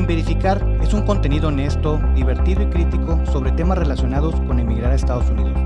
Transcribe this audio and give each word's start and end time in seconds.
Sin 0.00 0.06
Verificar 0.06 0.66
es 0.80 0.94
un 0.94 1.02
contenido 1.02 1.48
honesto, 1.48 2.00
divertido 2.14 2.62
y 2.62 2.70
crítico 2.70 3.22
sobre 3.26 3.52
temas 3.52 3.76
relacionados 3.76 4.34
con 4.34 4.58
emigrar 4.58 4.92
a 4.92 4.94
Estados 4.94 5.28
Unidos. 5.28 5.58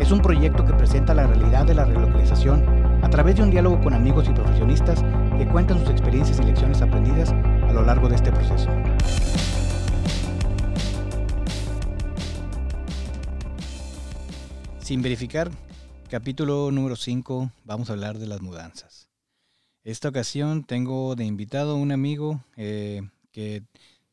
Es 0.00 0.12
un 0.12 0.20
proyecto 0.22 0.64
que 0.64 0.74
presenta 0.74 1.12
la 1.12 1.26
realidad 1.26 1.66
de 1.66 1.74
la 1.74 1.84
relocalización 1.84 2.64
a 3.02 3.10
través 3.10 3.34
de 3.34 3.42
un 3.42 3.50
diálogo 3.50 3.80
con 3.80 3.94
amigos 3.94 4.28
y 4.28 4.32
profesionistas 4.32 5.02
que 5.36 5.48
cuentan 5.48 5.80
sus 5.80 5.90
experiencias 5.90 6.38
y 6.38 6.44
lecciones 6.44 6.80
aprendidas 6.82 7.32
a 7.32 7.72
lo 7.72 7.82
largo 7.82 8.08
de 8.08 8.14
este 8.14 8.30
proceso. 8.30 8.70
Sin 14.78 15.02
Verificar, 15.02 15.50
capítulo 16.08 16.70
número 16.70 16.94
5, 16.94 17.50
vamos 17.64 17.90
a 17.90 17.94
hablar 17.94 18.18
de 18.18 18.28
las 18.28 18.40
mudanzas. 18.40 19.08
Esta 19.82 20.10
ocasión 20.10 20.62
tengo 20.62 21.16
de 21.16 21.24
invitado 21.24 21.72
a 21.72 21.74
un 21.74 21.90
amigo 21.90 22.44
eh, 22.56 23.02
que 23.38 23.62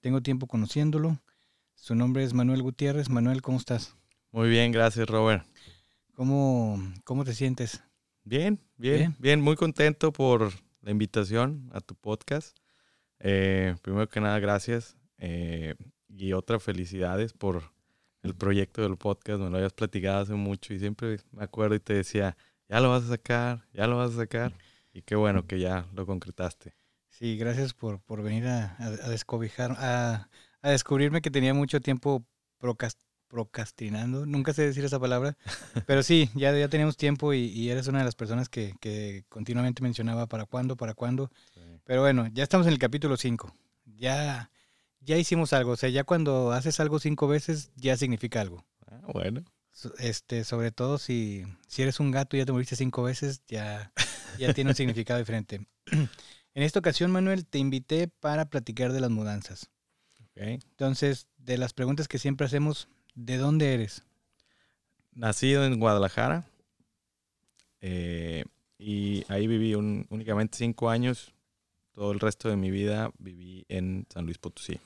tengo 0.01 0.21
tiempo 0.21 0.45
conociéndolo. 0.45 1.19
Su 1.73 1.95
nombre 1.95 2.23
es 2.23 2.35
Manuel 2.35 2.61
Gutiérrez. 2.61 3.09
Manuel, 3.09 3.41
¿cómo 3.41 3.57
estás? 3.57 3.95
Muy 4.31 4.49
bien, 4.49 4.71
gracias 4.71 5.09
Robert. 5.09 5.43
¿Cómo, 6.13 6.79
cómo 7.03 7.25
te 7.25 7.33
sientes? 7.33 7.81
Bien, 8.23 8.61
bien, 8.77 9.15
bien, 9.17 9.41
muy 9.41 9.55
contento 9.55 10.13
por 10.13 10.51
la 10.81 10.91
invitación 10.91 11.71
a 11.73 11.81
tu 11.81 11.95
podcast. 11.95 12.55
Eh, 13.17 13.75
primero 13.81 14.07
que 14.07 14.21
nada, 14.21 14.37
gracias. 14.37 14.95
Eh, 15.17 15.73
y 16.07 16.33
otra, 16.33 16.59
felicidades 16.59 17.33
por 17.33 17.63
el 18.21 18.35
proyecto 18.35 18.83
del 18.83 18.95
podcast. 18.95 19.39
Me 19.39 19.49
lo 19.49 19.57
habías 19.57 19.73
platicado 19.73 20.19
hace 20.19 20.35
mucho 20.35 20.71
y 20.71 20.77
siempre 20.77 21.17
me 21.31 21.43
acuerdo 21.43 21.73
y 21.73 21.79
te 21.79 21.95
decía, 21.95 22.37
ya 22.69 22.79
lo 22.79 22.91
vas 22.91 23.05
a 23.05 23.07
sacar, 23.07 23.65
ya 23.73 23.87
lo 23.87 23.97
vas 23.97 24.11
a 24.11 24.17
sacar. 24.17 24.53
Y 24.93 25.01
qué 25.01 25.15
bueno 25.15 25.47
que 25.47 25.59
ya 25.59 25.87
lo 25.95 26.05
concretaste. 26.05 26.75
Sí, 27.17 27.37
gracias 27.37 27.73
por, 27.73 28.01
por 28.01 28.21
venir 28.21 28.45
a, 28.45 28.75
a, 28.77 29.09
descobijar, 29.09 29.71
a, 29.77 30.27
a, 30.61 30.69
descubrirme 30.69 31.21
que 31.21 31.31
tenía 31.31 31.53
mucho 31.53 31.79
tiempo 31.79 32.25
procrastinando. 33.29 34.25
Nunca 34.25 34.51
sé 34.51 34.63
decir 34.63 34.83
esa 34.83 34.99
palabra, 34.99 35.37
pero 35.87 36.03
sí, 36.03 36.29
ya, 36.35 36.51
ya 36.51 36.67
teníamos 36.67 36.97
tiempo 36.97 37.33
y, 37.33 37.45
y 37.45 37.69
eres 37.69 37.87
una 37.87 37.99
de 37.99 38.05
las 38.05 38.15
personas 38.15 38.49
que, 38.49 38.75
que, 38.81 39.23
continuamente 39.29 39.81
mencionaba 39.81 40.27
para 40.27 40.45
cuándo, 40.45 40.75
para 40.75 40.93
cuándo. 40.93 41.31
Sí. 41.53 41.61
Pero 41.85 42.01
bueno, 42.01 42.27
ya 42.33 42.43
estamos 42.43 42.67
en 42.67 42.73
el 42.73 42.79
capítulo 42.79 43.15
5. 43.15 43.55
Ya, 43.85 44.51
ya 44.99 45.15
hicimos 45.15 45.53
algo. 45.53 45.71
O 45.71 45.77
sea, 45.77 45.87
ya 45.87 46.03
cuando 46.03 46.51
haces 46.51 46.81
algo 46.81 46.99
cinco 46.99 47.29
veces, 47.29 47.71
ya 47.77 47.95
significa 47.95 48.41
algo. 48.41 48.65
Ah, 48.87 48.99
bueno. 49.13 49.45
Este, 49.99 50.43
sobre 50.43 50.71
todo 50.71 50.97
si, 50.97 51.45
si 51.67 51.81
eres 51.81 52.01
un 52.01 52.11
gato 52.11 52.35
y 52.35 52.39
ya 52.39 52.45
te 52.45 52.51
moriste 52.51 52.75
cinco 52.75 53.03
veces, 53.03 53.41
ya, 53.47 53.93
ya 54.37 54.53
tiene 54.53 54.71
un 54.71 54.75
significado 54.75 55.17
diferente. 55.17 55.65
En 56.55 56.63
esta 56.63 56.79
ocasión, 56.79 57.11
Manuel, 57.11 57.45
te 57.45 57.59
invité 57.59 58.07
para 58.07 58.49
platicar 58.49 58.93
de 58.93 59.01
las 59.01 59.11
mudanzas. 59.11 59.69
Okay. 60.31 60.53
Entonces, 60.53 61.27
de 61.37 61.57
las 61.57 61.73
preguntas 61.73 62.07
que 62.07 62.17
siempre 62.17 62.47
hacemos, 62.47 62.87
¿de 63.13 63.37
dónde 63.37 63.73
eres? 63.73 64.03
Nacido 65.11 65.65
en 65.65 65.77
Guadalajara. 65.79 66.45
Eh, 67.81 68.45
y 68.77 69.25
ahí 69.27 69.47
viví 69.47 69.75
un, 69.75 70.07
únicamente 70.09 70.57
cinco 70.57 70.89
años. 70.89 71.33
Todo 71.91 72.13
el 72.13 72.21
resto 72.21 72.47
de 72.47 72.55
mi 72.55 72.71
vida 72.71 73.11
viví 73.19 73.65
en 73.67 74.07
San 74.09 74.25
Luis 74.25 74.37
Potosí. 74.37 74.79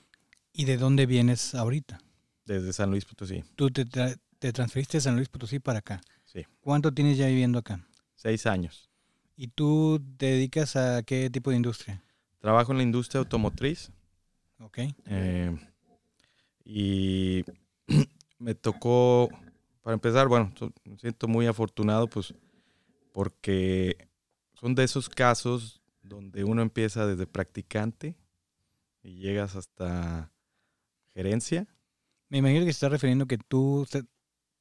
¿Y 0.52 0.66
de 0.66 0.78
dónde 0.78 1.06
vienes 1.06 1.54
ahorita? 1.54 2.02
Desde 2.46 2.74
San 2.74 2.90
Luis 2.90 3.06
Potosí. 3.06 3.44
¿Tú 3.56 3.70
te, 3.70 3.86
tra 3.86 4.16
te 4.40 4.52
transferiste 4.52 4.98
de 4.98 5.02
San 5.02 5.16
Luis 5.16 5.30
Potosí 5.30 5.60
para 5.60 5.80
acá? 5.80 6.02
Sí. 6.26 6.46
¿Cuánto 6.62 6.92
tienes 6.92 7.18
ya 7.18 7.28
viviendo 7.28 7.60
acá? 7.60 7.88
Seis 8.16 8.48
años. 8.48 8.89
¿Y 9.42 9.48
tú 9.48 10.02
te 10.18 10.26
dedicas 10.26 10.76
a 10.76 11.02
qué 11.02 11.30
tipo 11.30 11.50
de 11.50 11.56
industria? 11.56 12.04
Trabajo 12.40 12.74
en 12.74 12.80
la 12.80 12.84
industria 12.84 13.20
automotriz. 13.20 13.90
Ok. 14.60 14.80
Eh, 15.06 15.58
y 16.66 17.46
me 18.38 18.54
tocó, 18.54 19.30
para 19.82 19.94
empezar, 19.94 20.28
bueno, 20.28 20.52
me 20.84 20.98
siento 20.98 21.30
muy 21.30 21.48
afortunado, 21.48 22.10
pues, 22.10 22.34
porque 23.14 24.10
son 24.56 24.76
de 24.76 24.84
esos 24.84 25.08
casos 25.08 25.82
donde 26.04 26.44
uno 26.44 26.62
empieza 26.62 27.08
desde 27.08 27.26
practicante 27.26 28.18
y 29.02 29.22
llegas 29.22 29.56
hasta 29.56 30.34
gerencia. 31.14 31.66
Me 32.28 32.40
imagino 32.40 32.66
que 32.66 32.74
se 32.74 32.76
está 32.76 32.90
refiriendo 32.90 33.26
que 33.26 33.38
tú 33.38 33.88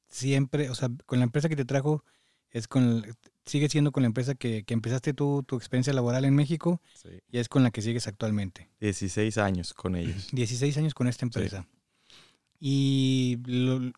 siempre, 0.07 0.69
o 0.69 0.75
sea, 0.75 0.87
con 1.05 1.19
la 1.19 1.25
empresa 1.25 1.49
que 1.49 1.57
te 1.57 1.65
trajo, 1.65 2.05
es 2.49 2.69
con 2.69 3.03
sigue 3.49 3.67
siendo 3.69 3.91
con 3.91 4.03
la 4.03 4.07
empresa 4.07 4.35
que, 4.35 4.63
que 4.63 4.73
empezaste 4.73 5.13
tú, 5.13 5.43
tu 5.45 5.57
experiencia 5.57 5.91
laboral 5.93 6.23
en 6.25 6.35
México 6.35 6.81
Sí. 6.93 7.09
y 7.29 7.39
es 7.39 7.49
con 7.49 7.63
la 7.63 7.71
que 7.71 7.81
sigues 7.81 8.07
actualmente. 8.07 8.69
16 8.79 9.37
años 9.37 9.73
con 9.73 9.95
ellos. 9.95 10.27
16 10.31 10.77
años 10.77 10.93
con 10.93 11.07
esta 11.07 11.25
empresa. 11.25 11.67
¿Y 12.59 13.37
lo, 13.45 13.91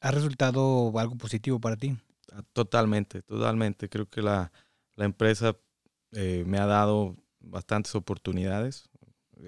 ha 0.00 0.10
resultado 0.10 0.92
algo 0.98 1.16
positivo 1.16 1.60
para 1.60 1.76
ti? 1.76 1.96
Ah, 2.32 2.42
Totalmente, 2.52 3.22
totalmente. 3.22 3.88
Creo 3.88 4.08
que 4.08 4.22
la, 4.22 4.52
la 4.94 5.04
empresa 5.04 5.56
eh, 6.12 6.44
me 6.46 6.58
ha 6.58 6.66
dado 6.66 7.16
bastantes 7.40 7.94
oportunidades. 7.94 8.88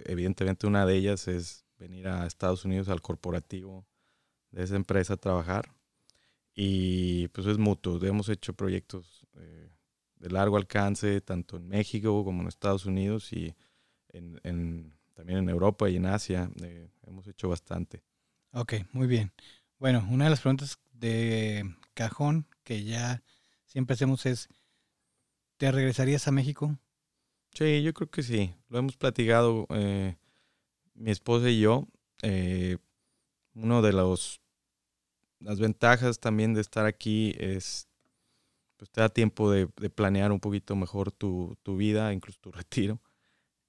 Evidentemente 0.04 0.66
una 0.66 0.86
de 0.86 0.96
ellas 0.96 1.26
es 1.28 1.64
venir 1.78 2.08
a 2.08 2.26
Estados 2.26 2.64
Unidos 2.64 2.88
al 2.88 3.00
corporativo 3.02 3.86
de 4.50 4.62
esa 4.64 4.76
empresa 4.76 5.14
a 5.14 5.16
trabajar. 5.16 5.72
Y 6.54 7.28
pues 7.28 7.46
es 7.46 7.58
mutuo. 7.58 7.98
Hemos 8.04 8.28
hecho 8.28 8.52
proyectos 8.54 9.19
eh, 9.40 9.70
de 10.16 10.30
largo 10.30 10.56
alcance, 10.56 11.20
tanto 11.20 11.56
en 11.56 11.68
México 11.68 12.24
como 12.24 12.42
en 12.42 12.48
Estados 12.48 12.86
Unidos 12.86 13.32
y 13.32 13.54
en, 14.08 14.40
en, 14.44 14.94
también 15.14 15.38
en 15.38 15.48
Europa 15.48 15.88
y 15.88 15.96
en 15.96 16.06
Asia. 16.06 16.50
Eh, 16.62 16.90
hemos 17.06 17.26
hecho 17.26 17.48
bastante. 17.48 18.02
Ok, 18.52 18.74
muy 18.92 19.06
bien. 19.06 19.32
Bueno, 19.78 20.06
una 20.10 20.24
de 20.24 20.30
las 20.30 20.40
preguntas 20.40 20.78
de 20.92 21.64
cajón 21.94 22.46
que 22.64 22.84
ya 22.84 23.22
siempre 23.64 23.94
hacemos 23.94 24.26
es, 24.26 24.48
¿te 25.56 25.70
regresarías 25.72 26.28
a 26.28 26.32
México? 26.32 26.78
Sí, 27.52 27.82
yo 27.82 27.92
creo 27.94 28.10
que 28.10 28.22
sí. 28.22 28.54
Lo 28.68 28.78
hemos 28.78 28.96
platicado 28.96 29.66
eh, 29.70 30.16
mi 30.94 31.10
esposa 31.10 31.48
y 31.48 31.60
yo. 31.60 31.88
Eh, 32.22 32.76
uno 33.54 33.82
de 33.82 33.92
los 33.92 34.40
las 35.40 35.58
ventajas 35.58 36.20
también 36.20 36.54
de 36.54 36.60
estar 36.60 36.84
aquí 36.86 37.34
es 37.38 37.88
pues 38.80 38.90
te 38.90 39.02
da 39.02 39.10
tiempo 39.10 39.50
de, 39.50 39.68
de 39.76 39.90
planear 39.90 40.32
un 40.32 40.40
poquito 40.40 40.74
mejor 40.74 41.12
tu, 41.12 41.58
tu, 41.62 41.76
vida, 41.76 42.14
incluso 42.14 42.38
tu 42.40 42.50
retiro. 42.60 42.98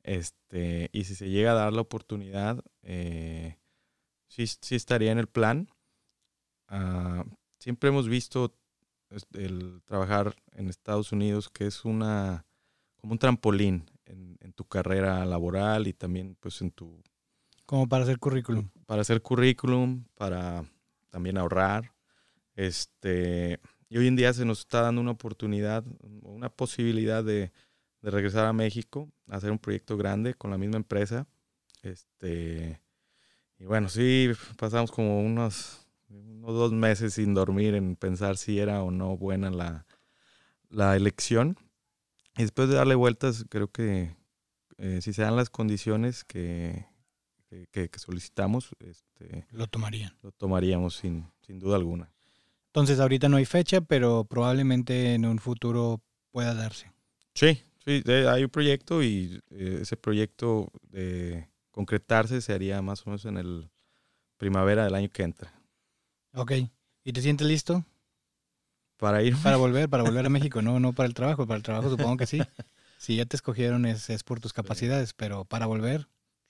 Este, 0.03 0.89
y 0.93 1.03
si 1.03 1.15
se 1.15 1.29
llega 1.29 1.51
a 1.51 1.55
dar 1.55 1.73
la 1.73 1.81
oportunidad, 1.81 2.63
eh, 2.81 3.57
sí, 4.29 4.47
sí, 4.47 4.75
estaría 4.75 5.11
en 5.11 5.19
el 5.19 5.27
plan. 5.27 5.67
Uh, 6.71 7.29
siempre 7.59 7.89
hemos 7.89 8.07
visto 8.07 8.55
el 9.33 9.81
trabajar 9.83 10.33
en 10.53 10.69
Estados 10.69 11.11
Unidos 11.11 11.49
que 11.49 11.67
es 11.67 11.83
una 11.83 12.45
como 12.95 13.11
un 13.11 13.19
trampolín 13.19 13.91
en, 14.05 14.37
en, 14.39 14.53
tu 14.53 14.63
carrera 14.63 15.25
laboral 15.25 15.87
y 15.87 15.93
también 15.93 16.37
pues 16.39 16.61
en 16.61 16.71
tu 16.71 17.03
como 17.65 17.89
para 17.89 18.05
hacer 18.05 18.19
currículum 18.19 18.69
para 18.85 19.01
hacer 19.01 19.21
currículum 19.21 20.05
para 20.15 20.63
también 21.09 21.37
ahorrar 21.37 21.93
este 22.55 23.59
y 23.91 23.97
hoy 23.99 24.07
en 24.07 24.15
día 24.15 24.33
se 24.33 24.45
nos 24.45 24.61
está 24.61 24.81
dando 24.81 25.01
una 25.01 25.11
oportunidad 25.11 25.83
una 26.23 26.49
posibilidad 26.49 27.23
de, 27.23 27.51
de 28.01 28.09
regresar 28.09 28.45
a 28.45 28.53
México 28.53 29.07
a 29.27 29.35
hacer 29.35 29.51
un 29.51 29.59
proyecto 29.59 29.97
grande 29.97 30.33
con 30.33 30.49
la 30.49 30.57
misma 30.57 30.77
empresa 30.77 31.27
este 31.83 32.81
y 33.59 33.65
bueno 33.65 33.87
sí 33.89 34.31
pasamos 34.57 34.91
como 34.91 35.21
unos 35.21 35.81
unos 36.11 36.53
dos 36.55 36.71
meses 36.71 37.13
sin 37.13 37.33
dormir 37.33 37.75
en 37.75 37.95
pensar 37.95 38.37
si 38.37 38.59
era 38.59 38.81
o 38.83 38.91
no 38.91 39.17
buena 39.17 39.49
la, 39.49 39.85
la 40.69 40.95
elección. 40.95 41.57
Y 42.37 42.43
después 42.43 42.69
de 42.69 42.75
darle 42.75 42.95
vueltas, 42.95 43.45
creo 43.49 43.71
que 43.71 44.15
eh, 44.77 44.99
si 45.01 45.13
se 45.13 45.21
dan 45.21 45.35
las 45.35 45.49
condiciones 45.49 46.23
que, 46.23 46.85
que, 47.71 47.89
que 47.89 47.99
solicitamos, 47.99 48.71
este, 48.79 49.45
lo 49.51 49.67
tomarían. 49.67 50.17
Lo 50.21 50.31
tomaríamos 50.31 50.95
sin, 50.95 51.29
sin 51.41 51.59
duda 51.59 51.75
alguna. 51.75 52.10
Entonces 52.71 53.01
ahorita 53.01 53.27
no 53.27 53.35
hay 53.35 53.43
fecha, 53.43 53.81
pero 53.81 54.23
probablemente 54.23 55.13
en 55.13 55.25
un 55.25 55.39
futuro 55.39 56.01
pueda 56.31 56.53
darse. 56.53 56.89
Sí, 57.33 57.61
sí, 57.83 58.01
hay 58.09 58.45
un 58.45 58.49
proyecto 58.49 59.03
y 59.03 59.41
eh, 59.49 59.79
ese 59.81 59.97
proyecto 59.97 60.71
de 60.83 61.49
concretarse 61.71 62.39
se 62.39 62.53
haría 62.53 62.81
más 62.81 63.05
o 63.05 63.09
menos 63.09 63.25
en 63.25 63.37
el 63.37 63.69
primavera 64.37 64.85
del 64.85 64.95
año 64.95 65.09
que 65.09 65.23
entra. 65.23 65.53
Ok. 66.33 66.53
¿Y 67.03 67.11
te 67.11 67.21
sientes 67.21 67.45
listo? 67.45 67.83
Para 68.95 69.21
ir. 69.21 69.35
Para 69.43 69.57
volver, 69.57 69.89
para 69.89 70.03
volver 70.03 70.25
a 70.25 70.29
México, 70.29 70.61
no, 70.61 70.79
no 70.79 70.93
para 70.93 71.07
el 71.07 71.13
trabajo. 71.13 71.45
Para 71.45 71.57
el 71.57 71.63
trabajo 71.63 71.89
supongo 71.89 72.15
que 72.15 72.25
sí. 72.25 72.39
Si 72.97 73.15
ya 73.15 73.25
te 73.25 73.35
escogieron 73.35 73.87
es, 73.87 74.11
es 74.11 74.21
por 74.21 74.39
tus 74.39 74.53
capacidades, 74.53 75.13
pero 75.13 75.43
para 75.43 75.65
volver. 75.65 76.07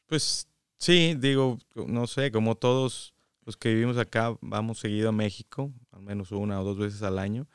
Pues 0.07 0.49
sí, 0.77 1.15
digo, 1.17 1.57
no 1.87 2.07
sé, 2.07 2.29
como 2.29 2.55
todos 2.55 3.13
los 3.51 3.57
que 3.57 3.69
vivimos 3.73 3.97
acá, 3.97 4.35
vamos 4.41 4.79
seguido 4.79 5.09
a 5.09 5.11
México, 5.11 5.71
al 5.91 6.01
menos 6.01 6.31
una 6.31 6.59
o 6.61 6.63
dos 6.63 6.77
veces 6.77 7.01
al 7.03 7.19
año. 7.19 7.47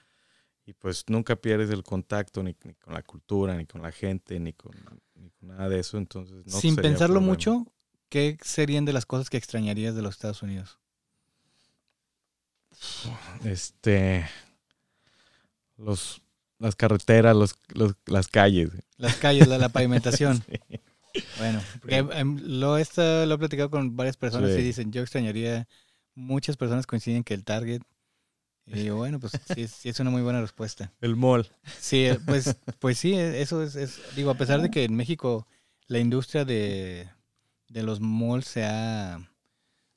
Y 0.67 0.73
pues 0.75 1.05
nunca 1.09 1.37
pierdes 1.37 1.71
el 1.71 1.83
contacto 1.85 2.43
ni, 2.43 2.55
ni 2.65 2.75
con 2.75 2.93
la 2.93 3.03
cultura, 3.03 3.57
ni 3.57 3.67
con 3.67 3.81
la 3.83 3.93
gente, 3.93 4.39
ni 4.41 4.53
con, 4.53 4.73
ni 5.15 5.31
con 5.31 5.49
nada 5.49 5.69
de 5.69 5.79
eso. 5.79 5.97
Entonces, 5.97 6.45
no 6.47 6.59
Sin 6.61 6.75
pensarlo 6.77 7.21
mucho, 7.21 7.73
¿qué 8.09 8.37
serían 8.43 8.85
de 8.85 8.93
las 8.93 9.07
cosas 9.07 9.31
que 9.31 9.37
extrañarías 9.37 9.95
de 9.95 10.03
los 10.03 10.15
Estados 10.17 10.43
Unidos? 10.43 10.79
Este. 13.45 14.27
Los, 15.77 16.21
las 16.59 16.75
carreteras, 16.75 17.37
los, 17.37 17.55
los- 17.75 17.95
las 18.07 18.29
calles. 18.29 18.71
Las 18.97 19.17
calles, 19.17 19.47
la, 19.49 19.59
la 19.59 19.69
pavimentación. 19.71 20.43
Sí. 20.43 20.81
Bueno, 21.39 21.63
porque, 21.81 21.97
em, 21.97 22.39
lo, 22.43 22.77
he 22.77 22.83
estado- 22.83 23.25
lo 23.27 23.35
he 23.35 23.39
platicado 23.39 23.71
con 23.71 23.97
varias 23.97 24.17
personas 24.17 24.51
y 24.51 24.57
Sí. 24.57 24.63
dicen, 24.63 24.93
yo 24.93 25.03
extrañaría, 25.03 25.67
muchas 26.17 26.57
personas 26.57 26.87
coinciden 26.89 27.23
que 27.23 27.35
el 27.35 27.45
Target. 27.45 27.83
Y 28.69 28.81
digo, 28.81 28.97
bueno, 28.97 29.21
pues 29.21 29.33
sí, 29.55 29.63
es- 29.63 29.71
sí 29.71 29.89
es 29.89 30.01
una 30.01 30.11
muy 30.11 30.23
buena 30.23 30.41
respuesta. 30.41 30.93
El 31.01 31.15
mall. 31.15 31.49
Sí, 31.79 32.05
eh, 32.05 32.19
pues, 32.27 32.57
pues 32.81 32.99
sí, 32.99 33.15
eh, 33.15 33.41
eso 33.41 33.63
es, 33.63 33.77
es- 33.77 34.01
digo, 34.17 34.31
a 34.31 34.35
pesar 34.35 34.61
de 34.61 34.71
que 34.73 34.83
en 34.83 34.97
México 34.97 35.47
la 35.87 36.01
industria 36.01 36.45
de, 36.45 37.09
de 37.69 37.83
los 37.85 38.01
malls 38.01 38.45
se 38.47 38.65
ha, 38.65 39.15
ha 39.15 39.21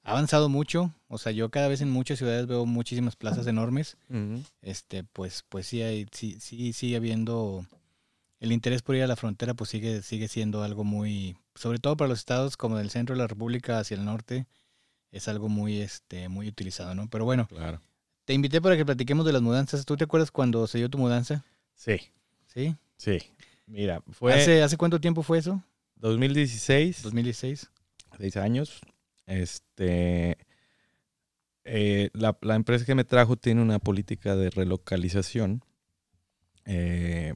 avanzado 0.03 0.49
mucho, 0.49 0.93
o 1.07 1.17
sea, 1.17 1.31
yo 1.31 1.49
cada 1.49 1.67
vez 1.67 1.81
en 1.81 1.89
muchas 1.89 2.19
ciudades 2.19 2.45
veo 2.45 2.67
muchísimas 2.67 3.15
plazas 3.15 3.47
enormes, 3.47 3.97
este, 4.61 5.03
pues, 5.03 5.43
pues 5.49 5.65
sí 5.65 5.81
hay, 5.81 6.05
sí, 6.11 6.37
sí 6.39 6.71
sigue 6.73 6.95
habiendo 6.97 7.65
el 8.39 8.51
interés 8.51 8.83
por 8.83 8.95
ir 8.95 9.01
a 9.03 9.07
la 9.07 9.15
frontera, 9.15 9.55
pues 9.55 9.71
sigue, 9.71 10.03
sigue 10.03 10.27
siendo 10.27 10.61
algo 10.61 10.83
muy, 10.83 11.37
sobre 11.55 11.79
todo 11.79 11.97
para 11.97 12.09
los 12.09 12.19
estados 12.19 12.55
como 12.55 12.77
del 12.77 12.91
centro 12.91 13.15
de 13.15 13.21
la 13.21 13.27
República 13.27 13.79
hacia 13.79 13.97
el 13.97 14.05
norte, 14.05 14.45
es 15.11 15.27
algo 15.27 15.49
muy, 15.49 15.79
este, 15.81 16.29
muy 16.29 16.47
utilizado, 16.47 16.93
¿no? 16.95 17.09
Pero 17.09 17.25
bueno, 17.25 17.47
Claro. 17.47 17.81
te 18.25 18.33
invité 18.33 18.61
para 18.61 18.77
que 18.77 18.85
platiquemos 18.85 19.25
de 19.25 19.33
las 19.33 19.41
mudanzas. 19.41 19.85
¿Tú 19.85 19.95
te 19.97 20.03
acuerdas 20.03 20.31
cuando 20.31 20.65
se 20.67 20.77
dio 20.77 20.89
tu 20.89 20.97
mudanza? 20.97 21.43
Sí, 21.75 21.97
¿Sí? 22.47 22.75
sí. 22.97 23.19
Mira, 23.65 24.01
fue 24.11 24.33
¿Hace, 24.33 24.61
¿Hace 24.63 24.77
cuánto 24.77 24.99
tiempo 24.99 25.21
fue 25.23 25.37
eso? 25.39 25.63
2016, 25.95 27.03
2016. 27.03 27.69
seis 28.17 28.37
años. 28.37 28.81
Este. 29.25 30.37
eh, 31.63 32.09
la, 32.13 32.37
la 32.41 32.55
empresa 32.55 32.85
que 32.85 32.95
me 32.95 33.03
trajo 33.03 33.35
tiene 33.37 33.61
una 33.61 33.79
política 33.79 34.35
de 34.35 34.49
relocalización. 34.49 35.63
eh, 36.65 37.33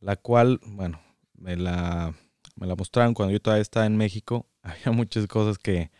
la 0.00 0.16
cual, 0.16 0.60
bueno, 0.66 1.00
me 1.34 1.56
la, 1.56 2.14
me 2.56 2.66
la 2.66 2.74
mostraron 2.74 3.14
cuando 3.14 3.32
yo 3.32 3.40
todavía 3.40 3.62
estaba 3.62 3.86
en 3.86 3.96
México. 3.96 4.46
Había 4.62 4.92
muchas 4.92 5.26
cosas 5.26 5.58
que 5.58 5.90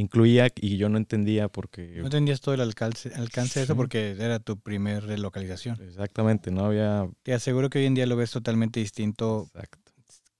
incluía 0.00 0.48
y 0.56 0.76
yo 0.76 0.88
no 0.88 0.98
entendía 0.98 1.48
porque... 1.48 1.96
No 1.98 2.04
entendías 2.04 2.40
todo 2.40 2.54
el 2.54 2.60
alcance, 2.60 3.12
alcance 3.14 3.60
de 3.60 3.64
eso 3.64 3.76
porque 3.76 4.10
era 4.18 4.38
tu 4.38 4.58
primer 4.58 5.04
relocalización. 5.04 5.80
Exactamente, 5.82 6.50
no 6.50 6.64
había... 6.66 7.08
Te 7.22 7.32
aseguro 7.34 7.68
que 7.70 7.78
hoy 7.80 7.86
en 7.86 7.94
día 7.94 8.06
lo 8.06 8.16
ves 8.16 8.30
totalmente 8.30 8.80
distinto 8.80 9.48
Exacto, 9.54 9.78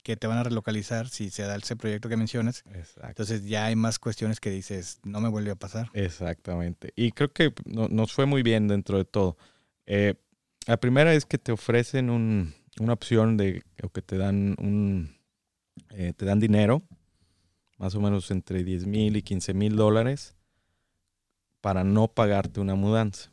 que 0.02 0.16
te 0.16 0.26
van 0.26 0.38
a 0.38 0.42
relocalizar 0.44 1.08
si 1.08 1.28
se 1.30 1.42
da 1.42 1.56
ese 1.56 1.76
proyecto 1.76 2.08
que 2.08 2.16
mencionas. 2.16 2.62
exacto. 2.72 3.08
Entonces 3.08 3.44
ya 3.46 3.66
hay 3.66 3.76
más 3.76 3.98
cuestiones 3.98 4.40
que 4.40 4.50
dices, 4.50 5.00
no 5.04 5.20
me 5.20 5.28
vuelve 5.28 5.50
a 5.50 5.56
pasar. 5.56 5.90
Exactamente. 5.92 6.92
Y 6.96 7.12
creo 7.12 7.32
que 7.32 7.52
no- 7.66 7.88
nos 7.88 8.12
fue 8.12 8.24
muy 8.26 8.42
bien 8.42 8.68
dentro 8.68 8.96
de 8.98 9.04
todo. 9.04 9.36
Eh, 9.86 10.14
la 10.66 10.78
primera 10.78 11.12
es 11.14 11.26
que 11.26 11.36
te 11.38 11.52
ofrecen 11.52 12.10
un- 12.10 12.54
una 12.80 12.92
opción 12.92 13.36
de 13.36 13.62
o 13.82 13.88
que 13.90 14.02
te 14.02 14.16
dan 14.18 14.54
un 14.58 15.16
eh, 15.90 16.12
te 16.16 16.24
dan 16.26 16.38
dinero, 16.40 16.82
más 17.78 17.94
o 17.94 18.00
menos 18.00 18.30
entre 18.30 18.62
10 18.64 18.86
mil 18.86 19.16
y 19.16 19.22
15 19.22 19.54
mil 19.54 19.76
dólares, 19.76 20.36
para 21.60 21.84
no 21.84 22.08
pagarte 22.08 22.60
una 22.60 22.74
mudanza. 22.74 23.32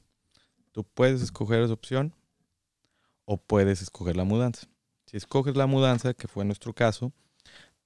Tú 0.71 0.83
puedes 0.83 1.21
escoger 1.21 1.61
esa 1.61 1.73
opción 1.73 2.13
o 3.25 3.37
puedes 3.37 3.81
escoger 3.81 4.15
la 4.15 4.23
mudanza. 4.23 4.67
Si 5.05 5.17
escoges 5.17 5.55
la 5.55 5.67
mudanza, 5.67 6.13
que 6.13 6.27
fue 6.27 6.45
nuestro 6.45 6.73
caso, 6.73 7.11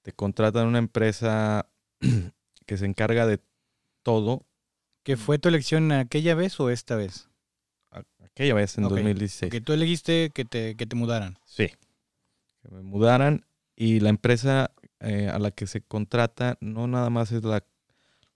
te 0.02 0.12
contratan 0.12 0.66
una 0.66 0.78
empresa 0.78 1.68
que 2.66 2.76
se 2.76 2.86
encarga 2.86 3.26
de 3.26 3.40
todo 4.02 4.46
¿Que 5.02 5.16
fue 5.16 5.38
tu 5.38 5.48
elección 5.48 5.92
aquella 5.92 6.34
vez 6.34 6.58
o 6.60 6.70
esta 6.70 6.96
vez? 6.96 7.28
aquella 8.22 8.54
vez 8.54 8.78
en 8.78 8.84
Ok, 8.84 8.90
2016. 8.90 9.50
Que 9.50 9.60
tú 9.60 9.72
elegiste 9.72 10.30
que 10.30 10.44
te, 10.44 10.76
que 10.76 10.86
te 10.86 10.94
mudaran. 10.94 11.38
Sí. 11.44 11.68
Que 12.62 12.68
me 12.70 12.82
mudaran 12.82 13.44
y 13.74 14.00
la 14.00 14.10
empresa 14.10 14.70
eh, 15.00 15.28
a 15.28 15.38
la 15.38 15.50
que 15.50 15.66
se 15.66 15.80
contrata 15.82 16.56
no 16.60 16.86
nada 16.86 17.10
más 17.10 17.32
es 17.32 17.42
la, 17.44 17.64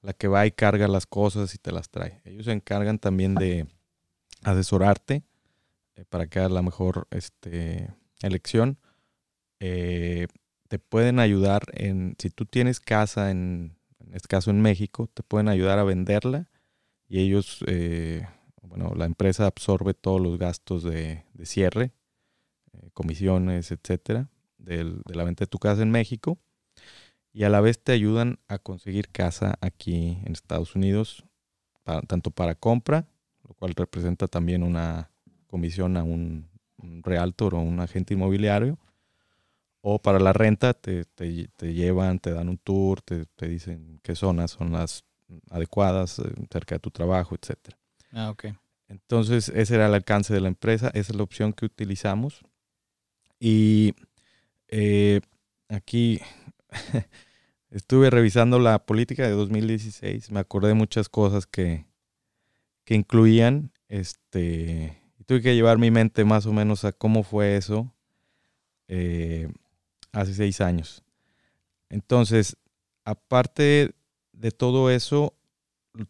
la 0.02 0.12
que 0.12 0.28
va 0.28 0.46
y 0.46 0.50
carga 0.52 0.88
las 0.88 1.06
cosas 1.06 1.54
y 1.54 1.58
te 1.58 1.72
las 1.72 1.90
trae. 1.90 2.20
Ellos 2.24 2.46
se 2.46 2.52
encargan 2.52 2.98
también 2.98 3.34
de 3.34 3.66
asesorarte 4.42 5.22
eh, 5.96 6.04
para 6.08 6.26
que 6.26 6.38
hagas 6.38 6.52
la 6.52 6.62
mejor 6.62 7.06
este, 7.10 7.90
elección. 8.22 8.78
Eh, 9.60 10.26
te 10.68 10.78
pueden 10.78 11.20
ayudar 11.20 11.62
en, 11.72 12.16
si 12.18 12.30
tú 12.30 12.46
tienes 12.46 12.80
casa, 12.80 13.30
en, 13.30 13.76
en 14.00 14.14
este 14.14 14.28
caso 14.28 14.50
en 14.50 14.60
México, 14.60 15.08
te 15.12 15.22
pueden 15.22 15.48
ayudar 15.48 15.78
a 15.78 15.84
venderla 15.84 16.48
y 17.08 17.20
ellos, 17.20 17.62
bueno, 18.62 18.94
la 18.96 19.04
empresa 19.04 19.46
absorbe 19.46 19.94
todos 19.94 20.20
los 20.20 20.38
gastos 20.38 20.82
de, 20.82 21.24
de 21.34 21.46
cierre, 21.46 21.92
comisiones, 22.92 23.70
etcétera, 23.70 24.28
del- 24.58 25.02
de 25.06 25.14
la 25.14 25.24
venta 25.24 25.44
de 25.44 25.48
tu 25.48 25.58
casa 25.58 25.82
en 25.82 25.90
México. 25.90 26.38
Y 27.34 27.42
a 27.44 27.50
la 27.50 27.60
vez 27.60 27.82
te 27.82 27.92
ayudan 27.92 28.38
a 28.48 28.58
conseguir 28.58 29.10
casa 29.10 29.58
aquí 29.60 30.18
en 30.24 30.32
Estados 30.32 30.74
Unidos, 30.76 31.24
tanto 32.06 32.30
para 32.30 32.54
compra, 32.54 33.06
lo 33.46 33.54
cual 33.54 33.74
representa 33.74 34.28
también 34.28 34.62
una 34.62 35.10
comisión 35.48 35.96
a 35.98 36.04
un, 36.04 36.48
un 36.78 37.02
realtor 37.02 37.54
o 37.56 37.60
un 37.60 37.80
agente 37.80 38.14
inmobiliario, 38.14 38.78
o 39.82 40.00
para 40.00 40.18
la 40.18 40.32
renta 40.32 40.72
te, 40.74 41.04
te- 41.04 41.48
te 41.56 41.74
llevan, 41.74 42.18
te 42.20 42.32
dan 42.32 42.48
un 42.48 42.56
tour, 42.58 43.02
te, 43.02 43.26
te 43.26 43.48
dicen 43.48 44.00
qué 44.02 44.14
zonas 44.14 44.52
son 44.52 44.72
las 44.72 45.04
adecuadas 45.50 46.20
eh, 46.20 46.22
cerca 46.50 46.76
de 46.76 46.78
tu 46.80 46.90
trabajo, 46.90 47.34
etcétera. 47.34 47.76
Ah, 48.12 48.30
ok. 48.30 48.46
Entonces, 48.88 49.48
ese 49.48 49.74
era 49.74 49.86
el 49.86 49.94
alcance 49.94 50.32
de 50.32 50.40
la 50.40 50.48
empresa, 50.48 50.88
esa 50.94 51.12
es 51.12 51.16
la 51.16 51.22
opción 51.24 51.52
que 51.52 51.66
utilizamos. 51.66 52.42
Y 53.40 53.94
eh, 54.68 55.20
aquí 55.68 56.20
estuve 57.70 58.10
revisando 58.10 58.58
la 58.58 58.84
política 58.86 59.24
de 59.24 59.32
2016, 59.32 60.30
me 60.30 60.40
acordé 60.40 60.74
muchas 60.74 61.08
cosas 61.08 61.46
que, 61.46 61.86
que 62.84 62.94
incluían, 62.94 63.72
este, 63.88 65.02
tuve 65.26 65.42
que 65.42 65.54
llevar 65.54 65.78
mi 65.78 65.90
mente 65.90 66.24
más 66.24 66.46
o 66.46 66.52
menos 66.52 66.84
a 66.84 66.92
cómo 66.92 67.22
fue 67.22 67.56
eso 67.56 67.92
eh, 68.88 69.48
hace 70.12 70.34
seis 70.34 70.60
años. 70.60 71.02
Entonces, 71.90 72.56
aparte 73.04 73.94
de 74.32 74.50
todo 74.50 74.90
eso, 74.90 75.34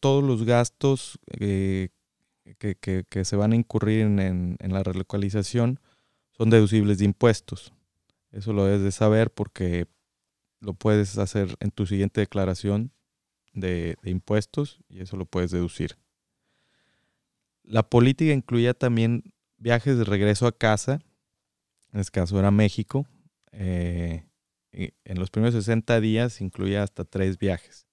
todos 0.01 0.25
los 0.25 0.45
gastos 0.45 1.19
eh, 1.41 1.91
que, 2.59 2.77
que- 2.77 3.25
se 3.25 3.37
van 3.37 3.53
a 3.53 3.57
incurrir 3.57 4.01
en, 4.03 4.19
en- 4.21 4.57
en 4.61 4.73
la 4.73 4.83
relocalización 4.83 5.81
son 6.33 6.51
deducibles 6.51 6.99
de 6.99 7.07
impuestos. 7.07 7.73
Eso 8.33 8.53
lo 8.53 8.65
debes 8.67 8.83
de 8.83 8.93
saber 8.93 9.33
porque 9.33 9.87
lo 10.65 10.75
puedes 10.75 11.19
hacer 11.19 11.57
en 11.61 11.71
tu 11.71 11.87
siguiente 11.87 12.21
declaración 12.21 12.93
de, 13.53 13.97
impuestos 14.05 14.81
y 14.89 15.01
eso 15.01 15.17
lo 15.17 15.27
puedes 15.27 15.51
deducir. 15.51 15.97
La 17.63 17.89
política 17.89 18.33
incluía 18.33 18.75
también 18.75 19.33
viajes 19.57 19.97
de 19.99 20.05
regreso 20.05 20.47
a 20.47 20.57
casa, 20.57 21.01
en 21.93 22.01
este 22.01 22.13
caso 22.13 22.39
era 22.39 22.51
México. 22.51 23.07
eh, 23.53 24.25
en 24.73 25.21
los 25.21 25.31
primeros 25.31 25.55
60 25.55 26.01
días 26.01 26.41
incluía 26.41 26.83
hasta 26.83 27.05
tres 27.05 27.39
viajes 27.39 27.87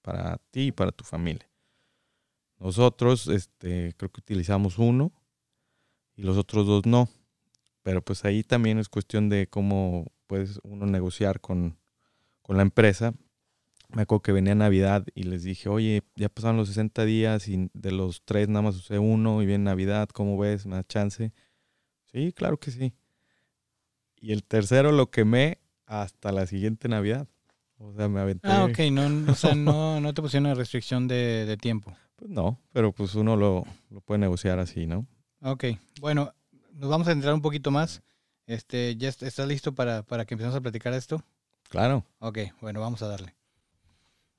para 0.00 0.38
ti 0.50 0.68
y 0.68 0.72
para 0.72 0.90
tu 0.90 1.04
familia. 1.04 1.50
Nosotros, 2.58 3.26
este, 3.26 3.92
creo 3.96 4.10
que 4.10 4.20
utilizamos 4.20 4.78
uno 4.78 5.12
y 6.14 6.22
los 6.22 6.38
otros 6.38 6.66
dos 6.66 6.86
no. 6.86 7.08
Pero 7.82 8.02
pues 8.02 8.24
ahí 8.24 8.44
también 8.44 8.78
es 8.78 8.88
cuestión 8.88 9.28
de 9.28 9.48
cómo 9.48 10.06
puedes 10.26 10.60
uno 10.62 10.86
negociar 10.86 11.40
con, 11.40 11.76
con 12.52 12.58
la 12.58 12.64
empresa. 12.64 13.14
Me 13.94 14.02
acuerdo 14.02 14.20
que 14.20 14.32
venía 14.32 14.54
Navidad 14.54 15.06
y 15.14 15.22
les 15.22 15.42
dije, 15.42 15.70
oye, 15.70 16.02
ya 16.16 16.28
pasaron 16.28 16.58
los 16.58 16.68
60 16.68 17.06
días 17.06 17.48
y 17.48 17.70
de 17.72 17.92
los 17.92 18.20
tres 18.26 18.46
nada 18.48 18.60
más 18.60 18.76
usé 18.76 18.98
uno 18.98 19.40
y 19.40 19.46
viene 19.46 19.64
Navidad, 19.64 20.10
¿cómo 20.10 20.36
ves? 20.36 20.66
¿Me 20.66 20.76
da 20.76 20.84
chance? 20.84 21.32
Sí, 22.12 22.30
claro 22.34 22.58
que 22.58 22.70
sí. 22.70 22.92
Y 24.20 24.32
el 24.32 24.44
tercero 24.44 24.92
lo 24.92 25.10
quemé 25.10 25.60
hasta 25.86 26.30
la 26.30 26.46
siguiente 26.46 26.88
Navidad. 26.88 27.26
O 27.78 27.94
sea, 27.94 28.08
me 28.10 28.20
aventé. 28.20 28.48
Ah, 28.48 28.64
ok. 28.64 28.78
No, 28.92 29.32
o 29.32 29.34
sea, 29.34 29.54
no, 29.54 29.98
no 30.02 30.12
te 30.12 30.20
pusieron 30.20 30.44
una 30.44 30.54
restricción 30.54 31.08
de, 31.08 31.46
de 31.46 31.56
tiempo. 31.56 31.96
Pues 32.16 32.30
no, 32.30 32.60
pero 32.74 32.92
pues 32.92 33.14
uno 33.14 33.34
lo, 33.36 33.64
lo 33.88 34.02
puede 34.02 34.18
negociar 34.18 34.58
así, 34.58 34.86
¿no? 34.86 35.06
Ok. 35.40 35.64
Bueno, 36.02 36.34
nos 36.74 36.90
vamos 36.90 37.08
a 37.08 37.12
entrar 37.12 37.32
un 37.32 37.40
poquito 37.40 37.70
más. 37.70 38.02
Este, 38.46 38.94
¿Ya 38.96 39.08
est- 39.08 39.22
estás 39.22 39.48
listo 39.48 39.74
para, 39.74 40.02
para 40.02 40.26
que 40.26 40.34
empecemos 40.34 40.54
a 40.56 40.60
platicar 40.60 40.92
esto? 40.92 41.24
Claro. 41.72 42.04
Ok, 42.18 42.38
bueno, 42.60 42.82
vamos 42.82 43.00
a 43.00 43.08
darle. 43.08 43.34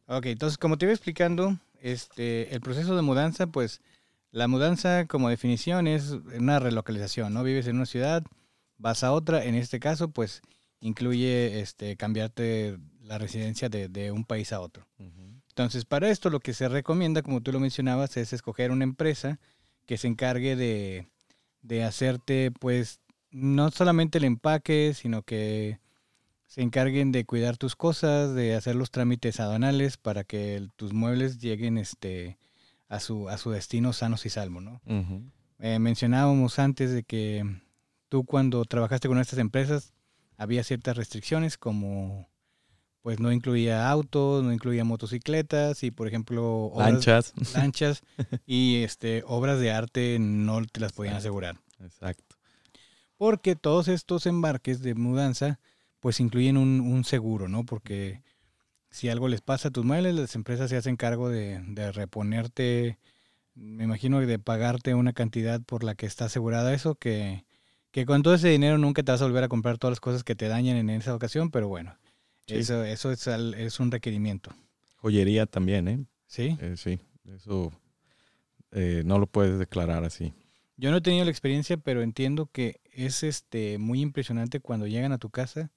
Ok, 0.05 0.27
entonces 0.27 0.59
como 0.59 0.77
te 0.77 0.85
iba 0.85 0.93
explicando, 0.93 1.57
este, 1.81 2.53
el 2.53 2.61
proceso 2.61 2.95
de 2.95 3.01
mudanza, 3.01 3.47
pues 3.47 3.81
la 4.29 4.47
mudanza 4.47 5.07
como 5.07 5.29
definición 5.29 5.87
es 5.87 6.11
una 6.11 6.59
relocalización, 6.59 7.33
¿no? 7.33 7.41
Vives 7.41 7.65
en 7.65 7.77
una 7.77 7.87
ciudad, 7.87 8.23
vas 8.77 9.03
a 9.03 9.11
otra, 9.11 9.45
en 9.45 9.55
este 9.55 9.79
caso, 9.79 10.11
pues 10.11 10.43
incluye 10.79 11.59
este, 11.59 11.97
cambiarte 11.97 12.77
la 13.01 13.17
residencia 13.17 13.67
de, 13.67 13.89
de 13.89 14.11
un 14.11 14.25
país 14.25 14.53
a 14.53 14.59
otro. 14.61 14.85
Entonces, 14.99 15.85
para 15.85 16.11
esto 16.11 16.29
lo 16.29 16.39
que 16.39 16.53
se 16.53 16.69
recomienda, 16.69 17.23
como 17.23 17.41
tú 17.41 17.51
lo 17.51 17.59
mencionabas, 17.59 18.15
es 18.17 18.31
escoger 18.31 18.69
una 18.69 18.83
empresa 18.83 19.39
que 19.87 19.97
se 19.97 20.07
encargue 20.07 20.55
de, 20.55 21.07
de 21.63 21.83
hacerte, 21.83 22.51
pues, 22.51 22.99
no 23.31 23.71
solamente 23.71 24.19
el 24.19 24.23
empaque, 24.25 24.93
sino 24.93 25.23
que 25.23 25.79
se 26.53 26.61
encarguen 26.61 27.11
de 27.11 27.25
cuidar 27.25 27.57
tus 27.57 27.75
cosas, 27.75 28.35
de 28.35 28.53
hacer 28.53 28.75
los 28.75 28.91
trámites 28.91 29.39
aduanales 29.39 29.97
para 29.97 30.23
que 30.23 30.55
el- 30.55 30.71
tus 30.75 30.93
muebles 30.93 31.39
lleguen 31.39 31.79
este, 31.79 32.37
a, 32.89 32.99
su, 32.99 33.27
a 33.27 33.39
su 33.39 33.49
destino 33.49 33.91
sanos 33.91 34.27
y 34.27 34.29
salvos, 34.29 34.61
¿no? 34.61 34.79
Eh, 35.59 35.79
mencionábamos 35.79 36.59
antes 36.59 36.91
de 36.91 37.01
que 37.03 37.43
tú 38.07 38.23
cuando 38.23 38.63
trabajaste 38.65 39.07
con 39.07 39.17
estas 39.17 39.39
empresas 39.39 39.93
había 40.37 40.63
ciertas 40.63 40.95
restricciones 40.95 41.57
como 41.57 42.29
pues 43.01 43.19
no 43.19 43.31
incluía 43.31 43.89
autos, 43.89 44.43
no 44.43 44.53
incluía 44.53 44.83
motocicletas 44.83 45.81
y 45.83 45.89
por 45.89 46.07
ejemplo 46.07 46.65
obras- 46.71 46.91
Lanchas. 46.91 47.33
lanchas 47.55 48.03
y 48.45 48.83
este 48.83 49.23
obras 49.25 49.59
de 49.59 49.71
arte 49.71 50.17
no 50.19 50.63
te 50.65 50.79
las 50.81 50.93
podían 50.93 51.15
asegurar. 51.15 51.57
Exacto. 51.81 52.35
Porque 53.17 53.55
todos 53.55 53.87
estos 53.87 54.27
embarques 54.27 54.81
de 54.81 54.93
mudanza 54.93 55.59
pues 56.03 56.19
incluyen 56.19 56.57
un, 56.57 56.81
un 56.81 57.05
seguro, 57.05 57.47
¿no? 57.47 57.63
Porque 57.65 58.21
si 58.89 59.07
algo 59.07 59.29
les 59.29 59.39
pasa 59.39 59.69
a 59.69 59.71
tus 59.71 59.85
muebles, 59.85 60.13
las 60.13 60.35
empresas 60.35 60.69
se 60.69 60.75
hacen 60.75 60.97
cargo 60.97 61.29
de, 61.29 61.61
de 61.65 61.93
reponerte, 61.93 62.99
me 63.55 63.85
imagino 63.85 64.19
que 64.19 64.25
de 64.25 64.37
pagarte 64.37 64.95
una 64.95 65.13
cantidad 65.13 65.61
por 65.61 65.85
la 65.85 65.95
que 65.95 66.05
está 66.05 66.25
asegurada 66.25 66.73
eso, 66.73 66.95
que, 66.95 67.45
que 67.91 68.05
con 68.05 68.21
todo 68.21 68.33
ese 68.33 68.49
dinero 68.49 68.77
nunca 68.77 69.01
te 69.01 69.13
vas 69.13 69.21
a 69.21 69.25
volver 69.25 69.45
a 69.45 69.47
comprar 69.47 69.77
todas 69.77 69.93
las 69.93 70.01
cosas 70.01 70.25
que 70.25 70.35
te 70.35 70.49
dañan 70.49 70.75
en 70.75 70.89
esa 70.89 71.15
ocasión, 71.15 71.51
pero 71.51 71.69
bueno, 71.69 71.95
Sí. 72.47 72.55
eso, 72.55 72.83
eso 72.83 73.09
es, 73.13 73.25
al- 73.29 73.53
es 73.53 73.79
un 73.79 73.89
requerimiento, 73.89 74.51
Joyería 74.97 75.45
también, 75.45 75.87
¿eh? 75.87 76.05
¿sí? 76.27 76.57
Eh, 76.59 76.75
sí, 76.75 76.99
eso 77.33 77.71
eh, 78.71 79.03
no 79.05 79.19
lo 79.19 79.27
puedes 79.27 79.57
declarar 79.57 80.03
así. 80.03 80.33
Yo 80.75 80.91
no 80.91 80.97
he 80.97 81.01
tenido 81.01 81.23
la 81.23 81.31
experiencia, 81.31 81.77
pero 81.77 82.01
entiendo 82.01 82.47
que 82.51 82.81
es 82.91 83.23
este 83.23 83.77
muy 83.77 84.01
impresionante 84.01 84.59
cuando 84.59 84.85
llegan 84.85 85.13
a 85.13 85.17
tu 85.17 85.29
casa 85.29 85.71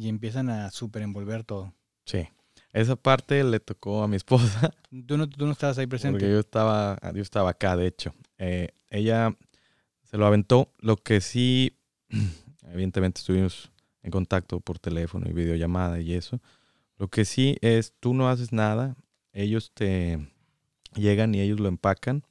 y 0.00 0.08
empiezan 0.08 0.48
a 0.48 0.70
super 0.70 1.02
envolver 1.02 1.44
todo. 1.44 1.74
Sí. 2.06 2.26
Esa 2.72 2.96
parte 2.96 3.44
le 3.44 3.60
tocó 3.60 4.02
a 4.02 4.08
mi 4.08 4.16
esposa, 4.16 4.72
Tú 5.06 5.18
no, 5.18 5.28
tú 5.28 5.44
no 5.44 5.52
estabas 5.52 5.76
ahí 5.78 5.86
presente. 5.86 6.18
porque 6.18 6.30
yo 6.32 6.40
estaba, 6.40 6.98
yo 7.14 7.20
estaba 7.20 7.50
acá, 7.50 7.76
de 7.76 7.86
hecho. 7.86 8.14
Eh, 8.38 8.68
ella 8.88 9.36
se 10.02 10.16
lo 10.16 10.26
aventó. 10.26 10.72
Lo 10.78 10.96
que 10.96 11.20
sí, 11.20 11.76
evidentemente 12.72 13.20
estuvimos 13.20 13.70
en 14.02 14.10
contacto 14.10 14.60
por 14.60 14.78
teléfono 14.78 15.28
y 15.28 15.32
videollamada 15.34 16.00
y 16.00 16.14
eso. 16.14 16.40
Lo 16.96 17.08
que 17.08 17.26
sí 17.26 17.56
es, 17.60 17.92
tú 18.00 18.14
no 18.14 18.30
haces 18.30 18.52
nada, 18.52 18.96
ellos 19.32 19.72
te 19.74 20.18
llegan 20.94 21.34
y 21.34 21.40
ellos 21.40 21.60
lo 21.60 21.68
empacan. 21.68 22.24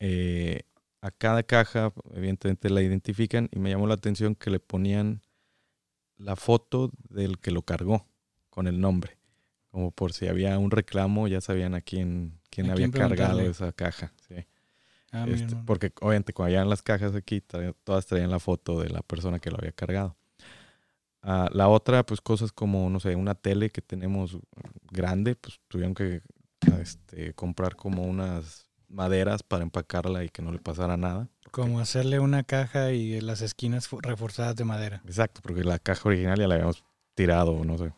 Eh, 0.00 0.62
a 1.00 1.10
cada 1.10 1.42
caja, 1.44 1.92
evidentemente 2.14 2.68
la 2.68 2.82
identifican 2.82 3.48
y 3.52 3.58
me 3.58 3.70
llamó 3.70 3.86
la 3.86 3.94
atención 3.94 4.34
que 4.34 4.50
le 4.50 4.60
ponían 4.60 5.22
la 6.20 6.36
foto 6.36 6.90
del 7.08 7.38
que 7.38 7.50
lo 7.50 7.62
cargó 7.62 8.06
con 8.50 8.66
el 8.66 8.80
nombre. 8.80 9.18
Como 9.70 9.90
por 9.90 10.12
si 10.12 10.26
había 10.26 10.58
un 10.58 10.70
reclamo, 10.70 11.28
ya 11.28 11.40
sabían 11.40 11.74
a 11.74 11.80
quién, 11.80 12.40
quién 12.50 12.68
A 12.68 12.72
había 12.72 12.90
quién 12.90 13.08
cargado 13.08 13.40
esa 13.40 13.72
caja. 13.72 14.12
Sí. 14.28 14.34
Ah, 15.12 15.26
Este, 15.28 15.56
porque 15.66 15.92
obviamente 16.00 16.32
cuando 16.32 16.50
llegan 16.50 16.68
las 16.68 16.82
cajas 16.82 17.14
aquí, 17.14 17.40
todas 17.40 18.06
traían 18.06 18.30
la 18.30 18.38
foto 18.38 18.80
de 18.80 18.90
la 18.90 19.02
persona 19.02 19.38
que 19.38 19.50
lo 19.50 19.58
había 19.58 19.72
cargado. 19.72 20.16
Ah, 21.22 21.48
la 21.52 21.68
otra, 21.68 22.04
pues 22.04 22.20
cosas 22.20 22.52
como, 22.52 22.88
no 22.90 22.98
sé, 23.00 23.14
una 23.14 23.34
tele 23.34 23.70
que 23.70 23.82
tenemos 23.82 24.38
grande, 24.90 25.36
pues 25.36 25.60
tuvieron 25.68 25.94
que 25.94 26.22
este, 26.80 27.34
comprar 27.34 27.76
como 27.76 28.02
unas 28.04 28.69
maderas 28.90 29.42
para 29.42 29.62
empacarla 29.62 30.24
y 30.24 30.28
que 30.28 30.42
no 30.42 30.52
le 30.52 30.58
pasara 30.58 30.96
nada. 30.96 31.28
Como 31.50 31.80
hacerle 31.80 32.20
una 32.20 32.42
caja 32.42 32.92
y 32.92 33.20
las 33.20 33.40
esquinas 33.40 33.88
reforzadas 34.02 34.56
de 34.56 34.64
madera. 34.64 35.02
Exacto, 35.06 35.40
porque 35.42 35.64
la 35.64 35.78
caja 35.78 36.08
original 36.08 36.38
ya 36.38 36.46
la 36.48 36.54
habíamos 36.56 36.84
tirado, 37.14 37.64
no 37.64 37.78
sé, 37.78 37.92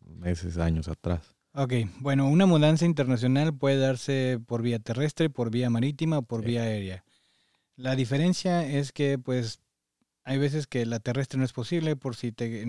meses, 0.00 0.58
años 0.58 0.88
atrás. 0.88 1.34
Ok, 1.54 1.72
bueno, 2.00 2.28
una 2.28 2.46
mudanza 2.46 2.84
internacional 2.84 3.54
puede 3.56 3.78
darse 3.78 4.40
por 4.46 4.62
vía 4.62 4.78
terrestre, 4.80 5.30
por 5.30 5.50
vía 5.50 5.70
marítima 5.70 6.18
o 6.18 6.22
por 6.22 6.40
Sí. 6.40 6.46
vía 6.46 6.62
aérea. 6.62 7.04
La 7.76 7.94
diferencia 7.94 8.66
es 8.66 8.90
que, 8.92 9.18
pues, 9.18 9.60
hay 10.24 10.38
veces 10.38 10.66
que 10.66 10.86
la 10.86 10.98
terrestre 11.00 11.38
no 11.38 11.44
es 11.44 11.52
posible, 11.52 11.94
por 11.96 12.16
si 12.16 12.32
te 12.32 12.64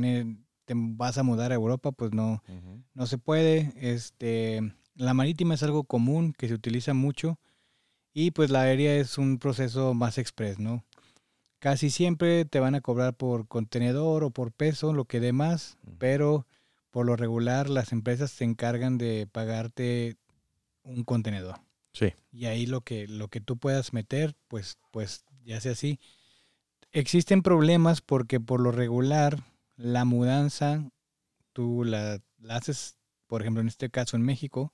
vas 0.68 1.18
a 1.18 1.24
mudar 1.24 1.52
a 1.52 1.56
Europa, 1.56 1.92
pues 1.92 2.12
no, 2.14 2.44
no 2.94 3.06
se 3.08 3.18
puede. 3.18 3.74
Este, 3.78 4.74
la 4.96 5.14
marítima 5.14 5.54
es 5.54 5.64
algo 5.64 5.84
común 5.84 6.34
que 6.34 6.48
se 6.48 6.54
utiliza 6.54 6.94
mucho 6.94 7.40
y 8.14 8.32
pues 8.32 8.50
la 8.50 8.62
aérea 8.62 8.96
es 8.96 9.18
un 9.18 9.40
proceso 9.40 9.94
más 9.94 10.18
express, 10.18 10.60
¿no? 10.60 10.84
Casi 11.60 11.90
siempre 11.90 12.46
te 12.46 12.60
van 12.60 12.76
a 12.76 12.82
cobrar 12.82 13.16
por 13.16 13.48
contenedor 13.48 14.24
o 14.24 14.32
por 14.32 14.52
peso, 14.52 14.94
lo 14.94 15.06
que 15.06 15.20
dé 15.20 15.34
más, 15.34 15.78
pero 15.98 16.46
por 16.92 17.06
lo 17.06 17.16
regular 17.16 17.70
las 17.70 17.92
empresas 17.92 18.32
se 18.32 18.46
encargan 18.46 18.98
de 18.98 19.28
pagarte 19.32 20.16
un 20.84 21.04
contenedor. 21.04 21.60
Sí, 21.92 22.14
Y 22.32 22.46
ahí 22.46 22.66
lo 22.66 22.82
que, 22.82 23.08
lo 23.08 23.30
que 23.30 23.42
tú 23.42 23.58
puedas 23.58 23.94
meter, 23.94 24.36
pues, 24.48 24.78
pues 24.92 25.24
ya 25.44 25.60
sea 25.62 25.72
así. 25.72 26.00
Existen 26.92 27.42
problemas 27.42 28.02
porque 28.02 28.40
por 28.40 28.60
lo 28.60 28.72
regular 28.72 29.44
la 29.76 30.06
mudanza 30.06 30.90
tú 31.54 31.84
la, 31.84 32.22
la 32.38 32.58
haces, 32.58 32.98
por 33.28 33.42
ejemplo, 33.42 33.62
en 33.62 33.68
este 33.68 33.90
caso 33.90 34.16
en 34.16 34.24
México, 34.24 34.74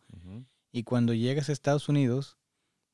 y 0.72 0.84
cuando 0.84 1.14
llegas 1.14 1.50
a 1.50 1.54
Estados 1.54 1.90
Unidos, 1.90 2.38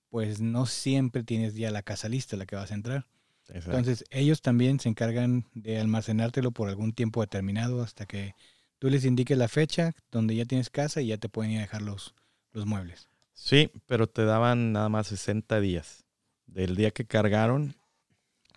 pues 0.09 0.39
no 0.41 0.65
siempre 0.65 1.23
tienes 1.23 1.55
ya 1.55 1.69
la 1.71 1.83
casa 1.83 2.09
lista, 2.09 2.37
la 2.37 2.45
que 2.45 2.55
vas 2.55 2.71
a 2.71 2.75
entrar. 2.75 3.05
exacto. 3.49 3.71
Entonces 3.77 4.05
ellos 4.09 4.41
también 4.41 4.79
se 4.79 4.89
encargan 4.89 5.45
de 5.53 5.79
almacenártelo 5.79 6.51
por 6.51 6.69
algún 6.69 6.93
tiempo 6.93 7.21
determinado 7.21 7.81
hasta 7.83 8.05
que 8.05 8.33
tú 8.79 8.89
les 8.89 9.03
indiques 9.05 9.37
la 9.37 9.47
fecha 9.47 9.93
donde 10.11 10.35
ya 10.35 10.45
tienes 10.45 10.69
casa 10.69 11.01
y 11.01 11.07
ya 11.07 11.17
te 11.17 11.29
pueden 11.29 11.51
ir 11.51 11.57
a 11.59 11.61
dejar 11.61 11.81
los, 11.81 12.15
los 12.51 12.65
muebles. 12.65 13.09
Sí, 13.33 13.69
pero 13.85 14.07
te 14.07 14.25
daban 14.25 14.71
nada 14.71 14.89
más 14.89 15.07
60 15.07 15.59
días. 15.59 16.05
Del 16.47 16.75
día 16.75 16.91
que 16.91 17.05
cargaron 17.05 17.75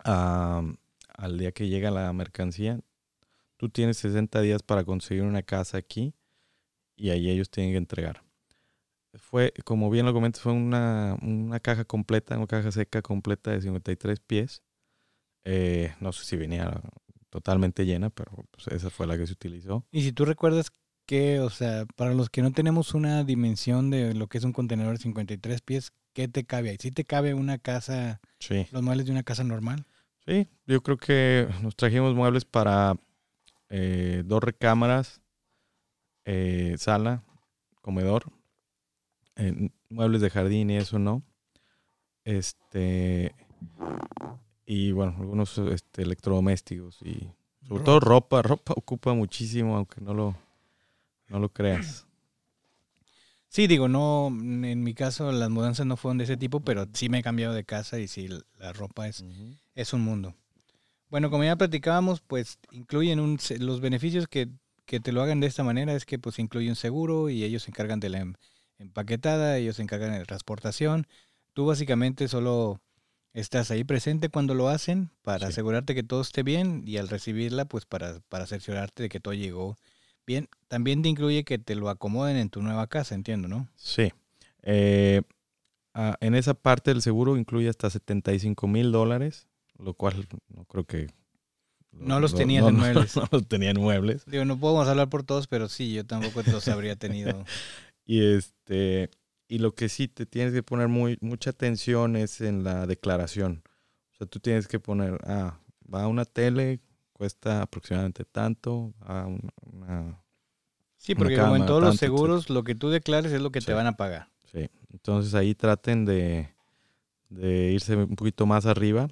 a- 0.03 0.63
al 1.15 1.37
día 1.37 1.51
que 1.51 1.67
llega 1.67 1.91
la 1.91 2.11
mercancía, 2.13 2.79
tú 3.57 3.69
tienes 3.69 3.97
60 3.97 4.41
días 4.41 4.63
para 4.63 4.83
conseguir 4.83 5.23
una 5.23 5.43
casa 5.43 5.77
aquí 5.77 6.13
y 7.01 7.09
ahí 7.09 7.29
ellos 7.29 7.49
tienen 7.49 7.73
que 7.73 7.77
entregar. 7.77 8.23
Fue, 9.15 9.51
como 9.65 9.89
bien 9.89 10.05
lo 10.05 10.13
comentas, 10.13 10.41
fue 10.41 10.53
una, 10.53 11.17
una 11.21 11.59
caja 11.59 11.83
completa, 11.83 12.37
una 12.37 12.47
caja 12.47 12.71
seca 12.71 13.01
completa 13.01 13.51
de 13.51 13.61
53 13.61 14.19
pies. 14.21 14.63
Eh, 15.43 15.93
no 15.99 16.13
sé 16.13 16.23
si 16.25 16.37
venía 16.37 16.81
totalmente 17.29 17.85
llena, 17.85 18.09
pero 18.09 18.31
pues, 18.51 18.67
esa 18.67 18.89
fue 18.89 19.07
la 19.07 19.17
que 19.17 19.25
se 19.27 19.33
utilizó. 19.33 19.85
Y 19.91 20.03
si 20.03 20.11
tú 20.13 20.23
recuerdas 20.25 20.71
que, 21.05 21.39
o 21.39 21.49
sea, 21.49 21.85
para 21.95 22.13
los 22.13 22.29
que 22.29 22.41
no 22.41 22.51
tenemos 22.51 22.93
una 22.93 23.23
dimensión 23.23 23.89
de 23.89 24.13
lo 24.13 24.27
que 24.27 24.37
es 24.37 24.43
un 24.43 24.53
contenedor 24.53 24.93
de 24.97 25.03
53 25.03 25.61
pies, 25.61 25.91
¿qué 26.13 26.27
te 26.27 26.45
cabe 26.45 26.69
ahí? 26.69 26.77
¿Sí 26.79 26.91
te 26.91 27.03
cabe 27.03 27.33
una 27.33 27.57
casa, 27.57 28.21
Sí. 28.39 28.67
los 28.71 28.81
muebles 28.81 29.07
de 29.07 29.11
una 29.11 29.23
casa 29.23 29.43
normal? 29.43 29.85
Sí, 30.25 30.47
yo 30.67 30.81
creo 30.83 30.97
que 30.97 31.49
nos 31.63 31.75
trajimos 31.75 32.13
muebles 32.15 32.45
para 32.45 32.95
eh, 33.69 34.23
dos 34.25 34.41
recámaras, 34.43 35.21
eh, 36.33 36.77
sala, 36.77 37.23
comedor, 37.81 38.31
eh, 39.35 39.69
muebles 39.89 40.21
de 40.21 40.29
jardín 40.29 40.69
y 40.69 40.77
eso 40.77 40.97
no. 40.97 41.23
Este 42.23 43.35
y 44.65 44.93
bueno, 44.93 45.13
algunos 45.19 45.57
este, 45.57 46.03
electrodomésticos 46.03 47.01
y 47.01 47.29
sobre 47.67 47.83
todo 47.83 47.99
ropa, 47.99 48.41
ropa 48.41 48.73
ocupa 48.77 49.13
muchísimo, 49.13 49.75
aunque 49.75 49.99
no 49.99 50.13
lo 50.13 50.37
no 51.27 51.39
lo 51.39 51.49
creas. 51.49 52.07
Sí, 53.49 53.67
digo, 53.67 53.89
no, 53.89 54.27
en 54.29 54.83
mi 54.83 54.93
caso 54.93 55.33
las 55.33 55.49
mudanzas 55.49 55.85
no 55.85 55.97
fueron 55.97 56.17
de 56.17 56.23
ese 56.23 56.37
tipo, 56.37 56.61
pero 56.61 56.87
sí 56.93 57.09
me 57.09 57.19
he 57.19 57.23
cambiado 57.23 57.53
de 57.53 57.65
casa 57.65 57.99
y 57.99 58.07
sí, 58.07 58.29
la 58.57 58.71
ropa 58.71 59.09
es, 59.09 59.25
es 59.75 59.91
un 59.91 60.01
mundo. 60.01 60.33
Bueno, 61.09 61.29
como 61.29 61.43
ya 61.43 61.57
platicábamos, 61.57 62.21
pues 62.21 62.57
incluyen 62.71 63.19
un, 63.19 63.37
los 63.59 63.81
beneficios 63.81 64.29
que, 64.29 64.47
que 64.91 64.99
te 64.99 65.13
lo 65.13 65.21
hagan 65.21 65.39
de 65.39 65.47
esta 65.47 65.63
manera 65.63 65.93
es 65.93 66.03
que 66.05 66.19
pues 66.19 66.37
incluye 66.37 66.67
un 66.67 66.75
seguro 66.75 67.29
y 67.29 67.45
ellos 67.45 67.63
se 67.63 67.71
encargan 67.71 68.01
de 68.01 68.09
la 68.09 68.19
em- 68.19 68.33
empaquetada, 68.77 69.57
ellos 69.57 69.77
se 69.77 69.83
encargan 69.83 70.11
de 70.11 70.19
la 70.19 70.25
transportación. 70.25 71.07
Tú 71.53 71.65
básicamente 71.65 72.27
solo 72.27 72.81
estás 73.31 73.71
ahí 73.71 73.85
presente 73.85 74.27
cuando 74.27 74.53
lo 74.53 74.67
hacen 74.67 75.09
para 75.21 75.45
Sí. 75.47 75.53
asegurarte 75.53 75.95
que 75.95 76.03
todo 76.03 76.19
esté 76.19 76.43
bien 76.43 76.83
y 76.85 76.97
al 76.97 77.07
recibirla 77.07 77.63
pues 77.63 77.85
para, 77.85 78.19
para 78.27 78.45
cerciorarte 78.47 79.03
de 79.03 79.07
que 79.07 79.21
todo 79.21 79.33
llegó 79.33 79.77
bien. 80.27 80.49
También 80.67 81.01
te 81.03 81.07
incluye 81.07 81.45
que 81.45 81.57
te 81.57 81.75
lo 81.75 81.87
acomoden 81.87 82.35
en 82.35 82.49
tu 82.49 82.61
nueva 82.61 82.87
casa, 82.87 83.15
entiendo, 83.15 83.47
¿no? 83.47 83.69
Sí. 83.75 84.11
Eh, 84.61 85.21
ah, 85.93 86.17
en 86.19 86.35
esa 86.35 86.53
parte 86.53 86.91
del 86.91 87.01
seguro 87.01 87.37
incluye 87.37 87.69
hasta 87.69 87.89
75 87.89 88.67
mil 88.67 88.91
dólares, 88.91 89.47
lo 89.77 89.93
cual 89.93 90.27
no 90.49 90.65
creo 90.65 90.83
que 90.83 91.07
No 91.91 92.19
los 92.19 92.33
tenías 92.33 92.65
en 92.67 92.75
muebles. 92.75 93.15
No, 93.15 93.27
los 93.31 93.47
tenía 93.47 93.71
en 93.71 93.79
muebles. 93.79 94.25
Digo, 94.25 94.45
no 94.45 94.57
podemos 94.57 94.87
hablar 94.87 95.09
por 95.09 95.23
todos, 95.23 95.47
pero 95.47 95.69
sí, 95.69 95.93
yo 95.93 96.05
tampoco 96.05 96.41
los 96.49 96.67
habría 96.67 96.95
tenido. 96.95 97.45
y 98.05 98.23
este 98.35 99.09
y 99.47 99.59
lo 99.59 99.75
que 99.75 99.89
sí 99.89 100.07
te 100.07 100.25
tienes 100.25 100.53
que 100.53 100.63
poner 100.63 100.87
muy 100.87 101.17
mucha 101.19 101.49
atención 101.49 102.15
es 102.15 102.39
en 102.41 102.63
la 102.63 102.87
declaración. 102.87 103.63
O 104.13 104.15
sea, 104.15 104.27
tú 104.27 104.39
tienes 104.39 104.67
que 104.67 104.79
poner, 104.79 105.19
ah, 105.25 105.59
va 105.93 106.03
a 106.03 106.07
una 106.07 106.23
tele, 106.23 106.79
cuesta 107.11 107.61
aproximadamente 107.61 108.23
tanto, 108.23 108.93
a 109.01 109.27
una, 109.61 110.21
Sí, 110.97 111.15
porque 111.15 111.37
como 111.37 111.55
en 111.55 111.65
todos 111.65 111.83
los 111.83 111.97
seguros, 111.97 112.51
lo 112.51 112.63
que 112.63 112.75
tú 112.75 112.89
declares 112.91 113.31
es 113.31 113.41
lo 113.41 113.51
que 113.51 113.59
te 113.59 113.73
van 113.73 113.87
a 113.87 113.97
pagar. 113.97 114.29
Sí, 114.51 114.69
entonces 114.93 115.33
ahí 115.33 115.55
traten 115.55 116.05
de, 116.05 116.53
de 117.29 117.71
irse 117.71 117.95
un 117.95 118.15
poquito 118.15 118.45
más 118.45 118.67
arriba, 118.67 119.07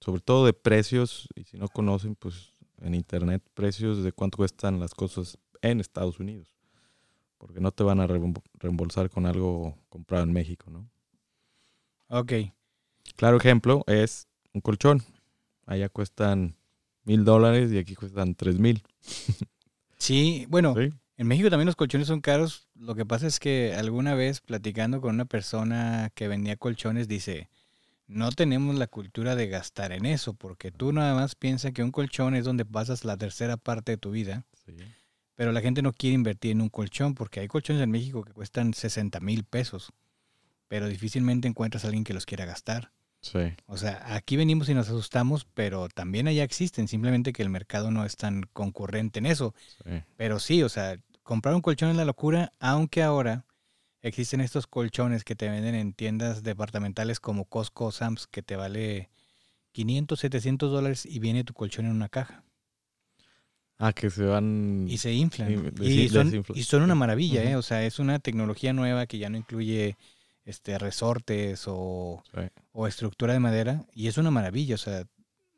sobre 0.00 0.20
todo 0.20 0.46
de 0.46 0.52
precios, 0.52 1.28
y 1.34 1.44
si 1.44 1.58
no 1.58 1.68
conocen, 1.68 2.14
pues 2.14 2.52
en 2.80 2.94
internet, 2.94 3.42
precios 3.54 4.02
de 4.02 4.12
cuánto 4.12 4.36
cuestan 4.36 4.78
las 4.80 4.94
cosas 4.94 5.38
en 5.62 5.80
Estados 5.80 6.20
Unidos 6.20 6.58
porque 7.38 7.60
no 7.60 7.72
te 7.72 7.84
van 7.84 8.00
a 8.00 8.06
reembolsar 8.06 9.08
con 9.08 9.24
algo 9.24 9.78
comprado 9.88 10.24
en 10.24 10.32
México, 10.32 10.70
¿no? 10.70 10.90
Ok. 12.08 12.32
Claro 13.16 13.38
ejemplo 13.38 13.84
es 13.86 14.26
un 14.52 14.60
colchón. 14.60 15.02
Allá 15.66 15.88
cuestan 15.88 16.56
mil 17.04 17.24
dólares 17.24 17.72
y 17.72 17.78
aquí 17.78 17.94
cuestan 17.94 18.34
tres 18.34 18.58
mil. 18.58 18.82
sí, 19.98 20.46
bueno, 20.48 20.74
en 20.76 21.26
México 21.26 21.48
también 21.48 21.66
los 21.66 21.76
colchones 21.76 22.08
son 22.08 22.20
caros. 22.20 22.68
Lo 22.74 22.94
que 22.94 23.06
pasa 23.06 23.26
es 23.26 23.38
que 23.38 23.74
alguna 23.74 24.14
vez 24.14 24.40
platicando 24.40 25.00
con 25.00 25.14
una 25.14 25.24
persona 25.24 26.10
que 26.14 26.28
vendía 26.28 26.56
colchones 26.56 27.06
dice, 27.06 27.48
no 28.08 28.32
tenemos 28.32 28.74
la 28.74 28.88
cultura 28.88 29.36
de 29.36 29.46
gastar 29.46 29.92
en 29.92 30.04
eso, 30.04 30.34
porque 30.34 30.72
tú 30.72 30.92
nada 30.92 31.14
más 31.14 31.36
piensas 31.36 31.72
que 31.72 31.84
un 31.84 31.92
colchón 31.92 32.34
es 32.34 32.44
donde 32.44 32.64
pasas 32.64 33.04
la 33.04 33.16
tercera 33.16 33.56
parte 33.56 33.92
de 33.92 33.98
tu 33.98 34.10
vida. 34.10 34.44
Sí 34.66 34.74
pero 35.38 35.52
la 35.52 35.60
gente 35.60 35.82
no 35.82 35.92
quiere 35.92 36.14
invertir 36.14 36.50
en 36.50 36.60
un 36.60 36.68
colchón 36.68 37.14
porque 37.14 37.38
hay 37.38 37.46
colchones 37.46 37.80
en 37.80 37.92
México 37.92 38.24
que 38.24 38.32
cuestan 38.32 38.74
60 38.74 39.20
mil 39.20 39.44
pesos, 39.44 39.92
pero 40.66 40.88
difícilmente 40.88 41.46
encuentras 41.46 41.84
a 41.84 41.86
alguien 41.86 42.02
que 42.02 42.12
los 42.12 42.26
quiera 42.26 42.44
gastar. 42.44 42.90
Sí. 43.20 43.54
O 43.66 43.76
sea, 43.76 44.16
aquí 44.16 44.36
venimos 44.36 44.68
y 44.68 44.74
nos 44.74 44.88
asustamos, 44.88 45.46
pero 45.54 45.88
también 45.90 46.26
allá 46.26 46.42
existen, 46.42 46.88
simplemente 46.88 47.32
que 47.32 47.44
el 47.44 47.50
mercado 47.50 47.92
no 47.92 48.04
es 48.04 48.16
tan 48.16 48.48
concurrente 48.52 49.20
en 49.20 49.26
eso. 49.26 49.54
Sí. 49.84 50.02
Pero 50.16 50.40
sí, 50.40 50.64
o 50.64 50.68
sea, 50.68 50.98
comprar 51.22 51.54
un 51.54 51.60
colchón 51.60 51.90
es 51.90 51.96
la 51.96 52.04
locura, 52.04 52.50
aunque 52.58 53.04
ahora 53.04 53.44
existen 54.02 54.40
estos 54.40 54.66
colchones 54.66 55.24
que 55.24 55.34
te 55.34 55.48
venden 55.48 55.74
en 55.74 55.92
tiendas 55.92 56.42
departamentales 56.42 57.20
como 57.20 57.44
Costco 57.44 57.86
o 57.86 57.92
Sam's 57.92 58.26
que 58.26 58.42
te 58.42 58.56
vale 58.56 59.10
500, 59.72 60.18
700 60.18 60.72
dólares 60.72 61.06
y 61.06 61.18
viene 61.18 61.44
tu 61.44 61.54
colchón 61.54 61.86
en 61.86 61.92
una 61.92 62.08
caja. 62.08 62.44
Ah, 63.78 63.92
que 63.92 64.10
se 64.10 64.24
van... 64.24 64.86
Y 64.88 64.98
se 64.98 65.12
inflan. 65.12 65.72
Y, 65.80 66.08
son, 66.08 66.82
una 66.82 66.96
maravilla, 66.96 67.44
¿eh? 67.44 67.54
O 67.54 67.62
sea, 67.62 67.84
es 67.84 68.00
una 68.00 68.18
tecnología 68.18 68.72
nueva 68.72 69.06
que 69.06 69.18
ya 69.18 69.30
no 69.30 69.36
incluye 69.36 69.96
este 70.44 70.78
resortes 70.78 71.64
o, 71.66 72.24
estructura 72.88 73.34
de 73.34 73.38
madera. 73.38 73.86
Y 73.94 74.08
es 74.08 74.18
una 74.18 74.32
maravilla, 74.32 74.74
o 74.74 74.78
sea, 74.78 75.04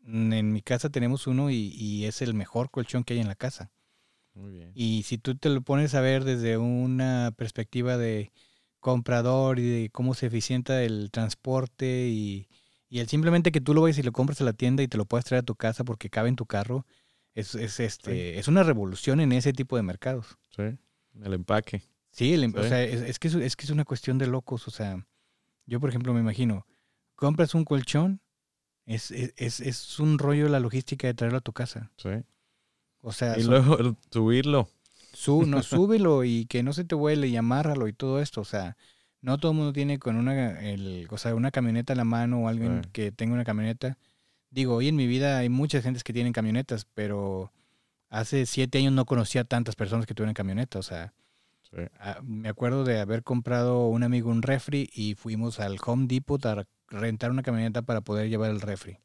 en 0.07 0.53
mi 0.53 0.61
casa 0.61 0.91
tenemos 0.91 1.27
uno 1.27 1.51
y, 1.51 2.05
es 2.05 2.21
el 2.21 2.35
mejor 2.35 2.71
colchón 2.71 3.05
que 3.05 3.15
hay 3.15 3.21
en 3.21 3.29
la 3.29 3.37
casa. 3.37 3.71
Muy 4.35 4.53
bien. 4.53 4.73
Y 4.75 5.03
si 5.03 5.19
tú 5.19 5.37
te 5.37 5.49
lo 5.49 5.61
pones 5.63 5.95
a 5.95 6.01
ver 6.01 6.25
desde 6.25 6.57
una 6.57 7.33
perspectiva 7.37 7.97
de 7.97 8.33
comprador 8.79 9.59
y 9.59 9.69
de 9.69 9.91
cómo 9.91 10.15
se 10.15 10.27
eficienta 10.27 10.83
el 10.83 11.11
transporte 11.11 12.09
y, 12.09 12.49
y 12.89 13.01
el 13.01 13.09
simplemente 13.09 13.53
que 13.53 13.61
tú 13.61 13.75
lo 13.75 13.83
vayas 13.83 13.99
y 13.99 14.03
lo 14.03 14.13
compras 14.13 14.41
a 14.41 14.45
la 14.45 14.53
tienda 14.53 14.83
y 14.83 14.89
te 14.89 14.97
lo 14.97 15.05
puedes 15.05 15.25
traer 15.25 15.43
a 15.43 15.47
tu 15.47 15.55
casa 15.55 15.85
porque 15.85 16.11
cabe 16.11 16.29
en 16.29 16.37
tu 16.37 16.47
carro, 16.47 16.87
es, 17.35 17.55
este, 17.55 18.39
es 18.39 18.49
una 18.49 18.63
revolución 18.63 19.21
en 19.21 19.33
ese 19.33 19.53
tipo 19.53 19.77
de 19.77 19.83
mercados. 19.83 20.39
Sí, 20.55 20.63
el 21.23 21.35
empaque. 21.35 21.83
Sí, 22.11 22.35
em, 22.35 22.53
o 22.57 22.63
sea, 22.65 22.83
es, 22.83 23.19
que 23.19 23.29
es, 23.29 23.57
que 23.57 23.65
es 23.65 23.71
una 23.71 23.85
cuestión 23.85 24.19
de 24.19 24.27
locos. 24.27 24.67
O 24.67 24.71
sea, 24.71 25.07
yo, 25.67 25.81
por 25.81 25.91
ejemplo, 25.91 26.13
me 26.13 26.21
imagino, 26.21 26.67
compras 27.15 27.55
un 27.55 27.65
colchón, 27.65 28.21
es, 28.85 29.11
es, 29.13 29.61
es 29.61 29.99
un 30.01 30.19
rollo 30.19 30.49
la 30.49 30.61
logística 30.61 31.07
de 31.07 31.15
traerlo 31.15 31.39
a 31.39 31.43
tu 31.43 31.53
casa. 31.53 31.93
Sí. 31.97 32.11
O 33.03 33.13
sea, 33.13 33.39
y 33.39 33.45
luego 33.45 33.97
subirlo. 34.11 34.69
Su, 35.13 35.45
no, 35.47 35.63
súbelo 35.63 36.25
y 36.25 36.47
que 36.47 36.63
no 36.63 36.73
se 36.73 36.85
te 36.85 36.95
huele 36.95 37.29
y 37.29 37.37
amárralo 37.37 37.89
y 37.89 37.93
todo 37.93 38.21
esto. 38.21 38.41
O 38.41 38.45
sea, 38.45 38.77
no 39.21 39.39
todo 39.39 39.53
el 39.53 39.59
mundo 39.59 39.73
tiene 39.73 39.99
con 39.99 40.17
una, 40.17 40.61
el, 40.61 41.07
o 41.11 41.19
sea, 41.19 41.35
una 41.35 41.51
camioneta 41.51 41.93
en 41.93 41.99
la 41.99 42.05
mano 42.05 42.45
o 42.45 42.49
alguien 42.49 42.83
que 42.93 43.11
tenga 43.13 43.35
una 43.35 43.45
camioneta 43.45 43.99
digo, 44.51 44.75
hoy 44.75 44.89
en 44.89 44.97
mi 44.97 45.07
vida 45.07 45.39
hay 45.39 45.49
muchas 45.49 45.83
gentes 45.83 46.05
que 46.05 46.13
tienen 46.13 46.33
camionetas, 46.33 46.87
pero 46.95 47.53
hace 48.09 48.47
siete 48.47 48.79
años 48.79 48.93
no 48.93 49.05
conocía 49.07 49.45
tantas 49.45 49.77
personas 49.77 50.07
que 50.07 50.15
tuvieran 50.15 50.35
camioneta. 50.35 50.79
O 50.79 50.83
sea, 50.83 51.15
ah, 51.99 52.21
me 52.23 52.49
acuerdo 52.49 52.85
de 52.85 53.01
haber 53.01 53.23
comprado 53.23 53.87
un 53.87 54.03
amigo 54.03 54.31
un 54.31 54.43
refri 54.43 54.91
y 54.93 55.15
fuimos 55.15 55.61
al 55.61 55.79
Home 55.85 56.07
Depot 56.07 56.45
a 56.47 56.67
rentar 56.89 57.31
una 57.31 57.43
camioneta 57.43 57.83
para 57.83 58.01
poder 58.01 58.29
llevar 58.29 58.51
el 58.51 58.61
refri. 58.61 58.99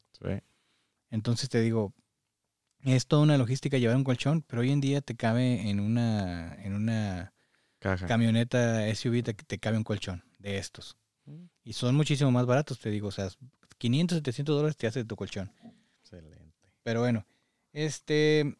Entonces 1.10 1.48
te 1.48 1.60
digo, 1.60 1.92
es 2.94 3.06
toda 3.06 3.22
una 3.22 3.38
logística 3.38 3.78
llevar 3.78 3.96
un 3.96 4.04
colchón, 4.04 4.42
pero 4.42 4.62
hoy 4.62 4.70
en 4.70 4.80
día 4.80 5.00
te 5.00 5.16
cabe 5.16 5.68
en 5.68 5.80
una, 5.80 6.54
en 6.62 6.74
una 6.74 7.32
camioneta 8.06 8.86
SUV, 8.94 9.22
te, 9.22 9.34
te 9.34 9.58
cabe 9.58 9.76
un 9.76 9.84
colchón 9.84 10.24
de 10.38 10.58
estos. 10.58 10.96
Mm. 11.24 11.46
Y 11.64 11.72
son 11.72 11.96
muchísimo 11.96 12.30
más 12.30 12.46
baratos, 12.46 12.78
te 12.78 12.90
digo. 12.90 13.08
O 13.08 13.12
sea, 13.12 13.28
500, 13.78 14.18
700 14.18 14.56
dólares 14.56 14.76
te 14.76 14.86
hace 14.86 15.04
tu 15.04 15.16
colchón. 15.16 15.50
Excelente. 16.00 16.38
Pero 16.82 17.00
bueno, 17.00 17.26
este, 17.72 18.56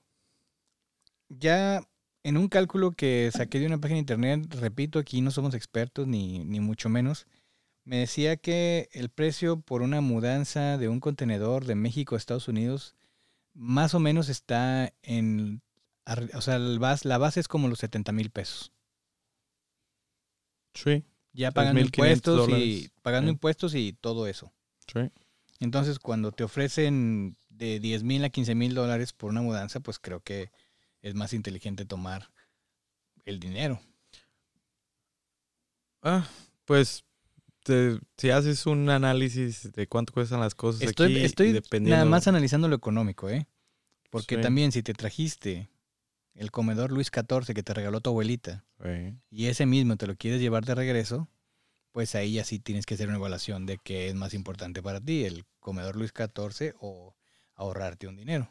ya 1.28 1.82
en 2.24 2.36
un 2.36 2.48
cálculo 2.48 2.90
que 2.90 3.30
saqué 3.32 3.60
de 3.60 3.66
una 3.66 3.78
página 3.78 3.96
de 3.96 4.00
internet, 4.00 4.54
repito, 4.54 4.98
aquí 4.98 5.20
no 5.20 5.30
somos 5.30 5.54
expertos 5.54 6.08
ni, 6.08 6.44
ni 6.44 6.58
mucho 6.58 6.88
menos, 6.88 7.26
me 7.84 7.98
decía 7.98 8.36
que 8.36 8.88
el 8.90 9.10
precio 9.10 9.60
por 9.60 9.82
una 9.82 10.00
mudanza 10.00 10.76
de 10.76 10.88
un 10.88 10.98
contenedor 10.98 11.66
de 11.66 11.76
México 11.76 12.16
a 12.16 12.18
Estados 12.18 12.48
Unidos 12.48 12.96
más 13.56 13.94
o 13.94 14.00
menos 14.00 14.28
está 14.28 14.92
en, 15.02 15.62
o 16.34 16.40
sea, 16.40 16.58
la 16.58 17.18
base 17.18 17.40
es 17.40 17.48
como 17.48 17.68
los 17.68 17.78
70 17.78 18.12
mil 18.12 18.30
pesos. 18.30 18.70
Sí. 20.74 21.04
Ya 21.32 21.50
pagando 21.50 21.80
impuestos 21.80 22.48
y 22.50 22.90
pagando 23.02 23.30
impuestos 23.30 23.74
y 23.74 23.94
todo 23.94 24.26
eso. 24.26 24.52
Entonces, 25.58 25.98
cuando 25.98 26.32
te 26.32 26.44
ofrecen 26.44 27.36
de 27.48 27.80
10 27.80 28.02
mil 28.02 28.24
a 28.24 28.28
15 28.28 28.54
mil 28.54 28.74
dólares 28.74 29.12
por 29.12 29.30
una 29.30 29.40
mudanza, 29.40 29.80
pues 29.80 29.98
creo 29.98 30.20
que 30.20 30.50
es 31.00 31.14
más 31.14 31.32
inteligente 31.32 31.86
tomar 31.86 32.30
el 33.24 33.40
dinero. 33.40 33.80
Ah, 36.02 36.28
pues 36.66 37.05
si 38.16 38.30
haces 38.30 38.66
un 38.66 38.88
análisis 38.90 39.72
de 39.72 39.86
cuánto 39.86 40.12
cuestan 40.12 40.40
las 40.40 40.54
cosas 40.54 40.82
estoy, 40.82 41.16
aquí, 41.16 41.24
estoy 41.24 41.80
nada 41.80 42.04
más 42.04 42.28
analizando 42.28 42.68
lo 42.68 42.76
económico, 42.76 43.28
¿eh? 43.28 43.46
Porque 44.10 44.38
también 44.38 44.72
si 44.72 44.82
te 44.82 44.94
trajiste 44.94 45.68
el 46.34 46.50
comedor 46.50 46.92
Luis 46.92 47.10
XIV 47.12 47.54
que 47.54 47.62
te 47.62 47.74
regaló 47.74 48.00
tu 48.00 48.10
abuelita 48.10 48.64
y 49.30 49.46
ese 49.46 49.66
mismo 49.66 49.96
te 49.96 50.06
lo 50.06 50.16
quieres 50.16 50.40
llevar 50.40 50.64
de 50.64 50.74
regreso, 50.74 51.28
pues 51.92 52.14
ahí 52.14 52.34
ya 52.34 52.44
sí 52.44 52.58
tienes 52.58 52.86
que 52.86 52.94
hacer 52.94 53.08
una 53.08 53.16
evaluación 53.16 53.66
de 53.66 53.78
qué 53.82 54.08
es 54.08 54.14
más 54.14 54.34
importante 54.34 54.82
para 54.82 55.00
ti, 55.00 55.24
el 55.24 55.44
comedor 55.60 55.96
Luis 55.96 56.12
XIV 56.14 56.74
o 56.78 57.14
ahorrarte 57.54 58.06
un 58.06 58.16
dinero. 58.16 58.50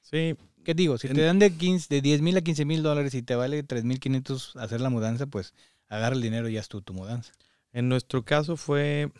Sí. 0.00 0.36
¿Qué 0.64 0.74
digo? 0.74 0.96
Si 0.98 1.08
te 1.08 1.22
dan 1.22 1.38
de, 1.38 1.56
15, 1.56 1.92
de 1.92 2.00
10 2.00 2.20
mil 2.20 2.36
a 2.36 2.40
15 2.40 2.64
mil 2.64 2.82
dólares 2.82 3.14
y 3.14 3.22
te 3.22 3.34
vale 3.34 3.62
3 3.62 3.84
mil 3.84 3.98
500 3.98 4.56
hacer 4.56 4.80
la 4.80 4.90
mudanza, 4.90 5.26
pues 5.26 5.54
agarra 5.88 6.14
el 6.14 6.22
dinero 6.22 6.48
y 6.48 6.56
haz 6.56 6.68
tú 6.68 6.82
tu 6.82 6.92
mudanza. 6.92 7.32
En 7.72 7.88
nuestro 7.88 8.24
caso 8.24 8.56
fue 8.56 9.10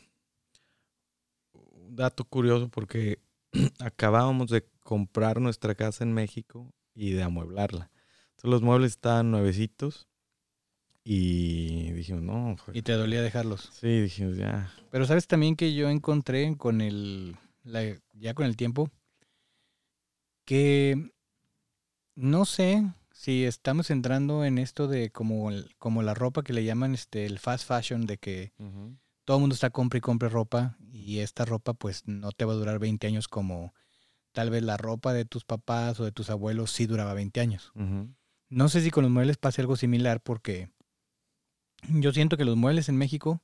un 1.53 1.97
dato 1.97 2.25
curioso 2.25 2.69
porque 2.69 3.19
acabábamos 3.81 4.51
de 4.51 4.67
comprar 4.81 5.41
nuestra 5.41 5.75
casa 5.75 6.05
en 6.05 6.13
México 6.13 6.73
y 6.95 7.13
de 7.13 7.23
amueblarla. 7.23 7.91
Entonces 8.31 8.51
los 8.51 8.63
muebles 8.63 8.93
estaban 8.93 9.31
nuevecitos 9.31 10.09
y 11.05 11.91
dijimos, 11.93 12.23
no. 12.23 12.57
¿Y 12.73 12.83
te 12.83 12.93
dolía 12.93 13.23
dejarlos? 13.23 13.71
Sí, 13.73 14.03
dijimos, 14.03 14.37
ya. 14.37 14.73
Pero 14.91 15.07
sabes 15.07 15.27
también 15.27 15.57
que 15.57 15.75
yo 15.75 15.89
encontré 15.89 16.57
con 16.57 16.81
el, 16.81 17.37
ya 18.13 18.35
con 18.35 18.47
el 18.47 18.57
tiempo, 18.57 18.91
que 20.45 21.11
no 22.15 22.45
sé 22.45 22.85
si 23.23 23.45
estamos 23.45 23.91
entrando 23.93 24.45
en 24.45 24.59
esto 24.59 24.89
de 24.89 25.11
como, 25.11 25.53
como 25.79 26.03
la 26.03 26.13
ropa 26.13 26.43
que 26.43 26.53
le 26.53 26.65
llaman 26.65 26.93
este, 26.93 27.25
el 27.25 27.39
fast 27.39 27.69
fashion, 27.69 28.05
de 28.05 28.19
que 28.19 28.53
todo 29.25 29.37
el 29.37 29.43
mundo 29.43 29.55
está 29.55 29.71
compra 29.71 29.99
y 29.99 30.01
compra 30.01 30.29
ropa 30.29 30.77
y 30.91 31.21
esta 31.21 31.45
ropa 31.45 31.73
pues 31.73 32.03
no 32.09 32.33
te 32.33 32.45
va 32.45 32.55
a 32.55 32.57
durar 32.57 32.81
20 32.81 33.07
años 33.07 33.29
como 33.29 33.75
tal 34.33 34.51
vez 34.51 34.65
la 34.65 34.77
ropa 34.77 35.13
de 35.13 35.25
tus 35.25 35.45
papás 35.45 36.01
o 36.01 36.05
de 36.05 36.11
tus 36.11 36.31
abuelos 36.31 36.73
sí 36.73 36.87
duraba 36.87 37.15
20 37.15 37.41
años. 37.41 37.71
No 38.49 38.69
sé 38.69 38.81
si 38.81 38.91
con 38.91 39.05
los 39.05 39.13
muebles 39.13 39.37
pase 39.37 39.61
algo 39.61 39.77
similar 39.77 40.21
porque 40.21 40.73
yo 41.91 42.13
siento 42.13 42.37
que 42.37 42.45
los 42.45 42.57
muebles 42.57 42.89
en 42.89 42.97
México 42.97 43.41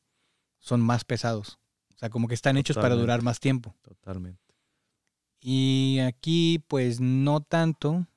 son 0.59 0.81
más 0.81 1.05
pesados. 1.05 1.61
O 1.95 1.99
sea, 1.99 2.11
como 2.11 2.27
que 2.27 2.35
están 2.35 2.57
hechos 2.57 2.77
para 2.77 2.97
durar 2.97 3.23
más 3.23 3.39
tiempo. 3.39 3.77
Totalmente. 3.83 4.43
Y 5.41 6.01
aquí 6.01 6.65
pues 6.67 7.01
no 7.01 7.43
tanto, 7.43 8.09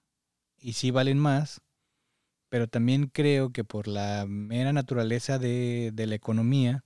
y 0.61 0.73
sí 0.73 0.91
valen 0.91 1.19
más, 1.19 1.61
pero 2.49 2.67
también 2.67 3.07
creo 3.07 3.51
que 3.51 3.63
por 3.63 3.87
la 3.87 4.25
mera 4.27 4.73
naturaleza 4.73 5.39
de, 5.39 5.91
de 5.93 6.07
la 6.07 6.15
economía, 6.15 6.83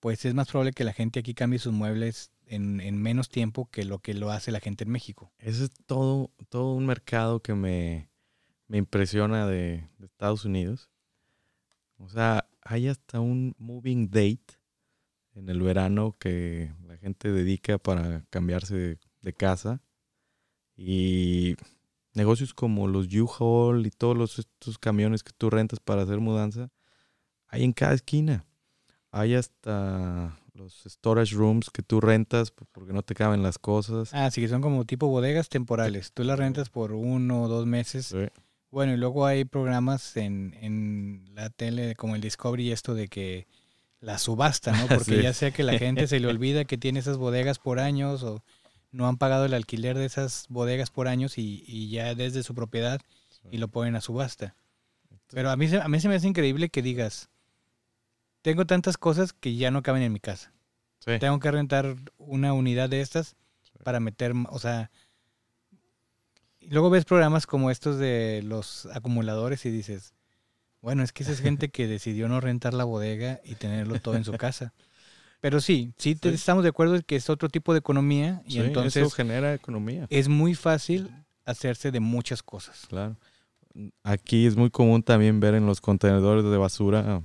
pues 0.00 0.24
es 0.24 0.34
más 0.34 0.48
probable 0.48 0.72
que 0.72 0.84
la 0.84 0.92
gente 0.92 1.20
aquí 1.20 1.34
cambie 1.34 1.58
sus 1.58 1.72
muebles 1.72 2.30
en, 2.46 2.80
en, 2.80 3.00
menos 3.00 3.28
tiempo 3.28 3.68
que 3.70 3.84
lo 3.84 3.98
que 3.98 4.14
lo 4.14 4.30
hace 4.30 4.52
la 4.52 4.60
gente 4.60 4.84
en 4.84 4.90
México. 4.90 5.32
Ese 5.38 5.64
es 5.64 5.70
todo, 5.86 6.30
todo 6.48 6.74
un 6.74 6.86
mercado 6.86 7.40
que 7.40 7.54
me, 7.54 8.08
me 8.68 8.78
impresiona 8.78 9.46
de, 9.46 9.88
de, 9.98 10.06
Estados 10.06 10.44
Unidos. 10.44 10.90
O 11.98 12.08
sea, 12.08 12.48
hay 12.62 12.88
hasta 12.88 13.20
un 13.20 13.54
moving 13.58 14.10
date 14.10 14.60
en 15.34 15.48
el 15.48 15.60
verano 15.60 16.16
que 16.18 16.72
la 16.86 16.96
gente 16.98 17.32
dedica 17.32 17.78
para 17.78 18.24
cambiarse 18.30 18.76
de, 18.76 18.98
de 19.22 19.32
casa. 19.32 19.82
Y 20.76 21.56
negocios 22.16 22.54
como 22.54 22.88
los 22.88 23.06
U-Haul 23.14 23.86
y 23.86 23.90
todos 23.90 24.16
los, 24.16 24.38
estos 24.38 24.78
camiones 24.78 25.22
que 25.22 25.32
tú 25.36 25.50
rentas 25.50 25.80
para 25.80 26.02
hacer 26.02 26.18
mudanza, 26.20 26.70
hay 27.48 27.62
en 27.64 27.72
cada 27.72 27.94
esquina. 27.94 28.44
Hay 29.12 29.34
hasta 29.34 30.38
los 30.54 30.82
storage 30.86 31.34
rooms 31.34 31.70
que 31.70 31.82
tú 31.82 32.00
rentas 32.00 32.50
porque 32.50 32.92
no 32.92 33.02
te 33.02 33.14
caben 33.14 33.42
las 33.42 33.58
cosas. 33.58 34.12
Ah, 34.12 34.30
sí, 34.30 34.40
que 34.40 34.48
son 34.48 34.62
como 34.62 34.84
tipo 34.84 35.06
bodegas 35.08 35.48
temporales. 35.48 36.12
Tú 36.12 36.24
las 36.24 36.38
rentas 36.38 36.70
por 36.70 36.92
uno 36.92 37.42
o 37.44 37.48
dos 37.48 37.66
meses. 37.66 38.06
Sí. 38.06 38.26
Bueno, 38.70 38.92
y 38.94 38.96
luego 38.96 39.24
hay 39.26 39.44
programas 39.44 40.16
en, 40.16 40.54
en 40.60 41.24
la 41.34 41.50
tele 41.50 41.94
como 41.94 42.14
el 42.16 42.20
Discovery 42.20 42.68
y 42.68 42.72
esto 42.72 42.94
de 42.94 43.08
que 43.08 43.46
la 44.00 44.18
subasta, 44.18 44.72
¿no? 44.72 44.86
Porque 44.88 45.16
Sí. 45.16 45.22
ya 45.22 45.32
sea 45.32 45.50
que 45.50 45.62
la 45.62 45.78
gente 45.78 46.06
se 46.06 46.20
le 46.20 46.26
olvida 46.28 46.64
que 46.64 46.76
tiene 46.76 46.98
esas 46.98 47.16
bodegas 47.16 47.58
por 47.58 47.78
años 47.78 48.22
o 48.22 48.42
no 48.96 49.06
han 49.08 49.18
pagado 49.18 49.44
el 49.44 49.54
alquiler 49.54 49.96
de 49.98 50.06
esas 50.06 50.46
bodegas 50.48 50.90
por 50.90 51.06
años 51.08 51.38
y, 51.38 51.64
y 51.66 51.90
ya 51.90 52.14
desde 52.14 52.42
su 52.42 52.54
propiedad 52.54 53.00
y 53.50 53.58
lo 53.58 53.68
ponen 53.68 53.94
a 53.96 54.00
subasta. 54.00 54.54
Pero 55.30 55.50
a 55.50 55.56
mí, 55.56 55.68
se- 55.68 55.80
a 55.80 55.88
mí 55.88 56.00
se 56.00 56.08
me 56.08 56.14
hace 56.14 56.26
increíble 56.28 56.68
que 56.68 56.82
digas, 56.82 57.28
tengo 58.42 58.66
tantas 58.66 58.96
cosas 58.96 59.32
que 59.32 59.54
ya 59.56 59.70
no 59.70 59.82
caben 59.82 60.02
en 60.02 60.12
mi 60.12 60.20
casa. 60.20 60.52
Sí. 61.00 61.18
Tengo 61.20 61.38
que 61.40 61.50
rentar 61.50 61.96
una 62.18 62.52
unidad 62.52 62.88
de 62.88 63.00
estas 63.00 63.36
Sí. 63.62 63.72
para 63.84 64.00
meter, 64.00 64.32
o 64.50 64.58
sea... 64.58 64.90
y 66.60 66.70
luego 66.70 66.90
ves 66.90 67.04
programas 67.04 67.46
como 67.46 67.70
estos 67.70 67.98
de 67.98 68.42
los 68.44 68.86
acumuladores 68.86 69.64
y 69.66 69.70
dices, 69.70 70.14
bueno, 70.80 71.02
es 71.02 71.12
que 71.12 71.22
esa 71.22 71.32
es 71.32 71.40
gente 71.40 71.68
que 71.70 71.86
decidió 71.86 72.28
no 72.28 72.40
rentar 72.40 72.74
la 72.74 72.84
bodega 72.84 73.40
y 73.44 73.54
tenerlo 73.56 74.00
todo 74.00 74.14
en 74.16 74.24
su 74.24 74.32
casa. 74.32 74.72
Pero 75.46 75.60
sí, 75.60 75.92
sí, 75.96 76.16
te- 76.16 76.30
Sí. 76.30 76.34
estamos 76.34 76.64
de 76.64 76.70
acuerdo 76.70 76.96
en 76.96 77.02
que 77.02 77.14
es 77.14 77.30
otro 77.30 77.48
tipo 77.48 77.72
de 77.72 77.78
economía 77.78 78.42
y 78.46 78.54
Sí, 78.54 78.58
entonces 78.58 78.96
eso 79.06 79.10
genera 79.14 79.54
economía. 79.54 80.08
es 80.10 80.26
muy 80.26 80.56
fácil 80.56 81.08
hacerse 81.44 81.92
de 81.92 82.00
muchas 82.00 82.42
cosas. 82.42 82.84
Claro. 82.88 83.16
Aquí 84.02 84.44
es 84.46 84.56
muy 84.56 84.70
común 84.70 85.04
también 85.04 85.38
ver 85.38 85.54
en 85.54 85.64
los 85.64 85.80
contenedores 85.80 86.42
de 86.42 86.56
basura 86.56 87.22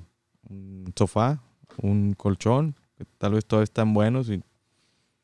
un 0.47 0.93
sofá, 0.95 1.41
un 1.77 2.13
colchón, 2.13 2.75
que 2.95 3.05
tal 3.17 3.33
vez 3.33 3.43
todavía 3.43 3.63
están 3.63 3.91
buenos 3.95 4.29
y 4.29 4.43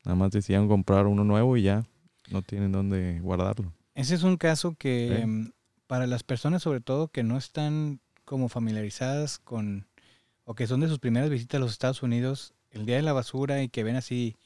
nada 0.04 0.16
más 0.16 0.32
decían 0.32 0.66
comprar 0.66 1.06
uno 1.06 1.22
nuevo 1.22 1.56
y 1.56 1.62
ya 1.62 1.86
no 2.32 2.42
tienen 2.42 2.72
dónde 2.72 3.20
guardarlo. 3.20 3.72
Ese 3.94 4.16
es 4.16 4.24
un 4.24 4.36
caso 4.36 4.74
que 4.76 5.18
Sí. 5.20 5.24
mm, 5.24 5.52
para 5.86 6.08
las 6.08 6.24
personas 6.24 6.64
sobre 6.64 6.80
todo 6.80 7.06
que 7.06 7.22
no 7.22 7.36
están 7.38 8.00
como 8.24 8.48
familiarizadas 8.48 9.38
con 9.38 9.86
o 10.42 10.56
que 10.56 10.66
son 10.66 10.80
de 10.80 10.88
sus 10.88 10.98
primeras 10.98 11.30
visitas 11.30 11.58
a 11.58 11.60
los 11.60 11.70
Estados 11.70 12.02
Unidos, 12.02 12.54
el 12.70 12.86
día 12.86 12.96
de 12.96 13.02
la 13.02 13.12
basura 13.12 13.62
y 13.62 13.68
que 13.68 13.82
ven 13.84 13.96
así 13.96 14.36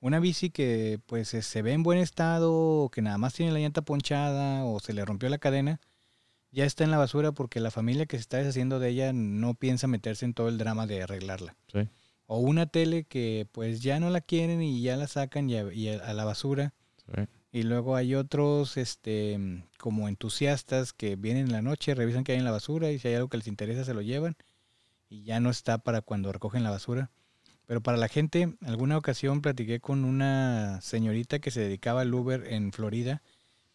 una 0.00 0.20
bici 0.20 0.50
que 0.50 1.00
pues 1.06 1.28
se 1.28 1.62
ve 1.62 1.72
en 1.72 1.82
buen 1.82 1.98
estado 1.98 2.52
o 2.52 2.90
que 2.90 3.00
nada 3.02 3.16
más 3.18 3.32
tiene 3.34 3.52
la 3.52 3.58
llanta 3.60 3.82
ponchada 3.82 4.64
o 4.64 4.78
se 4.80 4.92
le 4.92 5.04
rompió 5.04 5.28
la 5.30 5.38
cadena, 5.38 5.80
ya 6.50 6.64
está 6.66 6.84
en 6.84 6.90
la 6.90 6.98
basura 6.98 7.32
porque 7.32 7.58
la 7.60 7.70
familia 7.70 8.04
que 8.06 8.16
se 8.18 8.20
está 8.20 8.36
deshaciendo 8.36 8.78
de 8.78 8.90
ella 8.90 9.12
no 9.14 9.54
piensa 9.54 9.86
meterse 9.86 10.24
en 10.26 10.34
todo 10.34 10.48
el 10.48 10.58
drama 10.58 10.86
de 10.86 11.02
arreglarla. 11.02 11.56
Sí. 11.72 11.88
O 12.26 12.38
una 12.38 12.66
tele 12.66 13.04
que 13.04 13.46
pues 13.50 13.80
ya 13.80 13.98
no 13.98 14.10
la 14.10 14.20
quieren 14.20 14.62
y 14.62 14.82
ya 14.82 14.96
la 14.96 15.06
sacan 15.08 15.48
y 15.50 15.56
a- 15.56 15.72
y 15.72 15.88
a- 15.88 16.04
a 16.04 16.12
la 16.12 16.24
basura. 16.24 16.72
Sí. 17.14 17.22
Y 17.52 17.62
luego 17.62 17.96
hay 17.96 18.14
otros, 18.14 18.76
este, 18.76 19.38
como 19.78 20.08
entusiastas 20.08 20.92
que 20.92 21.16
vienen 21.16 21.46
en 21.46 21.52
la 21.52 21.62
noche, 21.62 21.94
revisan 21.94 22.24
qué 22.24 22.32
hay 22.32 22.38
en 22.38 22.44
la 22.44 22.50
basura 22.50 22.90
y 22.90 22.98
si 22.98 23.08
hay 23.08 23.14
algo 23.14 23.28
que 23.28 23.36
les 23.38 23.46
interesa 23.46 23.84
se 23.84 23.94
lo 23.94 24.02
llevan 24.02 24.36
y 25.08 25.22
ya 25.24 25.38
no 25.40 25.50
está 25.50 25.78
para 25.78 26.02
cuando 26.02 26.30
recogen 26.32 26.62
la 26.64 26.70
basura. 26.70 27.10
Pero 27.66 27.80
para 27.82 27.96
la 27.96 28.08
gente, 28.08 28.54
alguna 28.62 28.98
ocasión 28.98 29.40
platiqué 29.40 29.80
con 29.80 30.04
una 30.04 30.80
señorita 30.82 31.38
que 31.38 31.50
se 31.50 31.60
dedicaba 31.60 32.02
al 32.02 32.12
Uber 32.14 32.46
en 32.52 32.72
Florida, 32.72 33.22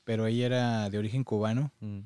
pero 0.04 0.28
ella 0.28 0.46
era 0.46 0.90
de 0.90 0.98
origen 0.98 1.24
cubano 1.24 1.72
Mm. 1.80 2.00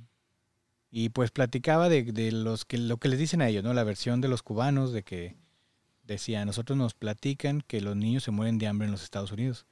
y 0.91 1.10
pues 1.10 1.32
platicaba 1.32 1.89
de, 1.89 2.04
de 2.04 2.32
los 2.32 2.65
que 2.65 2.78
lo 2.78 2.98
que 2.98 3.10
les 3.10 3.19
dicen 3.19 3.41
a 3.41 3.50
ellos, 3.50 3.63
¿no? 3.63 3.74
La 3.74 3.84
versión 3.84 4.22
de 4.22 4.28
los 4.30 4.43
cubanos 4.43 4.93
de 4.93 5.04
que 5.04 5.36
decía, 6.04 6.46
nosotros 6.46 6.78
nos 6.78 6.93
platican 6.93 7.62
que 7.62 7.82
los 7.82 7.96
niños 7.96 8.24
se 8.24 8.32
mueren 8.32 8.58
de 8.60 8.67
hambre 8.67 8.86
en 8.86 8.91
los 8.91 9.04
Estados 9.04 9.32
Unidos. 9.32 9.65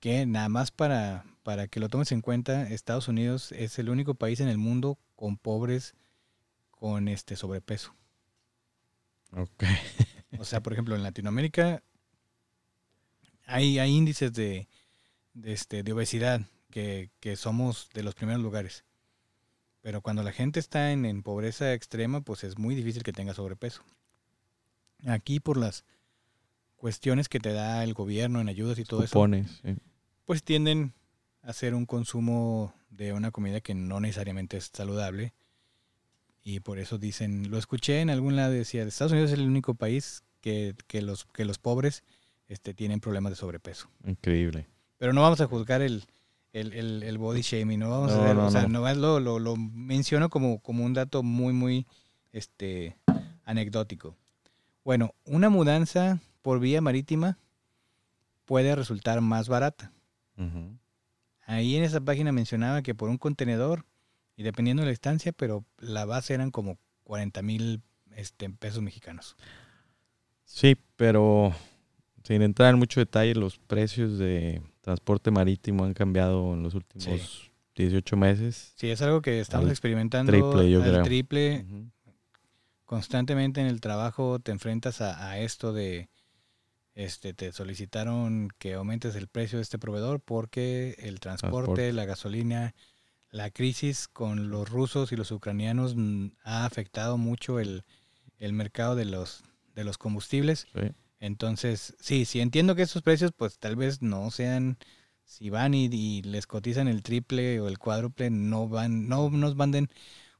Que 0.00 0.26
nada 0.26 0.48
más 0.48 0.70
para, 0.70 1.24
para 1.42 1.68
que 1.68 1.80
lo 1.80 1.88
tomes 1.88 2.12
en 2.12 2.20
cuenta, 2.22 2.68
Estados 2.68 3.08
Unidos 3.08 3.52
es 3.52 3.78
el 3.78 3.88
único 3.88 4.14
país 4.14 4.40
en 4.40 4.48
el 4.48 4.58
mundo 4.58 4.98
con 5.16 5.36
pobres 5.36 5.94
con 6.70 7.08
este 7.08 7.36
sobrepeso. 7.36 7.94
Ok. 9.32 9.64
O 10.38 10.44
sea, 10.44 10.62
por 10.62 10.72
ejemplo, 10.72 10.94
en 10.94 11.02
Latinoamérica 11.02 11.82
hay, 13.46 13.78
hay 13.78 13.92
índices 13.92 14.32
de, 14.32 14.68
de, 15.34 15.52
este, 15.52 15.82
de 15.82 15.92
obesidad 15.92 16.42
que, 16.70 17.10
que 17.20 17.36
somos 17.36 17.88
de 17.94 18.02
los 18.02 18.14
primeros 18.14 18.42
lugares. 18.42 18.84
Pero 19.82 20.00
cuando 20.00 20.22
la 20.22 20.32
gente 20.32 20.58
está 20.58 20.90
en, 20.90 21.04
en 21.04 21.22
pobreza 21.22 21.72
extrema, 21.72 22.20
pues 22.20 22.42
es 22.42 22.58
muy 22.58 22.74
difícil 22.74 23.04
que 23.04 23.12
tenga 23.12 23.34
sobrepeso. 23.34 23.84
Aquí 25.06 25.38
por 25.38 25.56
las 25.56 25.84
cuestiones 26.76 27.28
que 27.28 27.38
te 27.38 27.52
da 27.52 27.84
el 27.84 27.94
gobierno 27.94 28.40
en 28.40 28.48
ayudas 28.48 28.78
y 28.78 28.84
todo 28.84 29.04
eso, 29.04 29.26
sí. 29.62 29.76
pues 30.24 30.42
tienden 30.42 30.92
a 31.42 31.50
hacer 31.50 31.74
un 31.74 31.86
consumo 31.86 32.74
de 32.90 33.12
una 33.12 33.30
comida 33.30 33.60
que 33.60 33.74
no 33.74 34.00
necesariamente 34.00 34.56
es 34.56 34.70
saludable. 34.72 35.34
Y 36.42 36.60
por 36.60 36.78
eso 36.78 36.98
dicen, 36.98 37.50
lo 37.50 37.58
escuché 37.58 38.00
en 38.00 38.10
algún 38.10 38.36
lado, 38.36 38.52
decía, 38.52 38.82
Estados 38.82 39.12
Unidos 39.12 39.32
es 39.32 39.38
el 39.38 39.46
único 39.46 39.74
país 39.74 40.22
que, 40.40 40.74
que 40.86 41.02
los, 41.02 41.24
que 41.26 41.44
los 41.44 41.58
pobres 41.58 42.04
este, 42.48 42.74
tienen 42.74 43.00
problemas 43.00 43.30
de 43.32 43.36
sobrepeso. 43.36 43.88
Increíble. 44.04 44.66
Pero 44.98 45.12
no 45.12 45.22
vamos 45.22 45.40
a 45.40 45.46
juzgar 45.46 45.82
el, 45.82 46.04
el, 46.52 46.72
el- 46.72 47.02
el 47.02 47.18
body 47.18 47.42
shaming, 47.42 47.78
no 47.80 47.90
vamos 47.90 48.12
a 48.12 48.22
hacer, 48.22 48.36
no, 48.36 48.46
o 48.46 48.50
sea, 48.50 48.62
no. 48.62 48.68
nomás 48.68 48.96
lo, 48.96 49.20
lo, 49.20 49.38
lo 49.38 49.56
menciono 49.56 50.28
como, 50.30 50.60
como 50.60 50.84
un 50.84 50.94
dato 50.94 51.22
muy, 51.22 51.52
muy 51.52 51.86
este, 52.32 52.96
anecdótico. 53.44 54.16
Bueno, 54.84 55.14
una 55.24 55.50
mudanza 55.50 56.20
por 56.42 56.60
vía 56.60 56.80
marítima 56.80 57.38
puede 58.44 58.74
resultar 58.76 59.20
más 59.20 59.48
barata. 59.48 59.92
Ahí 61.46 61.76
en 61.76 61.84
esa 61.84 62.00
página 62.00 62.32
mencionaba 62.32 62.82
que 62.82 62.94
por 62.94 63.08
un 63.08 63.18
contenedor, 63.18 63.84
y 64.36 64.42
dependiendo 64.42 64.82
de 64.82 64.86
la 64.86 64.90
distancia, 64.90 65.32
pero 65.32 65.64
la 65.78 66.04
base 66.04 66.34
eran 66.34 66.50
como 66.50 66.78
40 67.04 67.42
mil 67.42 67.82
este, 68.14 68.50
pesos 68.50 68.82
mexicanos. 68.82 69.36
Sí, 70.46 70.76
pero 70.96 71.52
sin 72.24 72.40
entrar 72.40 72.72
en 72.72 72.78
mucho 72.78 73.00
detalle, 73.00 73.34
los 73.34 73.58
precios 73.58 74.16
de 74.18 74.62
transporte 74.80 75.30
marítimo 75.30 75.84
han 75.84 75.92
cambiado 75.92 76.54
en 76.54 76.62
los 76.62 76.74
últimos 76.74 77.50
18 77.74 78.16
meses. 78.16 78.72
Sí, 78.76 78.88
es 78.90 79.02
algo 79.02 79.20
que 79.20 79.40
estamos 79.40 79.66
Al 79.66 79.70
experimentando 79.72 80.32
triple, 80.32 80.70
yo 80.70 80.82
al 80.82 80.90
creo. 80.90 81.02
triple. 81.04 81.66
Constantemente 82.84 83.60
en 83.60 83.66
el 83.66 83.80
trabajo 83.80 84.38
te 84.38 84.52
enfrentas 84.52 85.00
a, 85.00 85.28
a 85.30 85.40
esto 85.40 85.72
de, 85.72 86.08
este, 86.94 87.34
te 87.34 87.52
solicitaron 87.52 88.48
que 88.58 88.74
aumentes 88.74 89.16
el 89.16 89.26
precio 89.26 89.58
de 89.58 89.62
este 89.62 89.78
proveedor 89.78 90.20
porque 90.20 90.94
el 91.00 91.18
transporte, 91.18 91.56
Transporte. 91.64 91.92
la 91.92 92.04
gasolina, 92.04 92.74
la 93.30 93.50
crisis 93.50 94.06
con 94.06 94.50
los 94.50 94.70
rusos 94.70 95.10
y 95.10 95.16
los 95.16 95.32
ucranianos 95.32 95.96
mm, 95.96 96.28
ha 96.44 96.64
afectado 96.64 97.18
mucho 97.18 97.58
el, 97.58 97.82
el 98.38 98.52
mercado 98.52 98.94
de 98.94 99.04
los, 99.04 99.42
de 99.76 99.84
los 99.84 99.98
combustibles. 99.98 100.66
Sí. 100.74 100.90
Entonces, 101.20 101.94
sí, 102.00 102.24
sí 102.24 102.40
entiendo 102.40 102.74
que 102.74 102.82
esos 102.82 103.02
precios 103.02 103.32
pues 103.36 103.58
tal 103.58 103.76
vez 103.76 104.02
no 104.02 104.30
sean, 104.32 104.78
si 105.24 105.50
van 105.50 105.74
y, 105.74 105.86
y 105.86 106.22
les 106.22 106.46
cotizan 106.46 106.88
el 106.88 107.02
triple 107.02 107.60
o 107.60 107.68
el 107.68 107.78
cuádruple, 107.78 108.30
no 108.30 108.68
van, 108.68 109.08
no 109.08 109.30
nos 109.30 109.54
manden 109.54 109.88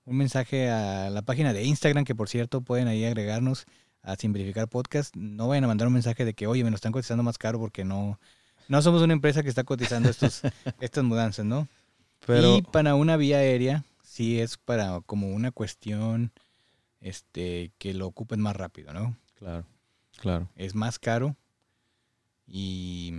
un 0.04 0.16
mensaje 0.16 0.70
a 0.70 1.10
la 1.10 1.22
página 1.22 1.52
de 1.52 1.64
Instagram, 1.64 2.04
que 2.04 2.14
por 2.14 2.28
cierto 2.28 2.60
pueden 2.62 2.88
ahí 2.88 3.04
agregarnos 3.04 3.66
a 4.02 4.16
Sin 4.16 4.32
Verificar 4.32 4.68
Podcast. 4.68 5.14
No 5.16 5.48
vayan 5.48 5.64
a 5.64 5.68
mandar 5.68 5.88
un 5.88 5.94
mensaje 5.94 6.24
de 6.24 6.34
que, 6.34 6.46
oye, 6.46 6.64
me 6.64 6.70
lo 6.70 6.76
están 6.76 6.92
cotizando 6.92 7.22
más 7.22 7.38
caro 7.38 7.58
porque 7.58 7.84
no, 7.84 8.18
no 8.68 8.82
somos 8.82 9.02
una 9.02 9.12
empresa 9.12 9.42
que 9.42 9.48
está 9.48 9.64
cotizando 9.64 10.08
estos, 10.08 10.42
estas 10.80 11.04
mudanzas, 11.04 11.44
¿no? 11.44 11.68
Pero 12.24 12.56
Y 12.56 12.62
para 12.62 12.94
una 12.94 13.16
vía 13.16 13.38
aérea, 13.38 13.84
sí 14.02 14.40
es 14.40 14.56
para 14.58 15.00
como 15.00 15.28
una 15.28 15.50
cuestión 15.50 16.32
este, 17.00 17.72
que 17.78 17.94
lo 17.94 18.06
ocupen 18.06 18.40
más 18.40 18.56
rápido, 18.56 18.92
¿no? 18.92 19.16
Claro, 19.38 19.66
claro. 20.18 20.48
Es 20.56 20.74
más 20.74 20.98
caro 20.98 21.36
y, 22.46 23.12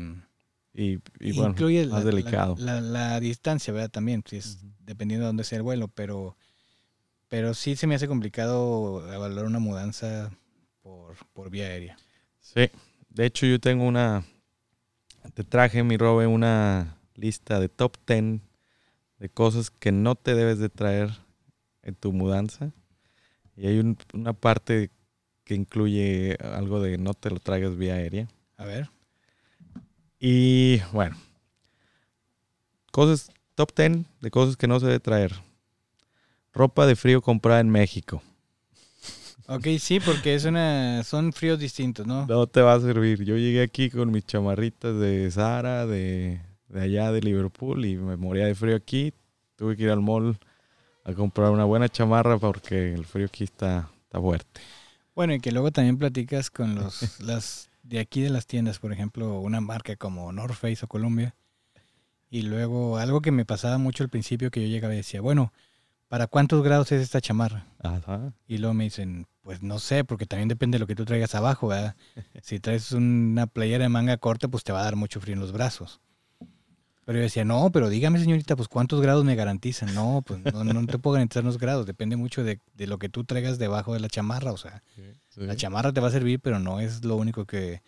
y, 0.73 0.99
y 1.19 1.32
bueno, 1.32 1.51
Incluye 1.51 1.86
más 1.88 2.03
la, 2.03 2.12
delicado. 2.12 2.56
La, 2.58 2.82
la- 2.82 2.82
la 2.82 3.19
distancia, 3.19 3.73
¿verdad? 3.73 3.89
También, 3.89 4.23
si 4.25 4.38
es, 4.38 4.58
Ujú. 4.58 4.71
dependiendo 4.80 5.23
de 5.25 5.27
dónde 5.27 5.43
sea 5.43 5.58
el 5.58 5.63
vuelo, 5.63 5.88
pero, 5.89 6.38
pero 7.30 7.53
sí 7.53 7.75
se 7.75 7.88
me 7.88 7.95
hace 7.95 8.08
complicado 8.08 9.12
evaluar 9.13 9.45
una 9.45 9.60
mudanza 9.60 10.32
por, 10.82 11.15
por 11.34 11.49
vía 11.49 11.67
aérea. 11.67 11.97
Sí, 12.39 12.69
de 13.10 13.25
hecho 13.25 13.45
yo 13.45 13.60
tengo 13.60 13.86
una, 13.86 14.23
te 15.34 15.43
traje 15.43 15.84
mi 15.84 15.97
robe 15.97 16.27
una 16.27 16.97
lista 17.15 17.60
de 17.60 17.69
top 17.69 17.97
10 18.08 18.41
de 19.19 19.30
cosas 19.30 19.69
que 19.71 19.91
no 19.91 20.15
te 20.15 20.36
debes 20.36 20.60
de 20.60 20.69
traer 20.69 21.12
en 21.84 21.95
tu 21.95 22.13
mudanza. 22.13 22.71
Y 23.58 23.67
hay 23.67 23.80
un- 23.80 23.97
una 24.13 24.34
parte 24.34 24.91
que 25.47 25.55
incluye 25.55 26.38
algo 26.43 26.81
de 26.81 26.97
no 26.97 27.13
te 27.13 27.29
lo 27.29 27.39
traigas 27.39 27.77
vía 27.77 27.93
aérea. 27.93 28.27
A 28.57 28.65
ver. 28.65 28.89
Y 30.19 30.81
bueno, 30.91 31.15
cosas, 32.91 33.31
top 33.55 33.71
10 33.73 34.05
de 34.19 34.29
cosas 34.29 34.57
que 34.57 34.67
no 34.67 34.77
se 34.79 34.88
debe 34.88 34.99
traer. 34.99 35.33
Ropa 36.53 36.86
de 36.86 36.97
frío 36.97 37.21
comprada 37.21 37.62
en 37.62 37.69
México. 37.69 38.21
Ok, 39.47 39.67
sí, 39.79 40.01
porque 40.01 40.36
es 40.36 40.43
una, 40.43 41.03
son 41.03 41.31
fríos 41.31 41.57
distintos, 41.60 42.05
¿no? 42.05 42.25
No 42.25 42.47
te 42.47 42.60
va 42.60 42.73
a 42.73 42.81
servir. 42.81 43.23
Yo 43.23 43.38
llegué 43.38 43.62
aquí 43.62 43.89
con 43.89 44.12
mis 44.12 44.25
chamarritas 44.25 44.99
de 44.99 45.31
Zara, 45.31 45.86
de, 45.86 46.41
de 46.67 46.81
allá 46.81 47.13
de 47.13 47.21
Liverpool, 47.21 47.86
y 47.86 47.95
me 47.95 48.17
moría 48.17 48.47
de 48.47 48.55
frío 48.55 48.75
aquí. 48.75 49.13
Tuve 49.55 49.77
que 49.77 49.83
ir 49.83 49.91
al 49.91 50.01
mall 50.01 50.38
a 51.05 51.13
comprar 51.13 51.51
una 51.51 51.63
buena 51.63 51.88
chamarra 51.88 52.38
porque 52.38 52.93
el 52.93 53.05
frío 53.05 53.27
aquí 53.27 53.45
está, 53.45 53.89
está 54.03 54.19
fuerte. 54.19 54.60
Bueno, 55.17 55.34
y 55.34 55.39
que 55.39 55.51
luego 55.51 55.71
también 55.71 55.97
platicas 55.97 56.51
con 56.51 56.75
los 56.75 57.19
las 57.19 57.71
de 57.82 57.97
aquí 57.97 58.21
de 58.21 58.30
las 58.30 58.45
tiendas, 58.45 58.77
por 58.77 58.93
ejemplo, 58.93 59.39
una 59.39 59.60
marca 59.62 59.95
como 59.95 60.32
North 60.32 60.53
Face 60.53 60.86
o 60.86 60.88
Columbia. 60.88 61.34
Y 62.30 62.43
luego 62.43 62.97
algo 62.97 63.19
que 63.19 63.32
me 63.32 63.43
pasaba 63.43 63.80
mucho 63.80 64.03
al 64.03 64.12
principio 64.12 64.51
que 64.51 64.62
yo 64.62 64.67
llegaba 64.67 64.93
y 64.93 64.97
decía, 64.97 65.19
bueno, 65.19 65.51
¿para 66.08 66.27
cuántos 66.27 66.62
grados 66.62 66.91
es 66.91 67.01
esta 67.01 67.19
chamarra? 67.19 67.65
Ajá. 67.80 68.32
Y 68.45 68.60
luego 68.60 68.75
me 68.75 68.84
dicen, 68.84 69.25
pues 69.41 69.63
no 69.63 69.80
sé, 69.80 70.03
porque 70.03 70.27
también 70.27 70.49
depende 70.49 70.75
de 70.75 70.82
lo 70.82 70.88
que 70.88 70.93
tú 70.93 71.03
traigas 71.03 71.34
abajo, 71.34 71.69
¿verdad? 71.69 71.95
Si 72.43 72.60
traes 72.60 72.91
una 72.91 73.47
playera 73.47 73.86
de 73.86 73.89
manga 73.89 74.17
corta, 74.17 74.47
pues 74.49 74.63
te 74.63 74.71
va 74.71 74.82
a 74.82 74.84
dar 74.84 74.97
mucho 74.97 75.19
frío 75.19 75.34
en 75.34 75.39
los 75.39 75.51
brazos. 75.51 75.99
Pero 77.08 77.20
yo 77.20 77.24
decía, 77.24 77.46
no, 77.46 77.72
pero 77.72 77.88
dígame, 77.88 78.20
señorita, 78.20 78.58
pues 78.58 78.67
¿cuántos 78.67 79.00
grados 79.00 79.24
me 79.24 79.34
garantizan? 79.36 79.96
No, 79.96 80.22
pues 80.28 80.41
no, 80.54 80.65
no 80.65 80.86
te 80.88 81.00
puedo 81.00 81.13
garantizar 81.13 81.41
los 81.41 81.58
grados, 81.58 81.86
depende 81.86 82.17
mucho 82.17 82.43
de, 82.43 82.60
de 82.74 82.86
lo 82.86 83.00
que 83.00 83.08
tú 83.08 83.24
traigas 83.24 83.58
debajo 83.58 83.93
de 83.93 84.02
la 84.02 84.10
chamarra, 84.10 84.52
o 84.52 84.58
sea, 84.58 84.84
la 85.38 85.56
chamarra 85.56 85.93
te 85.93 86.02
va 86.02 86.10
a 86.10 86.12
servir, 86.12 86.41
pero 86.41 86.60
no 86.60 86.82
es 86.82 87.06
lo 87.06 87.15
único 87.15 87.46
que, 87.46 87.82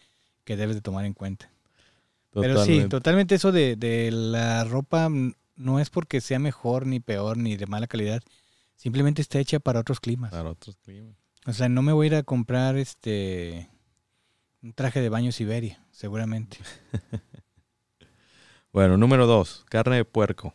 que 0.45 0.55
debes 0.55 0.77
de 0.77 0.82
tomar 0.82 1.03
en 1.03 1.12
cuenta. 1.12 1.51
Pero 2.32 2.63
sí, 2.63 2.86
Totalmente. 2.88 3.36
eso 3.36 3.51
de, 3.51 3.75
de 3.75 4.10
la 4.10 4.63
ropa 4.63 5.10
no 5.58 5.79
es 5.82 5.89
porque 5.89 6.21
sea 6.21 6.39
mejor 6.39 6.88
ni 6.88 7.01
peor 7.01 7.36
ni 7.36 7.58
de 7.58 7.67
mala 7.67 7.88
calidad, 7.88 8.23
simplemente 8.77 9.21
está 9.21 9.38
hecha 9.38 9.60
para 9.60 9.82
otros 9.82 9.99
climas. 9.99 10.32
Para 10.32 10.51
otros 10.51 10.77
climas. 10.77 11.17
O 11.45 11.51
sea, 11.51 11.67
no 11.67 11.82
me 11.82 11.91
voy 11.91 12.05
a 12.05 12.08
ir 12.08 12.15
a 12.15 12.23
comprar 12.23 12.77
este 12.77 13.69
un 14.62 14.71
traje 14.71 15.01
de 15.01 15.10
baño 15.10 15.34
Siberia, 15.34 15.84
seguramente. 15.91 16.60
Bueno, 18.71 18.97
número 18.97 19.25
dos, 19.25 19.65
carne 19.69 19.95
de 19.97 20.05
puerco. 20.05 20.53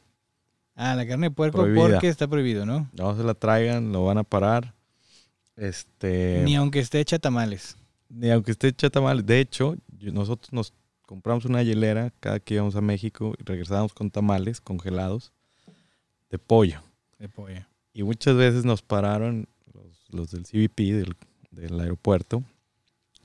Ah, 0.77 0.95
la 0.95 1.07
carne 1.07 1.29
de 1.29 1.31
puerco 1.35 1.59
Prohibida. 1.59 1.89
porque 1.89 2.09
está 2.09 2.27
prohibido, 2.29 2.67
¿no? 2.67 2.89
No 2.93 3.17
se 3.17 3.23
la 3.25 3.35
traigan, 3.35 3.93
lo 3.93 4.05
van 4.05 4.19
a 4.19 4.25
parar. 4.25 4.75
Este. 5.57 6.43
Ni 6.45 6.57
aunque 6.57 6.81
esté 6.81 7.01
hecha 7.01 7.19
tamales. 7.19 7.77
Ni 8.09 8.31
aunque 8.31 8.53
esté 8.53 8.69
hecha 8.69 8.91
tamales. 8.91 9.25
De 9.25 9.41
hecho, 9.41 9.77
nosotros 10.01 10.53
nos 10.53 10.73
compramos 11.03 11.45
una 11.45 11.63
hielera 11.63 12.13
cada 12.21 12.41
que 12.41 12.55
íbamos 12.55 12.77
a 12.77 12.81
México 12.81 13.35
y 13.39 13.45
regresábamos 13.45 13.95
con 13.95 14.11
tamales 14.11 14.61
congelados 14.61 15.33
de 16.31 16.39
pollo. 16.39 16.83
De 17.19 17.29
pollo. 17.29 17.65
Y 17.93 18.03
muchas 18.03 18.37
veces 18.37 18.65
nos 18.65 18.83
pararon 18.83 19.49
los, 19.73 20.09
los 20.11 20.31
del 20.33 20.45
CBP, 20.45 20.79
del, 20.93 21.17
del 21.51 21.79
aeropuerto, 21.81 22.43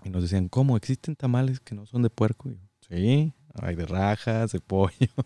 y 0.04 0.10
nos 0.10 0.22
decían, 0.22 0.48
¿cómo? 0.50 0.78
¿Existen 0.78 1.16
tamales 1.16 1.60
que 1.60 1.74
no 1.74 1.88
son 1.88 2.04
de 2.04 2.10
puerco? 2.12 2.50
Y 2.50 2.54
yo, 2.54 2.68
sí, 2.88 3.34
hay 3.64 3.76
de 3.76 3.86
rajas, 3.86 4.52
de 4.52 4.60
pollo. 4.60 4.92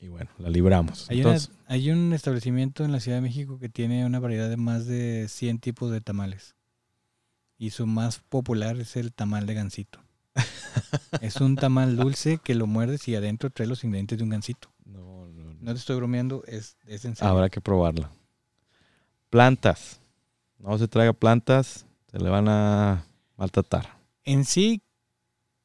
Y 0.00 0.06
bueno, 0.06 0.30
la 0.38 0.48
libramos. 0.48 1.10
Hay, 1.10 1.22
una- 1.22 1.30
Entonces, 1.32 1.50
hay 1.66 1.90
un 1.90 2.12
establecimiento 2.12 2.84
en 2.84 2.92
la 2.92 3.00
Ciudad 3.00 3.16
de 3.18 3.22
México 3.22 3.58
que 3.58 3.68
tiene 3.68 4.06
una 4.06 4.20
variedad 4.20 4.48
de 4.48 4.56
más 4.56 4.86
de 4.86 5.26
100 5.28 5.58
tipos 5.58 5.90
de 5.90 6.00
tamales. 6.00 6.54
Y 7.58 7.70
su 7.70 7.84
más 7.88 8.20
popular 8.20 8.78
es 8.78 8.94
el 8.94 9.12
tamal 9.12 9.46
de 9.46 9.54
gansito. 9.54 9.98
es 11.20 11.40
un 11.40 11.56
tamal 11.56 11.96
dulce 11.96 12.38
que 12.38 12.54
lo 12.54 12.68
muerdes 12.68 13.08
y 13.08 13.16
adentro 13.16 13.50
trae 13.50 13.66
los 13.66 13.82
ingredientes 13.82 14.18
de 14.18 14.22
un 14.22 14.30
gansito. 14.30 14.70
no, 14.84 15.26
no, 15.26 15.54
no. 15.54 15.58
No 15.60 15.72
te 15.74 15.80
estoy 15.80 15.96
bromeando, 15.96 16.44
es, 16.46 16.76
es 16.86 17.04
en 17.04 17.16
serio. 17.16 17.32
Habrá 17.32 17.48
que 17.48 17.60
probarla. 17.60 18.12
Plantas. 19.30 20.00
No 20.58 20.78
se 20.78 20.86
traiga 20.86 21.12
plantas, 21.12 21.86
se 22.10 22.18
le 22.20 22.30
van 22.30 22.48
a 22.48 23.04
maltratar. 23.36 23.98
En 24.24 24.44
sí, 24.44 24.80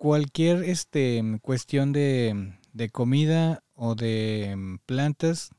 cualquier 0.03 0.65
este, 0.65 1.23
cuestión 1.41 1.93
de, 1.93 2.57
de 2.73 2.89
comida 2.89 3.63
o 3.73 3.95
de 3.95 4.53
mm, 4.53 4.79
plantas, 4.85 5.51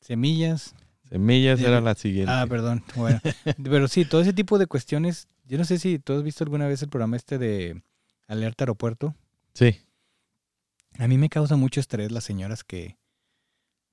semillas. 0.00 0.74
Semillas 1.08 1.60
era 1.60 1.80
la 1.80 1.94
siguiente. 1.94 2.32
Ah, 2.32 2.46
perdón. 2.48 2.82
Bueno, 2.96 3.20
pero 3.62 3.86
sí, 3.86 4.04
todo 4.04 4.22
ese 4.22 4.32
tipo 4.32 4.58
de 4.58 4.66
cuestiones. 4.66 5.28
Yo 5.44 5.56
no 5.56 5.64
sé 5.64 5.78
si 5.78 6.00
tú 6.00 6.14
has 6.14 6.24
visto 6.24 6.42
alguna 6.42 6.66
vez 6.66 6.82
el 6.82 6.88
programa 6.88 7.16
este 7.16 7.38
de 7.38 7.80
Alerta 8.26 8.64
Aeropuerto. 8.64 9.14
Sí. 9.54 9.82
A 10.98 11.06
mí 11.06 11.16
me 11.16 11.28
causa 11.28 11.54
mucho 11.54 11.78
estrés 11.78 12.10
las 12.10 12.24
señoras 12.24 12.64
que 12.64 12.98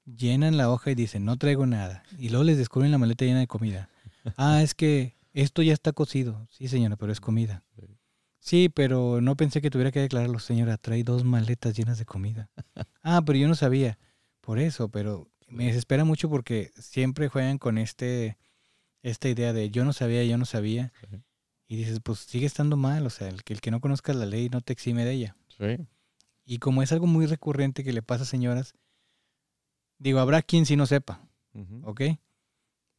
llenan 0.06 0.58
la 0.58 0.72
hoja 0.72 0.90
y 0.90 0.96
dicen, 0.96 1.24
no 1.24 1.38
traigo 1.38 1.68
nada. 1.68 2.02
Y 2.18 2.30
luego 2.30 2.46
les 2.46 2.58
descubren 2.58 2.90
la 2.90 2.98
maleta 2.98 3.26
llena 3.26 3.42
de 3.42 3.48
comida. 3.48 3.92
Ah, 4.38 4.64
es 4.64 4.74
que 4.74 5.16
esto 5.34 5.62
ya 5.62 5.74
está 5.74 5.92
cocido. 5.92 6.48
Sí, 6.50 6.68
señora, 6.68 6.96
pero 6.96 7.12
es 7.12 7.22
comida. 7.22 7.64
Sí. 8.46 8.70
Pero 8.70 9.22
no 9.22 9.36
pensé 9.36 9.62
que 9.62 9.70
tuviera 9.70 9.92
que 9.92 10.00
declararlo. 10.00 10.40
Señora, 10.40 10.78
trae 10.78 11.04
dos 11.04 11.24
maletas 11.24 11.76
llenas 11.76 11.98
de 11.98 12.06
comida. 12.06 12.50
Ah, 13.04 13.22
pero 13.26 13.38
yo 13.38 13.48
no 13.48 13.56
sabía. 13.56 14.00
Por 14.42 14.60
eso, 14.60 14.90
pero 14.90 15.30
me 15.48 15.68
desespera 15.68 16.06
mucho 16.06 16.30
porque 16.30 16.72
siempre 16.76 17.28
juegan 17.28 17.58
con 17.58 17.78
este 17.78 18.38
esta 19.04 19.30
idea 19.30 19.54
de 19.54 19.70
yo 19.70 19.86
no 19.86 19.94
sabía, 19.94 20.24
yo 20.24 20.38
no 20.38 20.46
sabía. 20.46 20.92
Sí. 21.10 21.18
Y 21.68 21.78
dices, 21.78 22.00
pues 22.04 22.20
sigue 22.20 22.46
estando 22.46 22.78
mal. 22.78 23.06
O 23.06 23.10
sea, 23.10 23.28
el 23.28 23.44
que, 23.44 23.54
el 23.54 23.62
que 23.62 23.72
no 23.72 23.80
conozca 23.82 24.14
la 24.14 24.26
ley 24.26 24.50
no 24.50 24.62
te 24.62 24.74
exime 24.74 25.06
de 25.06 25.12
ella. 25.12 25.38
Sí. 25.58 25.86
Y 26.46 26.60
como 26.60 26.82
es 26.84 26.92
algo 26.92 27.08
muy 27.08 27.26
recurrente 27.26 27.84
que 27.84 27.94
le 27.94 28.02
pasa 28.02 28.24
a 28.24 28.28
señoras, 28.28 28.76
digo, 29.98 30.20
habrá 30.20 30.42
quien 30.42 30.66
sí 30.66 30.76
no 30.76 30.86
sepa. 30.86 31.28
¿ok? 31.84 32.02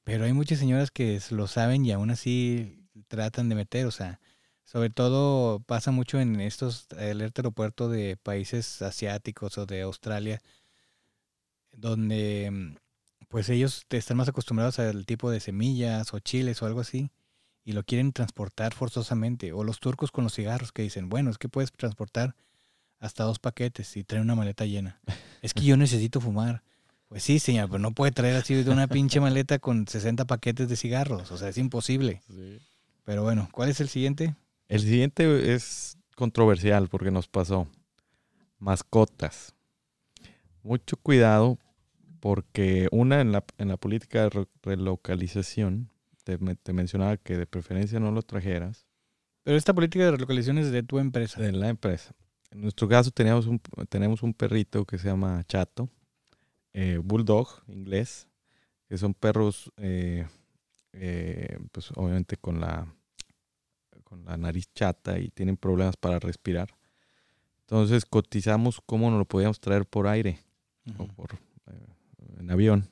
Pero 0.04 0.24
hay 0.24 0.32
muchas 0.32 0.58
señoras 0.58 0.90
que 0.90 1.20
lo 1.30 1.46
saben 1.46 1.84
y 1.84 1.92
aún 1.92 2.10
así 2.10 2.88
tratan 3.08 3.48
de 3.48 3.54
meter, 3.54 3.86
o 3.86 3.90
sea, 3.90 4.20
sobre 4.66 4.90
todo 4.90 5.60
pasa 5.60 5.92
mucho 5.92 6.20
en 6.20 6.40
estos 6.40 6.88
alerta 6.98 7.40
aeropuerto 7.40 7.88
de 7.88 8.18
países 8.18 8.82
asiáticos 8.82 9.56
o 9.56 9.64
de 9.64 9.80
Australia, 9.82 10.42
donde 11.72 12.50
mm, 12.52 12.76
pues 13.28 13.48
ellos 13.48 13.86
están 13.88 14.18
más 14.18 14.28
acostumbrados 14.28 14.78
al 14.78 15.06
tipo 15.06 15.30
de 15.30 15.40
semillas 15.40 16.12
o 16.12 16.18
chiles 16.18 16.60
o 16.60 16.66
algo 16.66 16.80
así 16.80 17.10
y 17.64 17.72
lo 17.72 17.84
quieren 17.84 18.12
transportar 18.12 18.74
forzosamente. 18.74 19.52
O 19.52 19.64
los 19.64 19.80
turcos 19.80 20.10
con 20.10 20.24
los 20.24 20.34
cigarros 20.34 20.72
que 20.72 20.82
dicen, 20.82 21.08
bueno, 21.08 21.30
es 21.30 21.38
que 21.38 21.48
puedes 21.48 21.72
transportar 21.72 22.34
hasta 22.98 23.24
dos 23.24 23.38
paquetes 23.38 23.96
y 23.96 24.04
traer 24.04 24.22
una 24.22 24.34
maleta 24.34 24.64
llena. 24.66 25.00
Es 25.42 25.54
que 25.54 25.62
yo 25.62 25.76
necesito 25.76 26.20
fumar. 26.20 26.62
Pues 27.08 27.22
sí, 27.22 27.38
señor, 27.38 27.68
pero 27.68 27.78
no 27.78 27.92
puede 27.92 28.10
traer 28.10 28.36
así 28.36 28.54
de 28.54 28.70
una 28.70 28.88
pinche 28.88 29.20
maleta 29.20 29.60
con 29.60 29.86
60 29.86 30.24
paquetes 30.24 30.68
de 30.68 30.76
cigarros. 30.76 31.30
O 31.30 31.36
sea, 31.38 31.48
es 31.48 31.58
imposible. 31.58 32.20
Sí. 32.28 32.58
Pero 33.04 33.22
bueno, 33.22 33.48
¿cuál 33.52 33.68
es 33.68 33.80
el 33.80 33.88
siguiente? 33.88 34.34
El 34.68 34.80
siguiente 34.80 35.54
es 35.54 35.96
controversial 36.16 36.88
porque 36.88 37.10
nos 37.10 37.28
pasó. 37.28 37.68
Mascotas. 38.58 39.54
Mucho 40.62 40.96
cuidado 40.96 41.58
porque 42.20 42.88
una 42.90 43.20
en 43.20 43.30
la, 43.32 43.44
en 43.58 43.68
la 43.68 43.76
política 43.76 44.22
de 44.22 44.30
re- 44.30 44.48
relocalización 44.62 45.90
te, 46.24 46.38
te 46.38 46.72
mencionaba 46.72 47.16
que 47.18 47.36
de 47.36 47.46
preferencia 47.46 48.00
no 48.00 48.10
lo 48.10 48.22
trajeras 48.22 48.86
Pero 49.44 49.56
esta 49.56 49.74
política 49.74 50.06
de 50.06 50.10
relocalización 50.12 50.58
es 50.58 50.72
de 50.72 50.82
tu 50.82 50.98
empresa. 50.98 51.40
de 51.40 51.52
la 51.52 51.68
empresa. 51.68 52.14
En 52.50 52.62
nuestro 52.62 52.88
caso 52.88 53.10
teníamos 53.12 53.46
un, 53.46 53.60
tenemos 53.88 54.22
un 54.22 54.34
perrito 54.34 54.84
que 54.84 54.98
se 54.98 55.08
llama 55.08 55.44
Chato, 55.46 55.88
eh, 56.72 56.98
Bulldog 57.02 57.62
inglés, 57.68 58.26
que 58.88 58.98
son 58.98 59.14
perros, 59.14 59.70
eh, 59.76 60.26
eh, 60.92 61.58
pues 61.70 61.90
obviamente 61.94 62.36
con 62.36 62.60
la, 62.60 62.92
con 64.06 64.24
la 64.24 64.36
nariz 64.36 64.72
chata 64.72 65.18
y 65.18 65.30
tienen 65.30 65.56
problemas 65.56 65.96
para 65.96 66.20
respirar. 66.20 66.68
Entonces 67.60 68.06
cotizamos 68.06 68.80
cómo 68.86 69.10
nos 69.10 69.18
lo 69.18 69.24
podíamos 69.24 69.58
traer 69.58 69.84
por 69.84 70.06
aire 70.06 70.38
o 70.96 71.08
por, 71.08 71.34
eh, 71.34 72.38
en 72.38 72.50
avión. 72.50 72.88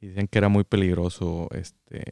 Y 0.00 0.08
decían 0.08 0.26
que 0.26 0.38
era 0.38 0.48
muy 0.48 0.64
peligroso, 0.64 1.48
este, 1.52 2.02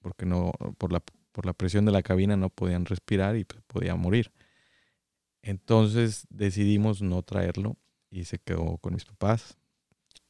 porque 0.00 0.26
no, 0.26 0.52
por 0.76 0.92
la, 0.92 1.02
por 1.32 1.46
la 1.46 1.54
presión 1.54 1.86
de 1.86 1.92
la 1.92 2.02
cabina 2.02 2.36
no 2.36 2.50
podían 2.50 2.84
respirar 2.84 3.36
y 3.36 3.44
pues, 3.44 3.62
podían 3.66 3.98
morir. 3.98 4.30
Entonces 5.40 6.26
decidimos 6.28 7.00
no 7.00 7.22
traerlo 7.22 7.78
y 8.10 8.24
se 8.24 8.38
quedó 8.38 8.76
con 8.78 8.92
mis 8.92 9.06
papás. 9.06 9.56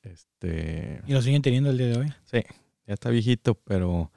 Este, 0.03 1.03
¿Y 1.07 1.13
lo 1.13 1.21
siguen 1.21 1.43
teniendo 1.43 1.71
el 1.71 1.79
día 1.79 1.89
de 1.89 1.99
hoy? 1.99 2.15
sí, 2.25 2.43
ya 2.87 2.95
está 2.95 3.11
viejito, 3.11 3.57
pero 3.57 4.13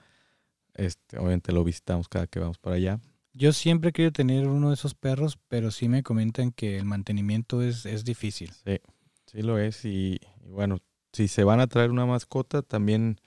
este, 0.75 1.17
obviamente 1.17 1.51
lo 1.51 1.63
visitamos 1.63 2.07
cada 2.07 2.27
que 2.27 2.39
vamos 2.39 2.59
para 2.59 2.75
allá. 2.75 2.99
Yo 3.33 3.51
siempre 3.51 3.91
querido 3.91 4.11
tener 4.11 4.47
uno 4.47 4.69
de 4.69 4.75
esos 4.75 4.93
perros, 4.93 5.39
pero 5.47 5.71
sí 5.71 5.89
me 5.89 6.03
comentan 6.03 6.51
que 6.51 6.77
el 6.77 6.85
mantenimiento 6.85 7.61
es, 7.61 7.85
es 7.85 8.03
difícil. 8.03 8.51
Sí, 8.51 8.79
sí 9.25 9.41
lo 9.41 9.57
es. 9.57 9.83
Y, 9.85 10.19
y 10.45 10.49
bueno, 10.49 10.77
si 11.11 11.27
se 11.27 11.43
van 11.43 11.59
a 11.59 11.67
traer 11.67 11.91
una 11.91 12.05
mascota, 12.05 12.61
también 12.61 13.19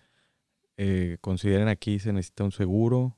eh, 0.77 1.17
consideren 1.21 1.69
aquí 1.69 1.99
se 1.99 2.13
necesita 2.13 2.45
un 2.45 2.53
seguro 2.53 3.17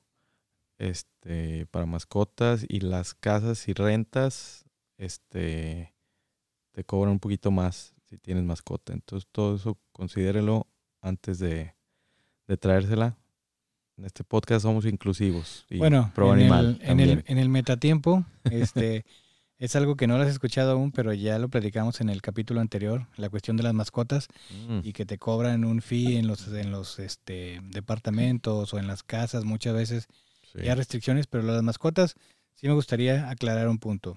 este, 0.79 1.67
para 1.67 1.87
mascotas 1.87 2.65
y 2.69 2.81
las 2.81 3.15
casas 3.15 3.67
y 3.69 3.73
rentas 3.73 4.65
este, 4.97 5.95
te 6.71 6.85
cobran 6.85 7.13
un 7.13 7.19
poquito 7.19 7.51
más 7.51 7.95
si 8.05 8.17
tienes 8.19 8.45
mascota. 8.45 8.93
Entonces 8.93 9.29
todo 9.33 9.57
eso 9.57 9.79
considérelo 9.93 10.69
antes 11.01 11.39
de, 11.39 11.75
de 12.47 12.57
traérsela. 12.57 13.19
En 13.99 14.05
este 14.05 14.23
podcast 14.23 14.63
somos 14.63 14.87
inclusivos. 14.87 15.67
Y 15.69 15.79
Bueno, 15.79 16.13
pro 16.15 16.33
en 16.33 16.41
animal 16.41 16.79
el, 16.81 16.89
en, 16.89 17.01
el, 17.01 17.25
en 17.27 17.39
el 17.39 17.49
metatiempo, 17.49 18.25
este, 18.45 19.05
es 19.59 19.75
algo 19.75 19.97
que 19.97 20.07
no 20.07 20.17
lo 20.17 20.23
has 20.23 20.31
escuchado 20.31 20.71
aún, 20.71 20.93
pero 20.93 21.13
ya 21.13 21.37
lo 21.41 21.49
platicamos 21.49 22.01
en 22.01 22.09
el 22.09 22.23
capítulo 22.23 22.61
anterior, 22.61 23.09
la 23.17 23.29
cuestión 23.29 23.57
de 23.57 23.65
las 23.65 23.75
mascotas 23.75 24.29
Mm, 24.69 24.81
y 24.85 24.93
que 24.93 25.05
te 25.05 25.19
cobran 25.19 25.65
un 25.65 25.83
fee 25.83 26.17
en 26.17 26.29
los, 26.29 26.47
en 26.47 26.71
los 26.71 27.01
este, 27.01 27.61
departamentos 27.65 28.73
o 28.73 28.79
en 28.79 28.87
las 28.87 29.03
casas 29.03 29.45
muchas 29.45 29.75
veces. 29.75 30.07
sí, 30.53 30.61
Y 30.63 30.69
hay 30.69 30.75
restricciones, 30.77 31.27
pero 31.27 31.43
las 31.43 31.63
mascotas 31.65 32.15
sí 32.55 32.69
me 32.69 32.75
gustaría 32.75 33.29
aclarar 33.29 33.69
un 33.69 33.79
punto. 33.79 34.17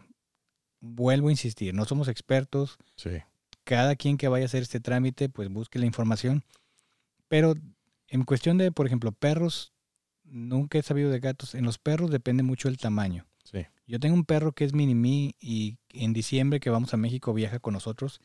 Vuelvo 0.79 1.29
a 1.29 1.31
insistir, 1.31 1.73
no 1.73 1.85
somos 1.85 2.07
expertos, 2.07 2.77
sí, 2.95 3.09
cada 3.63 3.95
quien 3.95 4.17
que 4.17 4.27
vaya 4.27 4.45
a 4.45 4.47
hacer 4.47 4.61
este 4.61 4.79
trámite, 4.79 5.27
pues 5.29 5.49
busque 5.49 5.79
la 5.79 5.85
información. 5.85 6.43
Pero 7.27 7.55
en 8.07 8.23
cuestión 8.25 8.57
de, 8.57 8.71
por 8.71 8.85
ejemplo, 8.85 9.11
perros, 9.11 9.70
nunca 10.31 10.77
he 10.79 10.81
sabido 10.81 11.09
de 11.11 11.19
gatos. 11.19 11.53
En 11.55 11.65
los 11.65 11.77
perros 11.77 12.09
depende 12.11 12.43
mucho 12.43 12.67
el 12.69 12.77
tamaño. 12.77 13.25
sí. 13.43 13.65
Yo 13.87 13.99
tengo 13.99 14.15
un 14.15 14.23
perro 14.23 14.53
que 14.53 14.63
es 14.63 14.73
mini 14.73 14.95
mí 14.95 15.35
y 15.41 15.77
en 15.89 16.13
diciembre 16.13 16.61
que 16.61 16.69
vamos 16.69 16.93
a 16.93 16.97
México 16.97 17.33
viaja 17.33 17.59
con 17.59 17.73
nosotros. 17.73 18.21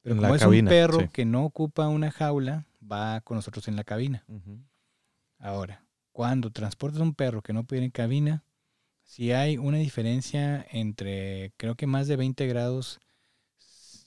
Pero 0.00 0.14
En 0.14 0.20
como 0.20 0.30
la 0.30 0.36
es 0.36 0.42
cabina, 0.42 0.70
un 0.70 0.74
perro 0.74 1.00
sí. 1.00 1.08
que 1.12 1.26
no 1.26 1.44
ocupa 1.44 1.86
una 1.88 2.10
jaula, 2.10 2.64
va 2.90 3.20
con 3.20 3.36
nosotros 3.36 3.68
en 3.68 3.76
la 3.76 3.84
cabina. 3.84 4.24
Ahora, 5.38 5.84
cuando 6.12 6.50
transportas 6.50 7.00
un 7.02 7.14
perro 7.14 7.42
que 7.42 7.52
no 7.52 7.64
puede 7.64 7.82
ir 7.82 7.84
en 7.84 7.90
cabina, 7.90 8.42
si 9.04 9.32
hay 9.32 9.58
una 9.58 9.76
diferencia 9.76 10.66
entre, 10.70 11.52
creo 11.58 11.74
que 11.74 11.86
más 11.86 12.08
de 12.08 12.16
20 12.16 12.46
grados 12.46 12.98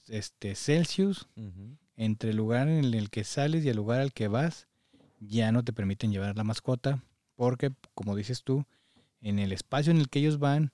este, 0.08 0.56
Celsius 0.56 1.28
entre 1.98 2.32
el 2.32 2.38
lugar 2.38 2.68
en 2.68 2.84
el 2.94 3.10
que 3.12 3.24
sales 3.24 3.64
y 3.64 3.70
el 3.70 3.78
lugar 3.78 4.02
al 4.02 4.12
que 4.12 4.28
vas, 4.28 4.68
ya 5.20 5.52
no 5.52 5.64
te 5.64 5.72
permiten 5.72 6.12
llevar 6.12 6.36
la 6.36 6.44
mascota, 6.44 7.04
porque, 7.36 7.72
como 7.94 8.16
dices 8.16 8.44
tú, 8.44 8.66
en 9.22 9.40
el 9.40 9.52
espacio 9.52 9.92
en 9.92 9.98
el 9.98 10.10
que 10.10 10.20
ellos 10.20 10.40
van, 10.40 10.72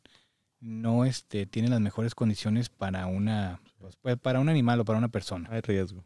no 0.59 1.05
este, 1.05 1.45
tienen 1.45 1.71
las 1.71 1.81
mejores 1.81 2.15
condiciones 2.15 2.69
para 2.69 3.07
una 3.07 3.59
pues, 3.79 3.95
pues, 3.97 4.17
para 4.17 4.39
un 4.39 4.49
animal 4.49 4.79
o 4.79 4.85
para 4.85 4.99
una 4.99 5.09
persona. 5.09 5.49
Hay 5.51 5.61
riesgo. 5.61 6.05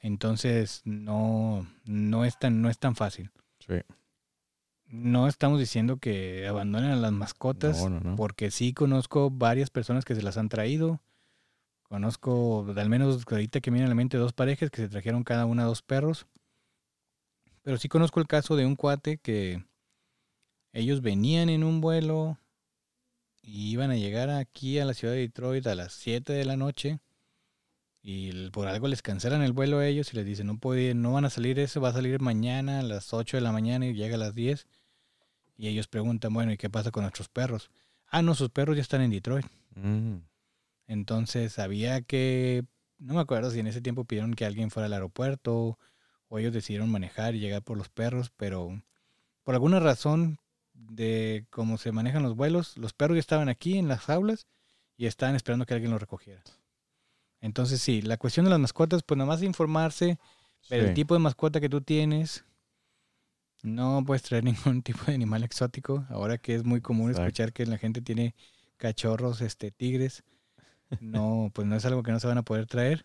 Entonces, 0.00 0.82
no, 0.84 1.66
no, 1.84 2.24
es 2.24 2.38
tan, 2.38 2.62
no 2.62 2.70
es 2.70 2.78
tan 2.78 2.94
fácil. 2.94 3.30
Sí. 3.58 3.74
No 4.86 5.26
estamos 5.26 5.58
diciendo 5.58 5.96
que 5.96 6.46
abandonen 6.46 6.92
a 6.92 6.96
las 6.96 7.10
mascotas, 7.10 7.82
No, 7.82 7.90
no, 7.90 8.00
no. 8.00 8.16
porque 8.16 8.52
sí 8.52 8.72
conozco 8.72 9.30
varias 9.30 9.70
personas 9.70 10.04
que 10.04 10.14
se 10.14 10.22
las 10.22 10.38
han 10.38 10.48
traído. 10.48 11.00
Conozco, 11.82 12.66
al 12.76 12.88
menos 12.88 13.24
ahorita 13.28 13.60
que 13.60 13.70
me 13.70 13.76
viene 13.76 13.86
a 13.86 13.88
la 13.88 13.94
mente, 13.96 14.16
dos 14.16 14.32
parejas 14.32 14.70
que 14.70 14.82
se 14.82 14.88
trajeron 14.88 15.24
cada 15.24 15.46
una 15.46 15.64
dos 15.64 15.82
perros. 15.82 16.26
Pero 17.62 17.78
sí 17.78 17.88
conozco 17.88 18.20
el 18.20 18.28
caso 18.28 18.54
de 18.54 18.64
un 18.64 18.76
cuate 18.76 19.18
que 19.18 19.64
ellos 20.76 21.00
venían 21.00 21.48
en 21.48 21.64
un 21.64 21.80
vuelo 21.80 22.38
y 23.42 23.70
iban 23.70 23.90
a 23.90 23.96
llegar 23.96 24.28
aquí 24.28 24.78
a 24.78 24.84
la 24.84 24.92
ciudad 24.92 25.14
de 25.14 25.20
Detroit 25.20 25.66
a 25.66 25.74
las 25.74 25.94
7 25.94 26.34
de 26.34 26.44
la 26.44 26.58
noche. 26.58 26.98
Y 28.02 28.50
por 28.50 28.68
algo 28.68 28.86
les 28.86 29.00
cancelan 29.00 29.40
el 29.40 29.52
vuelo 29.52 29.78
a 29.78 29.86
ellos 29.86 30.12
y 30.12 30.16
les 30.16 30.26
dicen, 30.26 30.48
no, 30.48 30.58
puede, 30.58 30.94
no 30.94 31.12
van 31.12 31.24
a 31.24 31.30
salir 31.30 31.58
eso, 31.58 31.80
va 31.80 31.88
a 31.88 31.94
salir 31.94 32.20
mañana 32.20 32.80
a 32.80 32.82
las 32.82 33.14
8 33.14 33.38
de 33.38 33.40
la 33.40 33.52
mañana 33.52 33.86
y 33.86 33.94
llega 33.94 34.16
a 34.16 34.18
las 34.18 34.34
10. 34.34 34.66
Y 35.56 35.68
ellos 35.68 35.88
preguntan, 35.88 36.34
bueno, 36.34 36.52
¿y 36.52 36.58
qué 36.58 36.68
pasa 36.68 36.90
con 36.90 37.04
nuestros 37.04 37.30
perros? 37.30 37.70
Ah, 38.08 38.20
no, 38.20 38.34
sus 38.34 38.50
perros 38.50 38.76
ya 38.76 38.82
están 38.82 39.00
en 39.00 39.10
Detroit. 39.10 39.46
Mm, 39.76 40.16
Entonces 40.88 41.58
había 41.58 42.02
que, 42.02 42.64
no 42.98 43.14
me 43.14 43.20
acuerdo 43.20 43.50
si 43.50 43.60
en 43.60 43.66
ese 43.66 43.80
tiempo 43.80 44.04
pidieron 44.04 44.34
que 44.34 44.44
alguien 44.44 44.70
fuera 44.70 44.86
al 44.86 44.92
aeropuerto 44.92 45.78
o 46.28 46.38
ellos 46.38 46.52
decidieron 46.52 46.90
manejar 46.90 47.34
y 47.34 47.40
llegar 47.40 47.62
por 47.62 47.78
los 47.78 47.88
perros, 47.88 48.30
pero 48.36 48.82
por 49.42 49.54
alguna 49.54 49.80
razón 49.80 50.38
de 50.76 51.46
cómo 51.50 51.78
se 51.78 51.92
manejan 51.92 52.22
los 52.22 52.36
vuelos, 52.36 52.76
los 52.76 52.92
perros 52.92 53.16
ya 53.16 53.20
estaban 53.20 53.48
aquí 53.48 53.78
en 53.78 53.88
las 53.88 54.00
jaulas 54.00 54.46
y 54.96 55.06
estaban 55.06 55.34
esperando 55.34 55.66
que 55.66 55.74
alguien 55.74 55.90
los 55.90 56.00
recogiera. 56.00 56.42
Entonces 57.40 57.80
sí, 57.80 58.02
la 58.02 58.16
cuestión 58.16 58.44
de 58.44 58.50
las 58.50 58.60
mascotas, 58.60 59.02
pues 59.02 59.18
nada 59.18 59.28
más 59.28 59.42
informarse, 59.42 60.18
ver 60.70 60.80
el 60.80 60.88
sí. 60.88 60.94
tipo 60.94 61.14
de 61.14 61.20
mascota 61.20 61.60
que 61.60 61.68
tú 61.68 61.80
tienes. 61.80 62.44
No 63.62 64.02
puedes 64.06 64.22
traer 64.22 64.44
ningún 64.44 64.82
tipo 64.82 65.04
de 65.06 65.14
animal 65.14 65.44
exótico. 65.44 66.06
Ahora 66.08 66.38
que 66.38 66.54
es 66.54 66.64
muy 66.64 66.80
común 66.80 67.10
Exacto. 67.10 67.26
escuchar 67.26 67.52
que 67.52 67.66
la 67.66 67.78
gente 67.78 68.00
tiene 68.00 68.34
cachorros, 68.76 69.40
este, 69.40 69.70
tigres. 69.70 70.24
No, 71.00 71.50
pues 71.52 71.66
no 71.66 71.76
es 71.76 71.84
algo 71.84 72.02
que 72.02 72.12
no 72.12 72.20
se 72.20 72.26
van 72.26 72.38
a 72.38 72.42
poder 72.44 72.66
traer. 72.66 73.04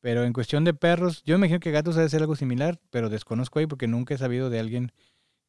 Pero 0.00 0.24
en 0.24 0.32
cuestión 0.32 0.64
de 0.64 0.74
perros, 0.74 1.22
yo 1.24 1.34
me 1.34 1.46
imagino 1.46 1.60
que 1.60 1.70
gatos 1.70 1.94
debe 1.94 2.08
ser 2.08 2.22
algo 2.22 2.34
similar, 2.34 2.80
pero 2.90 3.10
desconozco 3.10 3.58
ahí 3.58 3.66
porque 3.66 3.86
nunca 3.86 4.14
he 4.14 4.18
sabido 4.18 4.50
de 4.50 4.58
alguien 4.58 4.92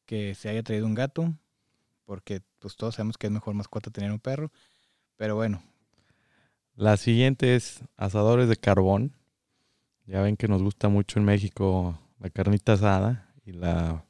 que 0.04 0.34
se 0.34 0.48
haya 0.48 0.62
traído 0.62 0.86
un 0.86 0.94
gato. 0.94 1.34
Porque 2.04 2.40
pues 2.58 2.76
todos 2.76 2.94
sabemos 2.96 3.16
que 3.18 3.26
es 3.28 3.32
mejor 3.32 3.54
mascota 3.54 3.90
tener 3.90 4.10
un 4.10 4.20
perro. 4.20 4.50
Pero 5.16 5.36
bueno, 5.36 5.62
La 6.74 6.96
siguiente 6.96 7.54
es 7.54 7.80
asadores 7.96 8.48
de 8.48 8.56
carbón. 8.56 9.12
Ya 10.06 10.20
ven 10.22 10.36
que 10.36 10.48
nos 10.48 10.62
gusta 10.62 10.88
mucho 10.88 11.18
en 11.18 11.24
México 11.24 11.98
la 12.18 12.30
carnita 12.30 12.72
asada 12.74 13.32
y 13.44 13.52
la 13.52 14.04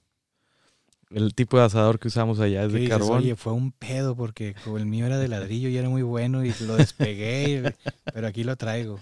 el 1.10 1.34
tipo 1.34 1.58
de 1.58 1.64
asador 1.64 1.98
que 1.98 2.08
usamos 2.08 2.40
allá 2.40 2.62
es 2.62 2.68
¿qué 2.68 2.74
de 2.74 2.80
dices? 2.80 2.98
carbón. 2.98 3.18
Oye, 3.18 3.36
fue 3.36 3.52
un 3.52 3.70
pedo 3.72 4.16
porque 4.16 4.54
como 4.64 4.78
el 4.78 4.86
mío 4.86 5.04
era 5.04 5.18
de 5.18 5.28
ladrillo 5.28 5.68
y 5.68 5.76
era 5.76 5.90
muy 5.90 6.00
bueno 6.02 6.42
y 6.44 6.54
lo 6.66 6.76
despegué, 6.76 7.74
pero 8.14 8.26
aquí 8.26 8.44
lo 8.44 8.56
traigo. 8.56 8.98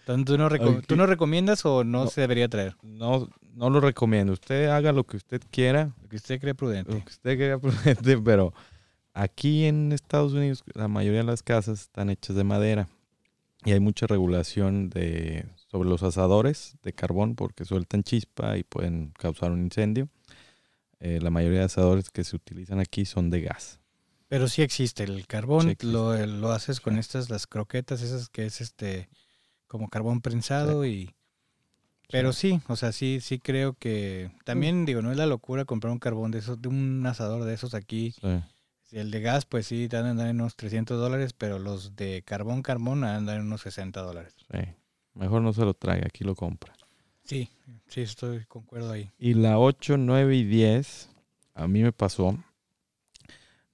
Entonces, 0.00 0.24
¿tú 0.26 0.38
no, 0.38 0.48
reco- 0.48 0.78
Aquí- 0.78 0.86
¿tú 0.86 0.96
no 0.96 1.06
recomiendas 1.06 1.64
o 1.64 1.84
no, 1.84 2.04
No. 2.04 2.10
se 2.10 2.20
debería 2.22 2.48
traer? 2.48 2.76
No, 2.82 3.28
no 3.54 3.70
lo 3.70 3.80
recomiendo. 3.80 4.32
Usted 4.32 4.66
haga 4.68 4.92
lo 4.92 5.04
que 5.04 5.16
usted 5.16 5.40
quiera, 5.50 5.92
Lo 6.02 6.08
que 6.08 6.16
usted 6.16 6.40
cree 6.40 6.54
prudente. 6.54 6.92
lo 6.92 7.04
que 7.04 7.10
usted 7.10 7.36
crea 7.36 7.58
prudente, 7.58 8.18
pero 8.24 8.52
aquí 9.14 9.64
en 9.66 9.92
Estados 9.92 10.32
Unidos 10.32 10.62
la 10.74 10.88
mayoría 10.88 11.20
de 11.20 11.26
las 11.26 11.42
casas 11.42 11.80
están 11.82 12.10
hechas 12.10 12.34
de 12.36 12.44
madera 12.44 12.88
y 13.64 13.72
hay 13.72 13.80
mucha 13.80 14.06
regulación 14.06 14.88
de 14.90 15.46
sobre 15.70 15.88
los 15.88 16.02
asadores 16.02 16.76
de 16.82 16.92
carbón 16.92 17.34
porque 17.36 17.64
sueltan 17.64 18.02
chispa 18.02 18.56
y 18.56 18.64
pueden 18.64 19.12
causar 19.18 19.52
un 19.52 19.60
incendio. 19.62 20.08
Eh, 20.98 21.18
la 21.22 21.30
mayoría 21.30 21.60
de 21.60 21.64
asadores 21.66 22.10
que 22.10 22.24
se 22.24 22.36
utilizan 22.36 22.78
aquí 22.80 23.04
son 23.04 23.30
de 23.30 23.42
gas. 23.42 23.78
Pero 24.28 24.48
sí 24.48 24.62
existe 24.62 25.02
el 25.04 25.26
carbón, 25.26 25.62
Sí 25.62 25.68
existe. 25.70 25.92
Lo, 25.92 26.26
lo 26.26 26.50
haces 26.52 26.80
con 26.80 26.94
Sí. 26.94 27.00
estas, 27.00 27.30
las 27.30 27.46
croquetas, 27.46 28.02
esas 28.02 28.28
que 28.28 28.46
es 28.46 28.60
este 28.60 29.08
como 29.70 29.88
carbón 29.88 30.20
prensado 30.20 30.84
y... 30.84 31.14
Pero 32.10 32.32
sí, 32.32 32.60
o 32.66 32.74
sea, 32.74 32.90
sí, 32.90 33.20
sí 33.20 33.38
creo 33.38 33.74
que... 33.74 34.32
También, 34.44 34.84
digo, 34.84 35.00
no 35.00 35.12
es 35.12 35.16
la 35.16 35.26
locura 35.26 35.64
comprar 35.64 35.92
un 35.92 36.00
carbón 36.00 36.32
de 36.32 36.40
esos, 36.40 36.60
de 36.60 36.68
un 36.68 37.06
asador 37.06 37.44
de 37.44 37.54
esos 37.54 37.72
aquí. 37.74 38.12
Sí. 38.20 38.42
El 38.90 39.12
de 39.12 39.20
gas, 39.20 39.46
pues 39.46 39.68
sí, 39.68 39.88
te 39.88 39.96
van 39.96 40.06
a 40.06 40.10
andar 40.10 40.26
en 40.26 40.40
unos 40.40 40.56
300 40.56 40.98
dólares, 40.98 41.34
pero 41.34 41.60
los 41.60 41.94
de 41.94 42.22
carbón, 42.22 42.62
carbón, 42.62 43.02
van 43.02 43.10
a 43.10 43.16
andar 43.16 43.36
en 43.36 43.46
unos 43.46 43.60
60 43.60 44.02
dólares. 44.02 44.34
Sí. 44.50 44.58
Mejor 45.14 45.40
no 45.40 45.52
se 45.52 45.64
lo 45.64 45.72
traiga, 45.72 46.08
aquí 46.08 46.24
lo 46.24 46.34
compra. 46.34 46.74
Sí, 47.22 47.48
sí, 47.86 48.00
estoy 48.00 48.44
concuerdo 48.46 48.90
ahí. 48.90 49.08
Y 49.16 49.34
la 49.34 49.60
8, 49.60 49.96
9 49.98 50.34
y 50.34 50.44
10, 50.44 51.10
a 51.54 51.68
mí 51.68 51.84
me 51.84 51.92
pasó. 51.92 52.36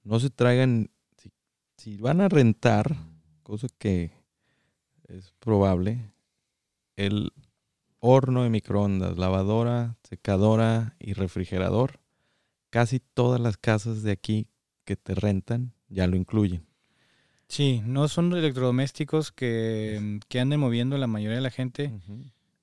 No 0.03 0.19
se 0.19 0.29
traigan, 0.29 0.91
si, 1.17 1.31
si 1.75 1.97
van 1.97 2.21
a 2.21 2.29
rentar, 2.29 2.95
cosa 3.41 3.67
que 3.79 4.16
es 5.07 5.33
probable, 5.39 6.11
el 6.95 7.31
horno 7.99 8.43
de 8.43 8.49
microondas, 8.49 9.17
lavadora, 9.17 9.97
secadora 10.03 10.95
y 10.99 11.13
refrigerador, 11.13 11.99
casi 12.69 12.99
todas 12.99 13.39
las 13.39 13.57
casas 13.57 14.03
de 14.03 14.11
aquí 14.11 14.49
que 14.85 14.95
te 14.95 15.15
rentan 15.15 15.73
ya 15.89 16.07
lo 16.07 16.15
incluyen. 16.15 16.65
Sí, 17.47 17.81
no 17.85 18.07
son 18.07 18.33
electrodomésticos 18.33 19.31
que, 19.31 20.19
que 20.27 20.39
anden 20.39 20.59
moviendo 20.59 20.97
la 20.97 21.07
mayoría 21.07 21.37
de 21.37 21.41
la 21.41 21.49
gente. 21.49 21.91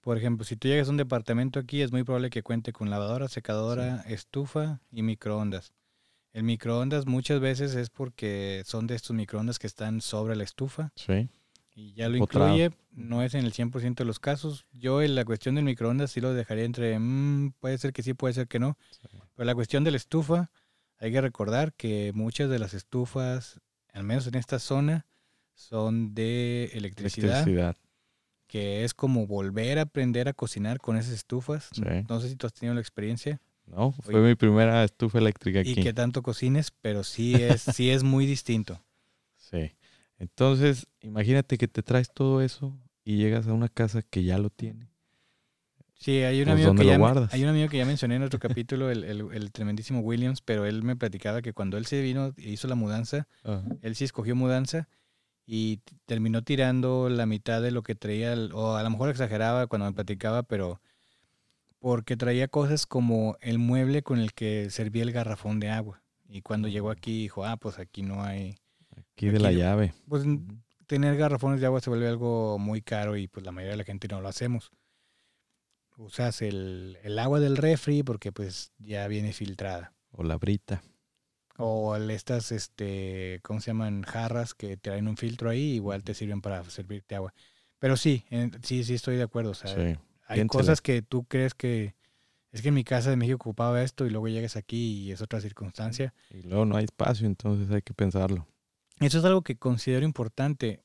Por 0.03 0.18
ejemplo, 0.18 0.45
si 0.45 0.57
tú 0.57 0.68
llegas 0.68 0.88
a 0.88 0.90
un 0.90 0.99
departamento 0.99 1.59
aquí, 1.59 1.80
es 1.80 1.90
muy 1.90 2.05
probable 2.05 2.28
que 2.28 2.42
cuente 2.42 2.74
con 2.74 2.90
lavadora, 2.90 3.28
secadora, 3.28 4.05
estufa 4.07 4.80
y 4.92 5.03
microondas. 5.03 5.72
El 6.34 6.42
microondas 6.42 7.07
muchas 7.07 7.40
veces 7.40 7.74
es 7.74 7.88
porque 7.88 8.62
son 8.66 8.86
de 8.86 8.97
estos 8.97 9.16
microondas 9.16 9.59
que 9.59 9.66
están 9.66 10.01
sobre 10.03 10.36
la 10.36 10.45
estufa 10.45 10.92
Sí. 10.97 11.30
Y 11.75 11.93
ya 11.95 12.09
lo 12.09 12.16
incluye. 12.16 12.70
No 12.93 13.22
es 13.22 13.35
en 13.35 13.45
el 13.45 13.53
100% 13.53 13.95
de 13.97 14.05
los 14.05 14.20
casos. 14.20 14.64
Yo 14.72 15.03
en 15.03 15.14
la 15.14 15.25
cuestión 15.25 15.57
del 15.57 15.64
microondas 15.64 16.12
sí 16.12 16.20
lo 16.20 16.33
dejaría 16.33 16.64
entre, 16.64 16.99
mm, 16.99 17.53
puede 17.59 17.77
ser 17.79 17.93
que 17.93 18.03
sí, 18.03 18.14
puede 18.14 18.35
ser 18.35 18.47
que 18.49 18.59
no. 18.61 18.79
Pero 19.35 19.45
la 19.47 19.55
cuestión 19.55 19.83
de 19.85 19.91
la 19.91 19.97
estufa, 19.97 20.51
hay 20.99 21.11
que 21.12 21.20
recordar 21.20 21.72
que 21.75 22.12
muchas 22.14 22.49
de 22.49 22.59
las 22.61 22.72
estufas, 22.75 23.61
al 23.93 24.05
menos 24.05 24.27
en 24.29 24.37
esta 24.37 24.59
zona, 24.61 25.07
son 25.55 26.14
de 26.14 26.70
electricidad, 26.75 27.43
Electricidad. 27.43 27.77
que 28.47 28.85
es 28.85 28.95
como 28.95 29.27
volver 29.27 29.79
a 29.79 29.83
aprender 29.83 30.29
a 30.29 30.33
cocinar 30.33 30.79
con 30.79 30.97
esas 30.97 31.12
estufas. 31.12 31.70
Sí. 31.72 31.83
No 32.09 32.20
sé 32.20 32.29
si 32.29 32.37
tú 32.37 32.47
has 32.47 32.53
tenido 32.55 32.75
la 32.75 32.81
experiencia 32.81 33.41
No, 33.66 33.93
fue 33.93 34.14
Oye. 34.16 34.29
mi 34.31 34.35
primera 34.37 34.85
estufa 34.85 35.18
eléctrica 35.18 35.59
y 35.59 35.72
aquí. 35.72 35.83
que 35.83 35.93
tanto 35.95 36.22
cocines, 36.22 36.70
pero 36.83 37.03
sí 37.03 37.35
es, 37.35 37.62
sí 37.62 37.91
es 37.91 38.03
muy 38.05 38.27
distinto. 38.27 38.81
Sí. 39.37 39.72
Entonces, 40.31 40.87
imagínate 41.01 41.59
que 41.59 41.68
te 41.68 41.83
traes 41.83 42.11
todo 42.12 42.41
eso 42.43 42.77
y 43.05 43.16
llegas 43.18 43.47
a 43.47 43.53
una 43.53 43.68
casa 43.68 44.03
que 44.03 44.25
ya 44.25 44.39
lo 44.39 44.51
tiene. 44.51 44.91
Sí, 45.97 46.22
hay 46.22 46.41
un 46.43 46.47
Pues, 46.47 46.55
amigo 46.55 46.68
¿dónde 46.68 46.83
que 46.83 46.89
ya, 46.89 47.29
hay 47.31 47.43
un 47.43 47.49
amigo 47.49 47.68
que 47.68 47.79
ya 47.79 47.87
mencioné 47.87 48.16
en 48.16 48.22
otro 48.25 48.39
capítulo, 48.39 48.91
el, 48.91 49.05
el- 49.05 49.29
el 49.33 49.53
tremendísimo 49.53 50.01
Williams, 50.01 50.41
pero 50.43 50.66
él 50.66 50.83
me 50.83 50.97
platicaba 50.97 51.41
que 51.41 51.53
cuando 51.53 51.79
él 51.79 51.87
se 51.87 52.03
vino 52.03 52.35
e 52.37 52.51
hizo 52.51 52.68
la 52.68 52.75
mudanza, 52.75 53.27
él 53.81 53.95
sí 53.95 54.05
escogió 54.05 54.35
mudanza 54.35 54.89
y 55.47 55.81
terminó 56.07 56.43
tirando 56.43 57.09
la 57.09 57.27
mitad 57.27 57.62
de 57.62 57.70
lo 57.70 57.83
que 57.83 57.95
traía, 57.95 58.35
o 58.53 58.77
a 58.77 58.83
lo 58.83 58.91
mejor 58.91 59.09
exageraba 59.11 59.66
cuando 59.66 59.87
me 59.87 59.93
platicaba, 59.93 60.43
pero 60.43 60.81
porque 61.79 62.16
traía 62.16 62.49
cosas 62.49 62.87
como 62.87 63.37
el 63.41 63.59
mueble 63.59 64.03
con 64.03 64.18
el 64.18 64.33
que 64.33 64.70
servía 64.70 65.03
el 65.03 65.12
garrafón 65.12 65.61
de 65.61 65.70
agua. 65.70 66.03
Y 66.29 66.41
cuando 66.43 66.68
llegó 66.68 66.91
aquí 66.91 67.12
dijo, 67.22 67.45
ah, 67.45 67.57
pues 67.57 67.79
aquí 67.79 68.03
no 68.03 68.22
hay... 68.22 68.57
Aquí 69.16 69.28
de 69.30 69.38
la 69.38 69.52
llave. 69.52 69.94
Pues 70.08 70.24
tener 70.86 71.16
garrafones 71.16 71.60
de 71.60 71.66
agua 71.66 71.80
se 71.80 71.88
vuelve 71.90 72.08
algo 72.08 72.58
muy 72.58 72.82
caro 72.82 73.16
y 73.16 73.28
pues 73.28 73.46
la 73.46 73.52
mayoría 73.52 73.72
de 73.72 73.78
la 73.78 73.84
gente 73.84 74.08
no 74.08 74.20
lo 74.20 74.28
hacemos. 74.28 74.70
Usas 75.96 76.42
el, 76.42 76.98
el 77.04 77.18
agua 77.20 77.38
del 77.38 77.56
refri 77.56 78.02
porque 78.02 78.32
pues 78.32 78.72
ya 78.78 79.06
viene 79.06 79.32
filtrada. 79.32 79.92
O 80.10 80.24
la 80.24 80.36
brita. 80.36 80.82
O 81.56 81.94
estas, 81.96 82.50
este, 82.50 83.38
¿cómo 83.44 83.60
se 83.60 83.68
llaman? 83.68 84.02
Jarras 84.02 84.54
que 84.54 84.76
traen 84.76 85.06
un 85.06 85.16
filtro 85.16 85.50
ahí, 85.50 85.74
igual 85.74 86.02
te 86.02 86.14
sirven 86.14 86.40
para 86.40 86.64
servirte 86.64 87.14
agua. 87.14 87.32
Pero 87.78 87.96
sí, 87.96 88.24
en- 88.30 88.60
sí, 88.64 88.82
sí 88.82 88.94
estoy 88.94 89.16
de 89.16 89.22
acuerdo. 89.22 89.50
O 89.52 89.54
sea, 89.54 89.72
Sí. 89.72 89.96
hay 90.26 90.46
cosas 90.48 90.80
que 90.80 91.02
tú 91.02 91.24
crees 91.24 91.54
que 91.54 91.94
es 92.50 92.62
que 92.62 92.68
en 92.68 92.74
mi 92.74 92.84
casa 92.84 93.10
de 93.10 93.16
México 93.16 93.36
ocupaba 93.36 93.82
esto 93.82 94.06
y 94.06 94.10
luego 94.10 94.28
llegas 94.28 94.54
aquí 94.56 95.02
y 95.02 95.12
es 95.12 95.20
otra 95.22 95.40
circunstancia. 95.40 96.14
Y 96.30 96.42
luego 96.42 96.64
no 96.64 96.76
hay 96.76 96.84
espacio, 96.84 97.26
entonces 97.26 97.68
hay 97.72 97.82
que 97.82 97.94
pensarlo. 97.94 98.46
Eso 99.01 99.18
es 99.18 99.24
algo 99.24 99.42
que 99.42 99.57
considero 99.57 100.05
importante. 100.05 100.82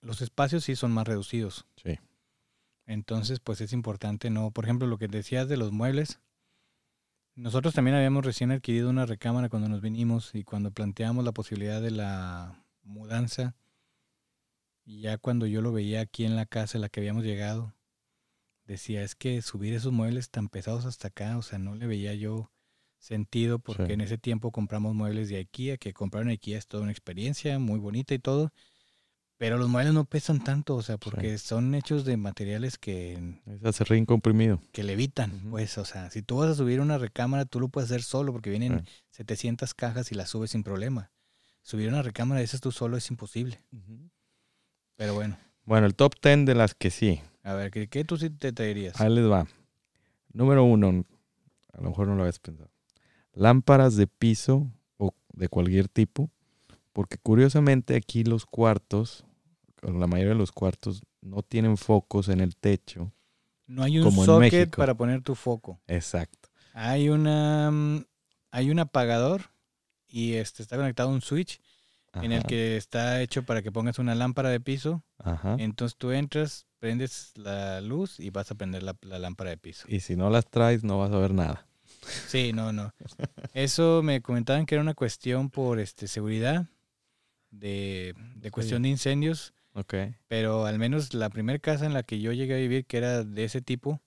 Los 0.00 0.20
espacios 0.20 0.64
sí 0.64 0.74
son 0.76 0.92
más 0.92 1.06
reducidos. 1.06 1.66
Sí. 1.76 1.98
Entonces, 2.86 3.40
pues 3.40 3.60
es 3.60 3.72
importante, 3.72 4.30
¿no? 4.30 4.50
Por 4.50 4.64
ejemplo, 4.64 4.86
lo 4.86 4.98
que 4.98 5.08
decías 5.08 5.48
de 5.48 5.56
los 5.56 5.72
muebles. 5.72 6.20
Nosotros 7.34 7.74
también 7.74 7.96
habíamos 7.96 8.24
recién 8.24 8.50
adquirido 8.50 8.90
una 8.90 9.06
recámara 9.06 9.48
cuando 9.48 9.68
nos 9.68 9.80
vinimos 9.80 10.34
y 10.34 10.44
cuando 10.44 10.70
planteamos 10.70 11.24
la 11.24 11.32
posibilidad 11.32 11.80
de 11.80 11.90
la 11.90 12.62
mudanza, 12.82 13.54
y 14.84 15.00
ya 15.00 15.16
cuando 15.18 15.46
yo 15.46 15.62
lo 15.62 15.72
veía 15.72 16.00
aquí 16.00 16.24
en 16.24 16.36
la 16.36 16.46
casa 16.46 16.76
en 16.76 16.82
la 16.82 16.88
que 16.88 17.00
habíamos 17.00 17.24
llegado, 17.24 17.74
decía, 18.64 19.02
es 19.02 19.14
que 19.14 19.40
subir 19.42 19.74
esos 19.74 19.92
muebles 19.92 20.30
tan 20.30 20.48
pesados 20.48 20.84
hasta 20.84 21.08
acá, 21.08 21.38
o 21.38 21.42
sea, 21.42 21.58
no 21.58 21.74
le 21.74 21.86
veía 21.86 22.14
yo 22.14 22.50
sentido 23.02 23.58
porque 23.58 23.86
Sí. 23.88 23.92
en 23.94 24.00
ese 24.00 24.16
tiempo 24.16 24.52
compramos 24.52 24.94
muebles 24.94 25.28
de 25.28 25.36
IKEA, 25.38 25.76
que 25.76 25.92
comprar 25.92 26.22
una 26.22 26.32
IKEA 26.32 26.58
es 26.58 26.66
toda 26.66 26.82
una 26.84 26.92
experiencia 26.92 27.58
muy 27.58 27.78
bonita 27.80 28.14
y 28.14 28.18
todo, 28.18 28.52
pero 29.38 29.58
los 29.58 29.68
muebles 29.68 29.92
no 29.92 30.04
pesan 30.04 30.42
tanto, 30.44 30.76
o 30.76 30.82
sea, 30.82 30.98
porque 30.98 31.36
son 31.38 31.74
hechos 31.74 32.04
de 32.04 32.16
materiales 32.16 32.78
que 32.78 33.40
Es 33.46 33.64
acerrín 33.64 34.06
comprimido. 34.06 34.60
que 34.72 34.84
levitan, 34.84 35.34
Ujú. 35.34 35.50
pues, 35.50 35.76
o 35.78 35.84
sea, 35.84 36.10
si 36.10 36.22
tú 36.22 36.36
vas 36.36 36.50
a 36.50 36.54
subir 36.54 36.80
una 36.80 36.96
recámara, 36.96 37.44
tú 37.44 37.58
lo 37.58 37.68
puedes 37.68 37.90
hacer 37.90 38.02
solo 38.04 38.32
porque 38.32 38.50
vienen 38.50 38.84
Sí. 38.86 38.92
700 39.10 39.74
cajas 39.74 40.12
y 40.12 40.14
las 40.14 40.30
subes 40.30 40.52
sin 40.52 40.62
problema. 40.62 41.10
Subir 41.62 41.88
una 41.88 42.02
recámara 42.02 42.38
de 42.38 42.44
esas 42.44 42.60
tú 42.60 42.70
solo 42.72 42.96
es 42.96 43.10
imposible. 43.10 43.60
Pero 44.96 45.14
bueno, 45.14 45.36
Bueno, 45.64 45.86
el 45.86 45.94
top 45.94 46.14
10 46.22 46.44
de 46.46 46.54
las 46.54 46.74
que 46.74 46.90
sí. 46.90 47.20
a 47.42 47.54
ver, 47.54 47.70
¿qué, 47.72 47.88
qué 47.88 48.04
tú 48.04 48.16
sí 48.16 48.30
te 48.30 48.52
traerías? 48.52 49.00
Ahí 49.00 49.12
les 49.12 49.28
va. 49.28 49.46
Número 50.32 50.64
uno, 50.64 51.04
a 51.72 51.80
lo 51.80 51.88
mejor 51.90 52.06
no 52.08 52.14
lo 52.14 52.22
habías 52.22 52.38
pensado. 52.38 52.70
Lámparas 53.34 53.96
de 53.96 54.06
piso 54.06 54.70
o 54.98 55.14
de 55.32 55.48
cualquier 55.48 55.88
tipo, 55.88 56.30
porque 56.92 57.16
curiosamente 57.18 57.96
aquí 57.96 58.24
los 58.24 58.46
cuartos, 58.46 59.24
la 59.82 60.06
mayoría 60.06 60.32
de 60.32 60.38
los 60.38 60.52
cuartos, 60.52 61.02
no 61.20 61.42
tienen 61.42 61.76
focos 61.76 62.28
en 62.28 62.40
el 62.40 62.56
techo. 62.56 63.12
No 63.66 63.82
hay 63.82 63.98
un 63.98 64.04
como 64.04 64.24
socket 64.24 64.74
para 64.76 64.94
poner 64.94 65.22
tu 65.22 65.34
foco. 65.34 65.80
Exacto. 65.86 66.50
Hay 66.74 67.08
una 67.08 67.70
mm, 67.70 68.04
hay 68.50 68.70
un 68.70 68.78
apagador 68.78 69.52
y 70.08 70.34
este 70.34 70.62
está 70.62 70.76
conectado 70.76 71.08
a 71.08 71.12
un 71.12 71.22
switch 71.22 71.60
en 72.14 72.32
el 72.32 72.44
que 72.44 72.76
está 72.76 73.22
hecho 73.22 73.44
para 73.44 73.62
que 73.62 73.72
pongas 73.72 73.98
una 73.98 74.14
lámpara 74.14 74.50
de 74.50 74.60
piso. 74.60 75.02
Ajá. 75.18 75.56
Entonces 75.58 75.96
tú 75.96 76.12
entras, 76.12 76.66
prendes 76.78 77.32
la 77.36 77.80
luz 77.80 78.20
y 78.20 78.28
vas 78.28 78.50
a 78.50 78.54
prender 78.54 78.82
la, 78.82 78.94
la 79.00 79.18
lámpara 79.18 79.48
de 79.50 79.56
piso. 79.56 79.86
Y 79.88 80.00
si 80.00 80.16
no 80.16 80.28
las 80.28 80.50
traes, 80.50 80.84
no 80.84 80.98
vas 80.98 81.10
a 81.12 81.18
ver 81.18 81.32
nada. 81.32 81.66
Sí, 82.02 82.52
no, 82.52 82.72
no. 82.72 82.92
Eso 83.54 84.02
me 84.02 84.22
comentaban 84.22 84.66
que 84.66 84.74
era 84.74 84.82
una 84.82 84.94
cuestión 84.94 85.50
por 85.50 85.78
este 85.78 86.08
seguridad, 86.08 86.66
de, 87.50 88.14
de 88.36 88.50
cuestión 88.50 88.82
de 88.82 88.88
incendios, 88.88 89.52
Ok. 89.74 89.94
pero 90.28 90.66
al 90.66 90.78
menos 90.78 91.14
la 91.14 91.30
primera 91.30 91.58
casa 91.58 91.86
en 91.86 91.94
la 91.94 92.02
que 92.02 92.20
yo 92.20 92.32
llegué 92.32 92.54
a 92.54 92.58
vivir, 92.58 92.86
que 92.86 92.96
era 92.98 93.24
de 93.24 93.44
ese 93.44 93.60
tipo, 93.60 94.00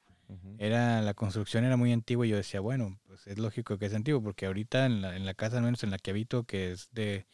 era 0.58 1.02
la 1.02 1.14
construcción 1.14 1.66
era 1.66 1.78
muy 1.78 1.94
antigua 1.94 2.26
y 2.26 2.30
yo 2.30 2.38
decía, 2.38 2.60
bueno, 2.60 3.00
pues 3.06 3.28
es 3.28 3.38
lógico 3.38 3.78
que 3.78 3.86
es 3.86 3.94
antiguo, 3.94 4.22
porque 4.24 4.48
ahorita 4.48 4.86
en 4.86 5.02
la, 5.02 5.16
en 5.16 5.26
la 5.26 5.34
casa, 5.36 5.58
al 5.58 5.64
menos 5.64 5.84
en 5.84 5.92
la 5.92 6.00
que 6.00 6.12
habito, 6.12 6.46
que 6.46 6.72
es 6.72 6.90
de 6.92 7.28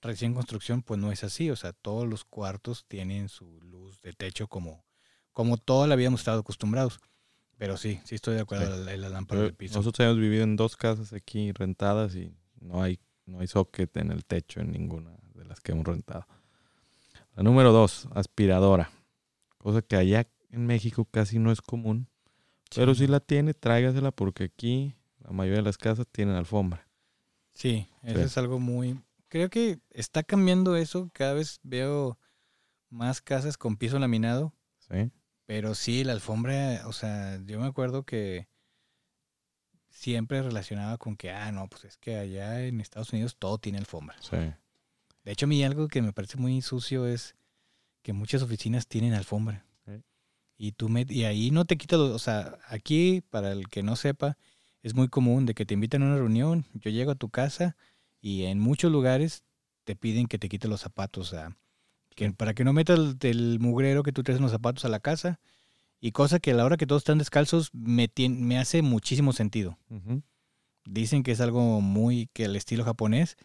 recién 0.00 0.34
construcción, 0.34 0.82
pues 0.82 1.00
no 1.00 1.10
es 1.10 1.24
así. 1.24 1.50
O 1.50 1.56
sea, 1.56 1.72
todos 1.72 2.06
los 2.06 2.24
cuartos 2.24 2.84
tienen 2.86 3.28
su 3.28 3.60
luz 3.62 4.00
de 4.02 4.12
techo 4.12 4.46
como, 4.46 4.84
como 5.32 5.56
toda 5.56 5.88
la 5.88 5.94
habíamos 5.94 6.20
estado 6.20 6.40
acostumbrados. 6.40 7.00
Pero 7.58 7.76
sí, 7.76 8.00
sí 8.04 8.14
estoy 8.14 8.36
de 8.36 8.40
acuerdo 8.42 8.66
Sí. 8.66 8.80
en 8.80 8.86
la, 8.86 8.96
la 8.96 9.08
lámpara 9.08 9.38
Pero 9.38 9.42
del 9.48 9.54
piso. 9.54 9.76
Nosotros 9.78 10.06
hemos 10.06 10.18
vivido 10.18 10.44
en 10.44 10.56
dos 10.56 10.76
casas 10.76 11.12
aquí 11.12 11.52
rentadas 11.52 12.14
y 12.14 12.32
no 12.60 12.82
hay, 12.82 12.98
no 13.26 13.40
hay 13.40 13.46
socket 13.48 13.96
en 13.96 14.12
el 14.12 14.24
techo 14.24 14.60
en 14.60 14.70
ninguna 14.72 15.10
de 15.34 15.44
las 15.44 15.60
que 15.60 15.72
hemos 15.72 15.84
rentado. 15.84 16.26
La 17.34 17.42
número 17.42 17.72
dos, 17.72 18.08
aspiradora. 18.14 18.90
Cosa 19.58 19.82
que 19.82 19.96
allá 19.96 20.26
en 20.50 20.66
México 20.66 21.04
casi 21.04 21.38
no 21.38 21.50
es 21.52 21.60
común. 21.60 22.08
Pero 22.74 22.94
si 22.94 23.06
la 23.06 23.20
tiene, 23.20 23.54
tráigasela 23.54 24.12
porque 24.12 24.44
aquí 24.44 24.94
la 25.24 25.30
mayoría 25.32 25.58
de 25.58 25.64
las 25.64 25.78
casas 25.78 26.06
tienen 26.10 26.36
alfombra. 26.36 26.86
Sí, 27.54 27.88
eso 28.02 28.18
Sí. 28.18 28.24
es 28.24 28.38
algo 28.38 28.60
muy... 28.60 29.00
Creo 29.28 29.50
que 29.50 29.78
está 29.90 30.22
cambiando 30.22 30.76
eso. 30.76 31.10
Cada 31.12 31.34
vez 31.34 31.58
veo 31.62 32.18
más 32.88 33.20
casas 33.20 33.58
con 33.58 33.76
piso 33.76 33.98
laminado. 33.98 34.54
¿Sí? 34.78 35.10
Pero 35.48 35.74
sí, 35.74 36.04
la 36.04 36.12
alfombra, 36.12 36.82
o 36.86 36.92
sea, 36.92 37.40
yo 37.46 37.58
me 37.58 37.66
acuerdo 37.66 38.02
que 38.02 38.48
siempre 39.88 40.42
relacionaba 40.42 40.98
con 40.98 41.16
que, 41.16 41.30
ah, 41.30 41.50
no, 41.52 41.68
pues 41.68 41.84
es 41.86 41.96
que 41.96 42.16
allá 42.16 42.66
en 42.66 42.82
Estados 42.82 43.14
Unidos 43.14 43.34
todo 43.38 43.56
tiene 43.56 43.78
alfombra. 43.78 44.14
Sí. 44.20 44.36
De 45.24 45.32
hecho, 45.32 45.46
a 45.46 45.48
mí 45.48 45.64
algo 45.64 45.88
que 45.88 46.02
me 46.02 46.12
parece 46.12 46.36
muy 46.36 46.60
sucio 46.60 47.06
es 47.06 47.34
que 48.02 48.12
muchas 48.12 48.42
oficinas 48.42 48.86
tienen 48.88 49.14
alfombra. 49.14 49.64
Y 50.58 50.72
tú 50.72 50.90
me, 50.90 51.06
y 51.08 51.24
ahí 51.24 51.50
no 51.50 51.64
te 51.64 51.78
quitas, 51.78 51.98
los- 51.98 52.10
o 52.10 52.18
sea, 52.18 52.58
aquí, 52.66 53.22
para 53.30 53.52
el 53.52 53.68
que 53.68 53.82
no 53.82 53.96
sepa, 53.96 54.36
es 54.82 54.92
muy 54.94 55.08
común 55.08 55.46
de 55.46 55.54
que 55.54 55.64
te 55.64 55.72
invitan 55.72 56.02
a 56.02 56.06
una 56.06 56.16
reunión, 56.16 56.66
yo 56.74 56.90
llego 56.90 57.12
a 57.12 57.14
tu 57.14 57.30
casa 57.30 57.74
y 58.20 58.44
en 58.44 58.58
muchos 58.58 58.92
lugares 58.92 59.44
te 59.84 59.96
piden 59.96 60.26
que 60.26 60.38
te 60.38 60.50
quites 60.50 60.68
los 60.68 60.80
zapatos, 60.82 61.28
o 61.28 61.30
sea, 61.30 61.56
que 62.18 62.32
para 62.32 62.52
que 62.52 62.64
no 62.64 62.72
metas 62.72 62.98
el, 62.98 63.16
el 63.22 63.60
mugrero 63.60 64.02
que 64.02 64.10
tú 64.12 64.22
traes 64.24 64.38
en 64.38 64.42
los 64.42 64.50
zapatos 64.50 64.84
a 64.84 64.88
la 64.88 64.98
casa. 65.00 65.38
Y 66.00 66.12
cosa 66.12 66.38
que 66.40 66.50
a 66.50 66.54
la 66.54 66.64
hora 66.64 66.76
que 66.76 66.86
todos 66.86 67.00
están 67.02 67.18
descalzos 67.18 67.70
me, 67.72 68.08
tien- 68.08 68.38
me 68.40 68.58
hace 68.58 68.82
muchísimo 68.82 69.32
sentido. 69.32 69.78
Dicen 70.84 71.22
que 71.22 71.32
es 71.32 71.40
algo 71.40 71.80
muy 71.80 72.28
que 72.32 72.44
el 72.44 72.56
estilo 72.56 72.84
japonés. 72.84 73.36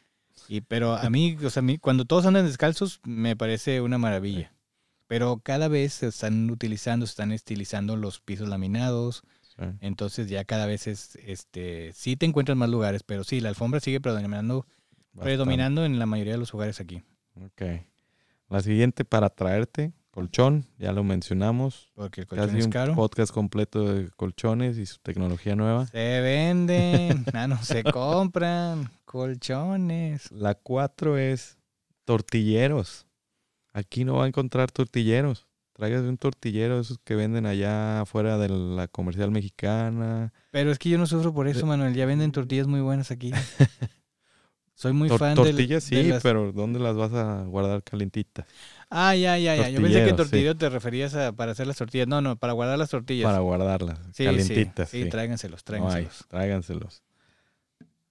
Y, 0.47 0.61
pero 0.61 0.95
a 0.95 1.09
mí, 1.11 1.37
o 1.43 1.49
sea, 1.49 1.59
a 1.61 1.63
mí, 1.63 1.77
cuando 1.77 2.05
todos 2.05 2.25
andan 2.25 2.45
descalzos, 2.45 2.99
me 3.03 3.35
parece 3.35 3.81
una 3.81 3.97
maravilla. 3.97 4.53
Pero 5.07 5.39
cada 5.43 5.67
vez 5.67 5.93
se 5.93 6.07
están 6.07 6.49
utilizando, 6.49 7.05
se 7.05 7.11
están 7.11 7.31
estilizando 7.31 7.95
los 7.95 8.19
pisos 8.21 8.49
laminados. 8.49 9.21
Sí. 9.55 9.65
Entonces 9.81 10.29
ya 10.29 10.45
cada 10.45 10.65
vez 10.65 10.87
es, 10.87 11.15
este, 11.17 11.91
sí 11.93 12.15
te 12.15 12.25
encuentras 12.25 12.57
más 12.57 12.69
lugares, 12.69 13.03
pero 13.03 13.23
sí, 13.23 13.39
la 13.39 13.49
alfombra 13.49 13.79
sigue 13.79 14.01
predominando, 14.01 14.65
predominando 15.23 15.85
en 15.85 15.99
la 15.99 16.07
mayoría 16.07 16.33
de 16.33 16.39
los 16.39 16.53
hogares 16.55 16.79
aquí. 16.79 17.03
Bastante. 17.35 17.87
La 18.53 18.61
siguiente 18.61 19.03
para 19.03 19.31
traerte, 19.31 19.93
colchón, 20.11 20.67
ya 20.77 20.91
lo 20.91 21.03
mencionamos. 21.03 21.91
Porque 21.95 22.21
el 22.21 22.27
colchón 22.27 22.45
Casi 22.45 22.59
es 22.59 22.65
un 22.65 22.71
caro. 22.71 22.93
podcast 22.93 23.33
completo 23.33 23.91
de 23.91 24.11
colchones 24.11 24.77
y 24.77 24.85
su 24.85 24.99
tecnología 24.99 25.55
nueva. 25.55 25.87
Se 25.87 26.21
venden, 26.21 27.25
ah, 27.33 27.47
no 27.47 27.57
se 27.63 27.83
compran. 27.83 28.91
colchones. 29.05 30.31
La 30.31 30.53
cuatro 30.53 31.17
es 31.17 31.57
tortilleros. 32.05 33.07
Aquí 33.73 34.05
no 34.05 34.17
va 34.17 34.25
a 34.25 34.27
encontrar 34.27 34.69
tortilleros. 34.69 35.47
Tráigase 35.73 36.07
un 36.07 36.19
tortillero, 36.19 36.79
esos 36.79 36.99
que 36.99 37.15
venden 37.15 37.47
allá 37.47 38.01
afuera 38.01 38.37
de 38.37 38.49
la 38.49 38.87
comercial 38.87 39.31
mexicana. 39.31 40.31
Pero 40.51 40.71
es 40.71 40.77
que 40.77 40.89
yo 40.89 40.99
no 40.99 41.07
sufro 41.07 41.33
por 41.33 41.47
eso, 41.47 41.65
Manuel. 41.65 41.95
Ya 41.95 42.05
venden 42.05 42.31
tortillas 42.31 42.67
muy 42.67 42.81
buenas 42.81 43.09
aquí. 43.09 43.31
Soy 44.75 44.91
muy 44.93 45.07
Tor- 45.07 45.19
fan 45.19 45.35
del- 45.35 45.55
tortillas 45.55 45.89
de 45.89 46.01
sí, 46.03 46.09
las- 46.09 46.23
pero 46.23 46.51
¿dónde 46.51 46.79
las 46.79 46.95
vas 46.95 47.13
a 47.13 47.43
guardar 47.43 47.83
calientitas? 47.83 48.45
Ah, 48.89 49.15
ya, 49.15 49.37
ya, 49.37 49.55
ya. 49.55 49.69
Yo 49.69 49.81
pensé 49.81 50.03
que 50.03 50.13
Tortillero, 50.13 50.53
sí. 50.53 50.57
te 50.59 50.69
referías 50.69 51.13
a 51.15 51.31
para 51.31 51.51
hacer 51.51 51.67
las 51.67 51.77
tortillas. 51.77 52.07
No, 52.07 52.21
no, 52.21 52.35
para 52.37 52.53
guardar 52.53 52.77
las 52.79 52.89
tortillas. 52.89 53.25
Para 53.25 53.39
guardarlas, 53.39 53.99
sí, 54.13 54.25
calientitas. 54.25 54.89
Sí, 54.89 54.97
sí, 54.99 55.03
sí. 55.05 55.09
tráiganselos, 55.09 55.61
No 55.61 55.63
tráiganselos. 55.65 56.25
tráiganselos. 56.27 57.03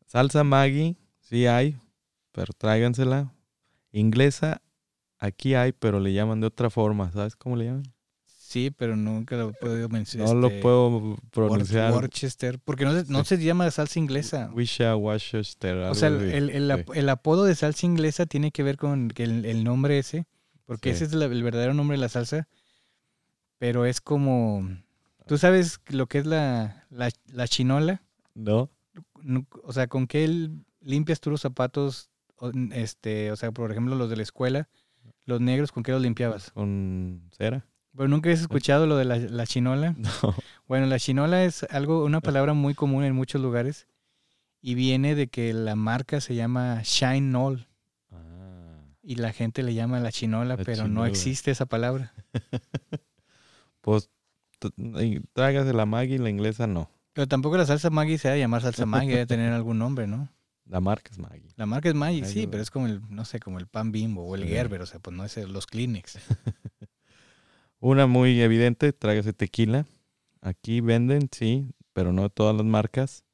Salsa 0.07 0.45
Maggi, 0.45 0.97
sí 1.21 1.47
hay, 1.47 1.77
pero 2.33 2.53
tráigansela. 2.53 3.33
Inglesa, 3.93 4.63
aquí 5.19 5.55
hay, 5.55 5.73
pero 5.73 6.01
le 6.01 6.13
llaman 6.13 6.41
de 6.41 6.47
otra 6.47 6.71
forma. 6.71 7.11
¿Sabes 7.13 7.37
cómo 7.37 7.57
le 7.57 7.67
llaman? 7.67 7.92
Sí, 8.53 8.71
pero 8.71 8.97
nunca 8.97 9.35
lo 9.37 9.49
he 9.49 9.53
podido 9.55 9.89
mencionar. 9.89 10.29
No 10.29 10.35
lo 10.35 10.61
puedo 10.61 11.17
pronunciar. 11.31 11.91
Worcester. 11.93 12.59
Porque 12.59 12.85
no, 12.85 12.93
se- 13.03 13.11
no 13.11 13.25
se 13.25 13.39
llama 13.43 13.71
salsa 13.71 13.99
inglesa. 13.99 14.51
Wisha, 14.53 14.95
Worcester, 14.95 15.77
O 15.79 15.95
sea, 15.95 16.09
el, 16.09 16.21
el- 16.31 16.51
el 16.51 16.71
ap- 16.71 16.93
Sí. 16.93 16.99
el 16.99 17.09
apodo 17.09 17.45
de 17.45 17.55
salsa 17.55 17.87
inglesa 17.87 18.27
tiene 18.27 18.51
que 18.51 18.63
ver 18.63 18.77
con 18.77 19.09
que 19.09 19.25
el, 19.25 19.65
nombre 19.65 19.99
ese, 19.99 20.27
porque 20.67 20.91
Sí. 20.91 20.97
ese 20.97 21.05
es 21.07 21.15
la- 21.15 21.25
el 21.25 21.43
verdadero 21.43 21.73
nombre 21.73 21.97
de 21.97 22.03
la 22.03 22.11
salsa, 22.11 22.47
pero 23.59 23.87
es 23.87 24.01
como, 24.03 24.69
¿tú 25.27 25.39
sabes 25.39 25.81
lo 25.89 26.07
que 26.07 26.19
es 26.19 26.27
la, 26.27 26.85
la, 26.91 27.11
la 27.29 27.49
chinola? 27.49 28.03
¿No? 28.35 28.69
O 29.65 29.73
sea, 29.73 29.87
¿con 29.87 30.07
qué 30.07 30.51
limpias 30.83 31.21
tú 31.21 31.31
los 31.31 31.41
zapatos? 31.41 32.11
Este, 32.73 33.31
o 33.33 33.37
sea, 33.37 33.51
por 33.53 33.71
ejemplo, 33.71 33.95
los 33.95 34.11
de 34.11 34.17
la 34.17 34.23
escuela, 34.25 34.69
los 35.25 35.41
negros, 35.41 35.73
¿con 35.73 35.83
qué 35.85 35.93
los 35.93 36.03
limpiabas? 36.03 36.51
¿Con 36.51 37.23
cera? 37.37 37.65
Pero 37.97 38.09
nunca 38.09 38.31
has 38.31 38.41
escuchado 38.41 38.87
lo 38.87 38.97
de 38.97 39.05
la, 39.05 39.17
la 39.19 39.47
chinola. 39.47 39.95
No. 39.99 40.35
Bueno, 40.67 40.87
la 40.87 40.99
chinola 40.99 41.45
es 41.45 41.65
algo, 41.65 42.05
una 42.05 42.21
palabra 42.21 42.55
muy 42.55 42.75
común 42.75 43.05
en 43.05 43.15
muchos 43.15 43.41
lugares 43.43 43.87
y 44.63 44.75
viene 44.75 45.15
de 45.15 45.27
que 45.29 45.53
la 45.53 45.77
marca 45.77 46.21
se 46.21 46.35
llama 46.35 46.81
Shine 46.83 47.31
Nol. 47.31 47.67
Ah. 48.11 48.85
y 49.03 49.17
la 49.17 49.33
gente 49.33 49.63
le 49.63 49.75
llama 49.75 49.99
la 50.01 50.13
chinola, 50.13 50.57
La 50.57 50.65
pero 50.65 50.83
no 50.83 50.89
chinola. 50.89 51.09
existe 51.09 51.51
esa 51.51 51.67
palabra. 51.67 52.15
Pues 53.81 54.11
t- 54.61 54.71
y 54.79 55.21
tráigase 55.33 55.73
la 55.75 55.87
Maggi, 55.87 56.19
la 56.19 56.31
inglesa 56.31 56.67
no. 56.69 56.89
Pero 57.13 57.27
tampoco 57.27 57.57
la 57.57 57.67
salsa 57.67 57.91
Maggi 57.91 58.17
se 58.17 58.29
va 58.29 58.35
a 58.35 58.39
llamar 58.39 58.63
salsa 58.63 58.87
Maggi, 58.87 59.09
debe 59.09 59.27
tener 59.27 59.53
algún 59.53 59.79
nombre, 59.79 60.07
¿no? 60.07 60.29
La 60.67 60.81
marca 60.81 61.11
es 61.11 61.19
Maggi. 61.19 61.49
La 61.57 61.67
marca 61.67 61.89
es 61.89 61.95
Maggi, 61.97 62.23
Ay, 62.23 62.29
sí, 62.33 62.47
pero 62.47 62.63
es 62.63 62.71
como 62.71 62.87
el, 62.87 63.03
no 63.11 63.25
sé, 63.25 63.41
como 63.41 63.59
el 63.59 63.67
pan 63.67 63.91
bimbo 63.91 64.25
o 64.25 64.37
el 64.37 64.43
Sí. 64.45 64.49
Gerber, 64.51 64.81
o 64.83 64.87
sea, 64.87 65.01
pues 65.01 65.17
no 65.17 65.25
es 65.25 65.37
los 65.37 65.67
Kleenex. 65.67 66.19
Una 67.85 68.07
muy 68.07 68.41
evidente, 68.41 68.93
tráigase 68.93 69.33
tequila. 69.33 69.87
Aquí 70.41 70.81
venden, 70.81 71.29
sí, 71.33 71.75
pero 71.93 72.13
no 72.13 72.31
todas 72.31 72.55
las 72.55 72.65
marcas. 72.65 73.25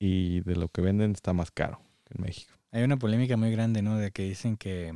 Y 0.00 0.40
de 0.40 0.56
lo 0.56 0.68
que 0.68 0.80
venden 0.80 1.12
está 1.12 1.32
más 1.32 1.52
caro 1.52 1.80
que 2.04 2.14
en 2.16 2.22
México. 2.24 2.52
Hay 2.72 2.82
una 2.82 2.96
polémica 2.96 3.36
muy 3.36 3.52
grande, 3.52 3.82
¿no? 3.82 3.96
De 3.96 4.10
que 4.10 4.24
dicen 4.24 4.56
que 4.56 4.92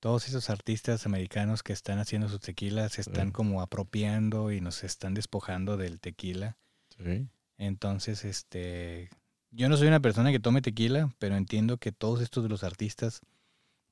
todos 0.00 0.26
esos 0.26 0.48
artistas 0.48 1.04
americanos 1.04 1.62
que 1.62 1.74
están 1.74 1.98
haciendo 1.98 2.30
sus 2.30 2.40
tequilas 2.40 2.92
se 2.92 3.02
están 3.02 3.26
Sí. 3.28 3.32
como 3.32 3.60
apropiando 3.60 4.50
y 4.52 4.62
nos 4.62 4.82
están 4.82 5.12
despojando 5.12 5.76
del 5.76 6.00
tequila. 6.00 6.56
Sí. 6.96 7.28
Entonces, 7.58 8.24
este, 8.24 9.10
yo 9.50 9.68
no 9.68 9.76
soy 9.76 9.88
una 9.88 10.00
persona 10.00 10.32
que 10.32 10.40
tome 10.40 10.62
tequila, 10.62 11.14
pero 11.18 11.36
entiendo 11.36 11.76
que 11.76 11.92
todos 11.92 12.22
estos 12.22 12.42
de 12.42 12.48
los 12.48 12.64
artistas, 12.64 13.20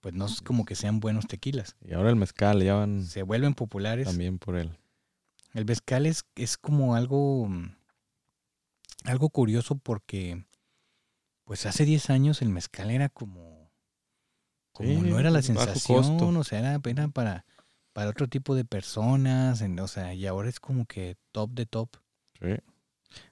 pues 0.00 0.14
no 0.14 0.26
es 0.26 0.40
como 0.42 0.64
que 0.64 0.74
sean 0.74 1.00
buenos 1.00 1.26
tequilas. 1.26 1.76
Y 1.84 1.94
ahora 1.94 2.10
el 2.10 2.16
mezcal 2.16 2.62
ya 2.62 2.74
van 2.74 3.04
Se 3.04 3.22
vuelven 3.22 3.54
populares. 3.54 4.06
también 4.06 4.38
por 4.38 4.56
él. 4.56 4.76
El 5.54 5.64
mezcal 5.64 6.06
es, 6.06 6.24
es 6.36 6.56
como 6.58 6.94
algo, 6.94 7.48
algo 9.04 9.30
curioso 9.30 9.76
porque, 9.76 10.44
pues 11.44 11.66
hace 11.66 11.84
10 11.84 12.10
años 12.10 12.42
el 12.42 12.48
mezcal 12.50 12.90
era 12.90 13.08
como, 13.08 13.70
como 14.72 14.88
Sí, 14.90 14.96
no 15.10 15.18
era 15.18 15.30
la 15.30 15.42
sensación, 15.42 16.36
o 16.36 16.44
sea, 16.44 16.58
era, 16.60 16.80
era 16.84 17.08
para, 17.08 17.44
para 17.92 18.10
otro 18.10 18.28
tipo 18.28 18.54
de 18.54 18.64
personas, 18.64 19.60
en- 19.62 19.78
o 19.80 19.88
sea, 19.88 20.14
y 20.14 20.26
ahora 20.26 20.48
es 20.48 20.60
como 20.60 20.84
que 20.86 21.16
top 21.32 21.50
de 21.52 21.66
top. 21.66 21.88
Sí. 22.40 22.54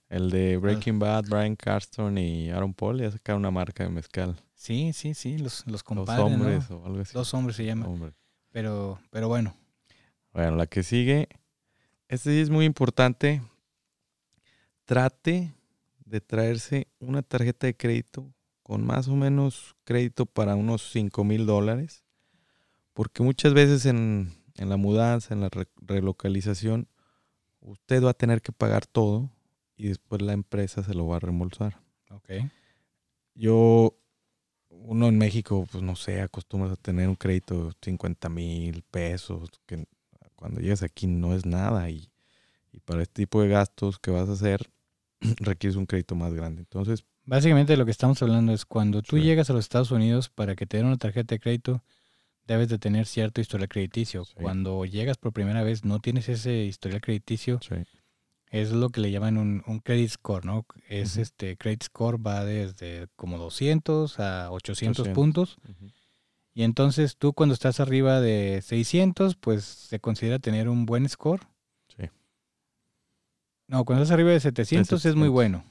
El 0.08 0.30
de 0.30 0.56
Breaking 0.56 0.98
Bad, 0.98 1.24
Brian 1.28 1.56
Carston 1.56 2.16
y 2.16 2.48
Aaron 2.50 2.74
Paul 2.74 3.00
ya 3.00 3.10
sacaron 3.10 3.40
una 3.42 3.50
marca 3.50 3.82
de 3.84 3.90
mezcal. 3.90 4.36
Sí, 4.66 4.92
sí, 4.92 5.14
sí, 5.14 5.38
los, 5.38 5.60
los 5.66 5.72
Los 5.74 5.82
compadres, 5.84 6.18
¿no? 6.18 6.34
hombres 6.44 6.70
o 6.70 6.84
algo 6.86 7.00
así. 7.00 7.12
Dos 7.14 7.32
hombres 7.34 7.56
se 7.56 7.64
llama. 7.64 7.86
Hombres. 7.86 8.14
Pero, 8.50 8.98
pero 9.10 9.28
bueno, 9.28 9.54
Bueno, 10.32 10.56
la 10.56 10.66
que 10.66 10.82
sigue. 10.82 11.28
Este 12.08 12.30
sí 12.30 12.40
es 12.40 12.50
muy 12.50 12.64
importante. 12.64 13.42
Trate 14.84 15.52
de 16.04 16.20
traerse 16.20 16.88
una 17.00 17.22
tarjeta 17.22 17.66
de 17.66 17.76
crédito 17.76 18.32
con 18.62 18.84
más 18.84 19.08
o 19.08 19.14
menos 19.16 19.76
crédito 19.84 20.26
para 20.26 20.54
unos 20.56 20.90
5 20.90 21.24
mil 21.24 21.46
dólares. 21.46 22.04
Porque 22.92 23.22
muchas 23.22 23.52
veces 23.54 23.86
en, 23.86 24.32
en 24.56 24.68
la 24.68 24.76
mudanza, 24.76 25.34
en 25.34 25.40
la 25.40 25.48
re- 25.48 25.68
relocalización, 25.76 26.88
usted 27.60 28.02
va 28.02 28.10
a 28.10 28.14
tener 28.14 28.40
que 28.42 28.52
pagar 28.52 28.86
todo 28.86 29.30
y 29.76 29.88
después 29.88 30.22
la 30.22 30.32
empresa 30.32 30.82
se 30.82 30.94
lo 30.94 31.06
va 31.06 31.16
a 31.16 31.20
reembolsar. 31.20 31.80
ok. 32.10 32.30
Yo, 33.34 33.98
uno 34.84 35.08
en 35.08 35.18
México, 35.18 35.66
pues 35.70 35.82
no 35.82 35.96
sé, 35.96 36.20
acostumbras 36.20 36.72
a 36.72 36.76
tener 36.76 37.08
un 37.08 37.16
crédito 37.16 37.68
de 37.68 37.72
50 37.82 38.28
mil 38.28 38.82
pesos, 38.90 39.50
que 39.66 39.86
cuando 40.34 40.60
llegas 40.60 40.82
aquí 40.82 41.06
no 41.06 41.34
es 41.34 41.46
nada 41.46 41.88
y, 41.90 42.10
y 42.72 42.80
para 42.80 43.02
este 43.02 43.22
tipo 43.22 43.42
de 43.42 43.48
gastos 43.48 43.98
que 43.98 44.10
vas 44.10 44.28
a 44.28 44.32
hacer 44.32 44.70
requieres 45.40 45.76
un 45.76 45.86
crédito 45.86 46.14
más 46.14 46.34
grande. 46.34 46.60
Entonces, 46.60 47.04
Básicamente 47.28 47.76
lo 47.76 47.84
que 47.84 47.90
estamos 47.90 48.22
hablando 48.22 48.52
es 48.52 48.64
cuando 48.64 49.02
tú 49.02 49.16
Sí. 49.16 49.22
llegas 49.24 49.50
a 49.50 49.52
los 49.52 49.64
Estados 49.64 49.90
Unidos 49.90 50.28
para 50.28 50.54
que 50.54 50.64
te 50.64 50.76
den 50.76 50.86
una 50.86 50.96
tarjeta 50.96 51.34
de 51.34 51.40
crédito, 51.40 51.82
debes 52.46 52.68
de 52.68 52.78
tener 52.78 53.06
cierto 53.06 53.40
historial 53.40 53.68
crediticio. 53.68 54.24
Sí. 54.24 54.34
Cuando 54.36 54.84
llegas 54.84 55.16
por 55.18 55.32
primera 55.32 55.64
vez 55.64 55.84
no 55.84 55.98
tienes 55.98 56.28
ese 56.28 56.64
historial 56.66 57.00
crediticio, 57.00 57.58
sí, 57.60 57.74
es 58.51 58.70
lo 58.70 58.90
que 58.90 59.01
le 59.01 59.11
llaman 59.11 59.36
un, 59.38 59.62
un 59.66 59.80
credit 59.80 60.09
score, 60.11 60.44
¿no? 60.44 60.64
Es 60.88 61.16
este 61.16 61.57
credit 61.57 61.82
score 61.84 62.18
va 62.24 62.44
desde 62.44 63.09
como 63.16 63.38
200 63.38 64.18
a 64.20 64.51
800, 64.51 65.01
800. 65.01 65.14
puntos 65.14 65.59
y 66.55 66.62
entonces 66.62 67.16
tú 67.16 67.32
cuando 67.34 67.53
estás 67.55 67.80
arriba 67.80 68.20
de 68.20 68.62
600, 68.62 69.34
pues 69.36 69.64
se 69.64 70.01
considera 70.01 70.38
tener 70.38 70.68
un 70.68 70.86
buen 70.86 71.07
score. 71.09 71.40
Sí. 71.97 72.09
No, 73.68 73.84
cuando 73.84 74.03
estás 74.05 74.14
arriba 74.14 74.30
de 74.30 74.40
700 74.40 75.05
es 75.05 75.14
muy 75.16 75.28
700. 75.28 75.32
bueno. 75.32 75.64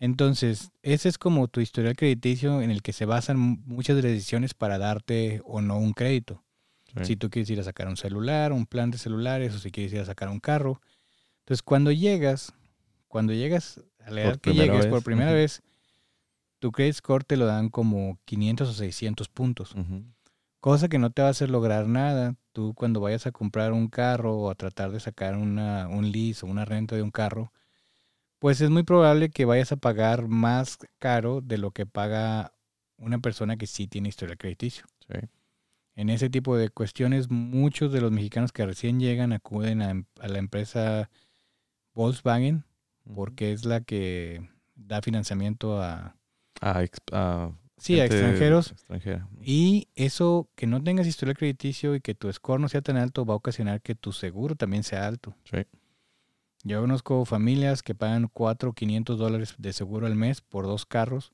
Entonces, 0.00 0.70
ese 0.82 1.08
es 1.08 1.18
como 1.18 1.48
tu 1.48 1.60
historial 1.60 1.96
crediticio 1.96 2.60
en 2.62 2.70
el 2.70 2.82
que 2.82 2.92
se 2.92 3.04
basan 3.04 3.38
mu- 3.38 3.56
muchas 3.66 4.00
decisiones 4.00 4.54
para 4.54 4.78
darte 4.78 5.40
o 5.44 5.60
no 5.60 5.76
un 5.78 5.92
crédito. 5.92 6.44
sí, 6.98 7.04
Si 7.04 7.16
tú 7.16 7.30
quieres 7.30 7.50
ir 7.50 7.58
a 7.60 7.64
sacar 7.64 7.88
un 7.88 7.96
celular, 7.96 8.52
un 8.52 8.66
plan 8.66 8.90
de 8.90 8.98
celulares, 8.98 9.54
o 9.54 9.58
si 9.58 9.70
quieres 9.72 9.92
ir 9.92 10.00
a 10.00 10.04
sacar 10.04 10.28
un 10.28 10.38
carro. 10.40 10.80
Entonces, 11.48 11.62
cuando 11.62 11.90
llegas, 11.90 12.52
cuando 13.08 13.32
llegas 13.32 13.80
a 14.04 14.10
la 14.10 14.20
Por 14.20 14.32
edad 14.32 14.38
que 14.38 14.52
llegues 14.52 14.80
vez, 14.80 14.86
por 14.90 15.02
primera 15.02 15.32
vez, 15.32 15.62
tu 16.58 16.72
credit 16.72 16.92
score 16.92 17.24
te 17.24 17.38
lo 17.38 17.46
dan 17.46 17.70
como 17.70 18.18
500 18.26 18.68
o 18.68 18.72
600 18.74 19.28
puntos. 19.30 19.74
Cosa 20.60 20.88
que 20.90 20.98
no 20.98 21.08
te 21.08 21.22
va 21.22 21.28
a 21.28 21.30
hacer 21.30 21.48
lograr 21.48 21.86
nada. 21.86 22.36
Tú 22.52 22.74
cuando 22.74 23.00
vayas 23.00 23.26
a 23.26 23.32
comprar 23.32 23.72
un 23.72 23.88
carro 23.88 24.36
o 24.36 24.50
a 24.50 24.56
tratar 24.56 24.90
de 24.92 25.00
sacar 25.00 25.38
una, 25.38 25.88
un 25.88 26.12
lease 26.12 26.44
o 26.44 26.50
una 26.50 26.66
renta 26.66 26.96
de 26.96 27.02
un 27.02 27.10
carro, 27.10 27.50
pues 28.40 28.60
es 28.60 28.68
muy 28.68 28.82
probable 28.82 29.30
que 29.30 29.46
vayas 29.46 29.72
a 29.72 29.76
pagar 29.76 30.28
más 30.28 30.76
caro 30.98 31.40
de 31.40 31.56
lo 31.56 31.70
que 31.70 31.86
paga 31.86 32.52
una 32.98 33.20
persona 33.20 33.56
que 33.56 33.66
sí 33.66 33.86
tiene 33.86 34.10
historial 34.10 34.36
crediticio. 34.36 34.84
sí, 35.06 35.26
En 35.96 36.10
ese 36.10 36.28
tipo 36.28 36.58
de 36.58 36.68
cuestiones, 36.68 37.30
muchos 37.30 37.90
de 37.90 38.02
los 38.02 38.12
mexicanos 38.12 38.52
que 38.52 38.66
recién 38.66 39.00
llegan 39.00 39.32
acuden 39.32 39.80
a, 39.80 40.04
a 40.20 40.28
la 40.28 40.38
empresa 40.38 41.08
Volkswagen 41.98 42.64
porque 43.12 43.52
es 43.52 43.64
la 43.64 43.80
que 43.80 44.48
da 44.76 45.02
financiamiento 45.02 45.82
a, 45.82 46.14
ex- 46.80 47.00
ah, 47.10 47.50
sí, 47.76 47.98
a 47.98 48.04
extranjeros. 48.04 48.70
extranjera. 48.70 49.28
Y 49.42 49.88
eso, 49.96 50.48
que 50.54 50.68
no 50.68 50.82
tengas 50.82 51.08
historial 51.08 51.36
crediticio 51.36 51.96
y 51.96 52.00
que 52.00 52.14
tu 52.14 52.32
score 52.32 52.60
no 52.60 52.68
sea 52.68 52.82
tan 52.82 52.96
alto, 52.96 53.26
va 53.26 53.34
a 53.34 53.38
ocasionar 53.38 53.80
que 53.82 53.96
tu 53.96 54.12
seguro 54.12 54.54
también 54.54 54.84
sea 54.84 55.08
alto. 55.08 55.34
Sí. 55.44 55.64
Yo 56.62 56.80
conozco 56.80 57.24
familias 57.24 57.82
que 57.82 57.96
pagan 57.96 58.28
4 58.32 58.70
o 58.70 58.72
500 58.74 59.18
dólares 59.18 59.54
de 59.58 59.72
seguro 59.72 60.06
al 60.06 60.14
mes 60.14 60.40
por 60.40 60.66
dos 60.66 60.86
carros 60.86 61.32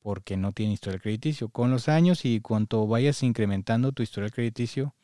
porque 0.00 0.36
no 0.36 0.50
tienen 0.52 0.72
historial 0.72 1.00
crediticio. 1.00 1.50
Con 1.50 1.70
los 1.70 1.88
años 1.88 2.24
y 2.24 2.40
cuanto 2.40 2.86
vayas 2.88 3.22
incrementando 3.22 3.92
tu 3.92 4.02
historial 4.02 4.32
crediticio, 4.32 4.94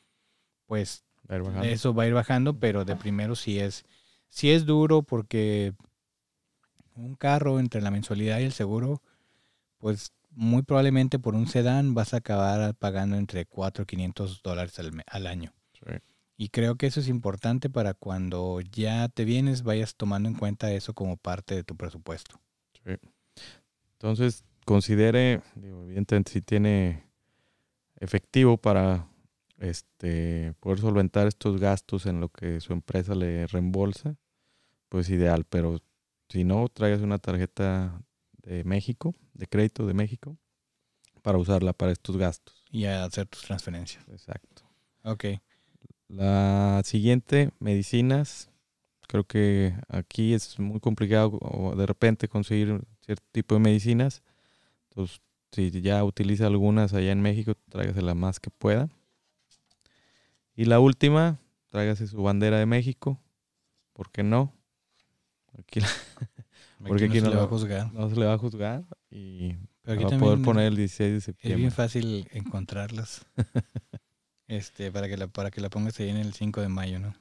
pues 0.67 1.05
Va 1.29 1.37
a 1.61 1.67
eso 1.67 1.93
va 1.93 2.05
a 2.05 2.07
ir 2.07 2.15
bajando, 2.15 2.59
pero 2.59 2.85
de 2.85 2.97
primero 2.97 3.35
sí 3.35 3.59
es, 3.59 3.85
sí 4.37 4.51
es 4.51 4.67
duro 4.67 5.03
porque 5.03 5.73
un 6.95 7.15
carro 7.15 7.59
entre 7.59 7.81
la 7.81 7.91
mensualidad 7.91 8.39
y 8.39 8.45
el 8.45 8.53
seguro, 8.53 9.03
pues 9.79 10.13
muy 10.31 10.63
probablemente 10.63 11.19
por 11.19 11.35
un 11.35 11.47
sedán 11.47 11.95
vas 11.95 12.13
a 12.13 12.19
acabar 12.19 12.75
pagando 12.75 13.17
entre 13.17 13.47
4 13.47 13.85
y 13.85 13.87
500 13.87 14.43
dólares 14.43 14.79
al, 14.79 15.03
al 15.07 15.27
año. 15.27 15.55
Sí. 15.73 15.95
Y 16.37 16.51
creo 16.51 16.75
que 16.77 16.87
eso 16.87 17.01
es 17.01 17.09
importante 17.09 17.71
para 17.71 17.95
cuando 17.95 18.61
ya 18.61 19.09
te 19.09 19.25
vienes, 19.25 19.63
vayas 19.63 19.97
tomando 19.97 20.29
en 20.29 20.35
cuenta 20.35 20.71
eso 20.71 20.93
como 20.93 21.17
parte 21.17 21.55
de 21.55 21.65
tu 21.65 21.75
presupuesto. 21.75 22.39
Entonces, 23.93 24.45
considere, 24.67 25.41
digo, 25.55 25.85
evidentemente, 25.85 26.33
si 26.33 26.43
tiene 26.43 27.05
efectivo 27.99 28.59
para 28.59 29.09
este 29.57 30.53
poder 30.61 30.79
solventar 30.81 31.27
estos 31.27 31.59
gastos 31.59 32.05
en 32.05 32.21
lo 32.21 32.29
que 32.29 32.61
su 32.61 32.75
empresa 32.75 33.15
le 33.15 33.47
reembolsa, 33.47 34.15
pues 34.89 35.09
ideal. 35.11 35.45
Pero 35.49 35.81
si 36.29 36.45
no, 36.45 36.69
traigas 36.69 37.01
una 37.01 37.19
tarjeta 37.19 38.03
de 38.43 38.65
México, 38.65 39.15
de 39.35 39.47
crédito 39.47 39.87
de 39.87 39.95
México, 39.95 40.37
para 41.23 41.39
usarla 41.39 41.73
para 41.73 41.93
estos 41.93 42.17
gastos. 42.17 42.65
Y 42.71 42.85
a 42.85 43.05
hacer 43.05 43.27
tus 43.27 43.43
transferencias. 43.43 44.05
Exacto. 44.09 44.63
Ok. 45.03 45.25
La 46.09 46.83
siguiente, 46.85 47.51
medicinas. 47.59 48.51
Creo 49.09 49.25
que 49.25 49.75
aquí 49.89 50.35
es 50.35 50.59
muy 50.59 50.81
complicado 50.81 51.39
de 51.77 51.87
repente 51.87 52.29
conseguir 52.29 52.81
cierto 53.05 53.25
tipo 53.33 53.55
de 53.55 53.61
medicinas. 53.61 54.23
Entonces, 54.91 55.21
si 55.53 55.71
ya 55.81 56.03
utiliza 56.05 56.47
algunas 56.47 56.93
allá 56.93 57.13
en 57.13 57.23
México, 57.23 57.55
tráigase 57.69 58.03
la 58.03 58.15
más 58.15 58.41
que 58.41 58.51
pueda. 58.51 58.89
Y 60.55 60.65
la 60.65 60.81
última, 60.81 61.39
tráigase 61.71 62.07
su 62.07 62.23
bandera 62.23 62.59
de 62.59 62.67
México. 62.67 63.21
¿Por 63.93 64.11
qué 64.11 64.23
no? 64.23 64.53
Aquí 65.59 65.81
la- 65.81 65.89
Porque 66.87 67.05
aquí 67.07 67.19
aquí 67.19 67.21
no 67.21 67.25
no 67.27 67.31
se 67.31 67.31
le 67.31 67.37
va 67.37 67.45
a 67.45 67.49
juzgar. 67.49 67.93
no 67.93 68.11
se 68.11 68.17
le 68.17 68.27
va 68.27 68.33
a 68.35 68.39
juzgar 68.39 68.85
y 69.11 69.55
Pero 69.83 70.01
va 70.11 70.17
a 70.17 70.19
poder 70.19 70.43
poner 70.43 70.67
el 70.67 70.77
16 70.77 71.11
de 71.11 71.17
es 71.19 71.25
septiembre. 71.25 71.59
bien 71.59 71.73
fácil 71.73 72.29
encontrarlas. 72.33 73.25
este, 74.49 74.93
para 74.93 75.09
que 75.09 75.17
la, 75.17 75.27
para 75.29 75.51
que 75.51 75.61
la 75.61 75.71
pongas 75.71 75.99
ahí 76.01 76.11
en 76.11 76.17
el 76.19 76.33
5 76.35 76.61
de 76.61 76.69
mayo, 76.69 76.99
¿no? 76.99 77.15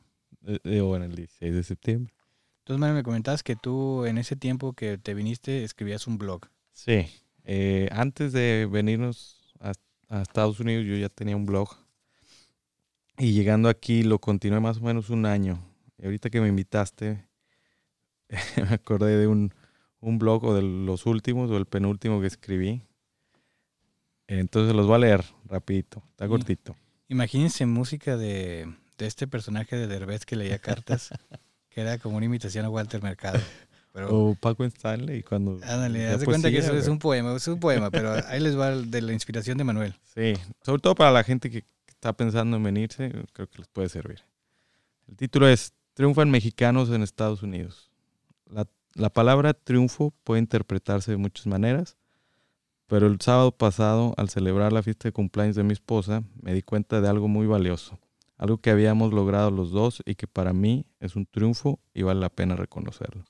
Eh, 0.45 0.81
o 0.81 0.95
en 0.95 1.03
el 1.03 1.15
16 1.15 1.53
de 1.53 1.63
septiembre. 1.63 2.13
Entonces, 2.59 2.79
Mario, 2.79 2.95
me 2.95 3.03
comentabas 3.03 3.43
que 3.43 3.55
tú 3.55 4.05
en 4.05 4.17
ese 4.17 4.36
tiempo 4.36 4.73
que 4.73 4.97
te 4.97 5.13
viniste 5.13 5.63
escribías 5.63 6.05
un 6.07 6.17
blog. 6.17 6.47
Sí, 6.71 7.07
eh, 7.43 7.88
antes 7.91 8.33
de 8.33 8.67
venirnos 8.69 9.53
a, 9.59 9.71
a 10.09 10.21
Estados 10.21 10.59
Unidos 10.59 10.86
yo 10.86 10.95
ya 10.97 11.09
tenía 11.09 11.36
un 11.36 11.45
blog 11.45 11.69
y 13.17 13.31
llegando 13.33 13.69
aquí 13.69 14.03
lo 14.03 14.19
continué 14.19 14.59
más 14.59 14.77
o 14.77 14.81
menos 14.81 15.09
un 15.09 15.25
año. 15.25 15.63
Y 15.97 16.05
ahorita 16.05 16.29
que 16.29 16.41
me 16.41 16.49
invitaste 16.49 17.25
me 18.57 18.73
acordé 18.75 19.17
de 19.17 19.27
un, 19.27 19.53
un 19.99 20.17
blog 20.19 20.43
o 20.45 20.53
de 20.53 20.61
los 20.61 21.05
últimos 21.05 21.49
o 21.51 21.57
el 21.57 21.65
penúltimo 21.65 22.21
que 22.21 22.27
escribí. 22.27 22.81
Entonces 24.27 24.75
los 24.75 24.88
voy 24.88 24.95
a 24.95 24.99
leer 24.99 25.25
rapidito, 25.45 26.01
está 26.11 26.25
Sí. 26.25 26.29
cortito. 26.29 26.75
Imagínense 27.09 27.65
música 27.67 28.17
de, 28.17 28.73
de 28.97 29.05
este 29.05 29.27
personaje 29.27 29.75
de 29.75 29.88
Derbez 29.88 30.25
que 30.25 30.36
leía 30.36 30.57
cartas, 30.59 31.09
que 31.69 31.81
era 31.81 31.99
como 31.99 32.17
una 32.17 32.25
imitación 32.25 32.65
a 32.65 32.69
Walter 32.69 33.01
Mercado. 33.03 33.39
Pero, 33.93 34.09
O 34.09 34.36
Paco 34.36 34.65
Stanley 34.65 35.23
cuando... 35.23 35.53
ándale, 35.63 36.07
haz 36.07 36.19
de 36.19 36.25
cuenta 36.25 36.49
que 36.51 36.57
eso 36.57 36.75
es 36.75 36.88
un 36.89 36.99
poema, 36.99 37.33
es 37.36 37.47
un 37.47 37.59
poema, 37.59 37.89
pero 37.91 38.13
ahí 38.27 38.41
les 38.41 38.57
va 38.59 38.71
de 38.71 39.01
la 39.01 39.13
inspiración 39.13 39.57
de 39.57 39.63
Manuel. 39.63 39.95
Sí, 40.13 40.33
sobre 40.63 40.81
todo 40.81 40.95
para 40.95 41.11
la 41.11 41.23
gente 41.23 41.49
que 41.49 41.63
está 41.88 42.11
pensando 42.11 42.57
en 42.57 42.63
venirse, 42.63 43.09
creo 43.31 43.47
que 43.47 43.59
les 43.59 43.67
puede 43.67 43.88
servir. 43.88 44.19
El 45.07 45.15
título 45.15 45.47
es 45.47 45.71
Triunfan 45.93 46.29
mexicanos 46.29 46.89
en 46.89 47.03
Estados 47.03 47.41
Unidos. 47.41 47.89
La, 48.45 48.67
la 48.93 49.09
palabra 49.09 49.53
triunfo 49.53 50.13
puede 50.23 50.41
interpretarse 50.41 51.11
de 51.11 51.17
muchas 51.17 51.47
maneras, 51.47 51.97
pero 52.87 53.07
el 53.07 53.19
sábado 53.19 53.51
pasado, 53.51 54.13
al 54.17 54.29
celebrar 54.29 54.71
la 54.71 54.83
fiesta 54.83 55.07
de 55.07 55.13
cumpleaños 55.13 55.55
de 55.55 55.63
mi 55.63 55.73
esposa, 55.73 56.23
me 56.41 56.53
di 56.53 56.61
cuenta 56.61 57.01
de 57.01 57.07
algo 57.07 57.27
muy 57.27 57.47
valioso, 57.47 57.99
algo 58.37 58.59
que 58.59 58.69
habíamos 58.69 59.13
logrado 59.13 59.49
los 59.49 59.71
dos 59.71 60.01
y 60.05 60.15
que 60.15 60.27
para 60.27 60.53
mí 60.53 60.85
es 60.99 61.15
un 61.15 61.25
triunfo 61.25 61.79
y 61.93 62.03
vale 62.03 62.19
la 62.19 62.29
pena 62.29 62.55
reconocerlo. 62.55 63.25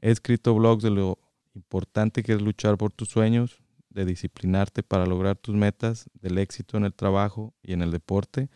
He 0.00 0.10
escrito 0.10 0.54
blogs 0.54 0.82
de 0.82 0.90
lo 0.90 1.18
importante 1.54 2.22
que 2.22 2.34
es 2.34 2.42
luchar 2.42 2.76
por 2.76 2.92
tus 2.92 3.08
sueños, 3.08 3.62
de 3.88 4.04
disciplinarte 4.04 4.82
para 4.82 5.06
lograr 5.06 5.36
tus 5.36 5.54
metas, 5.54 6.10
del 6.14 6.38
éxito 6.38 6.76
en 6.76 6.84
el 6.84 6.92
trabajo 6.92 7.54
y 7.62 7.72
en 7.72 7.80
el 7.80 7.90
deporte, 7.90 8.50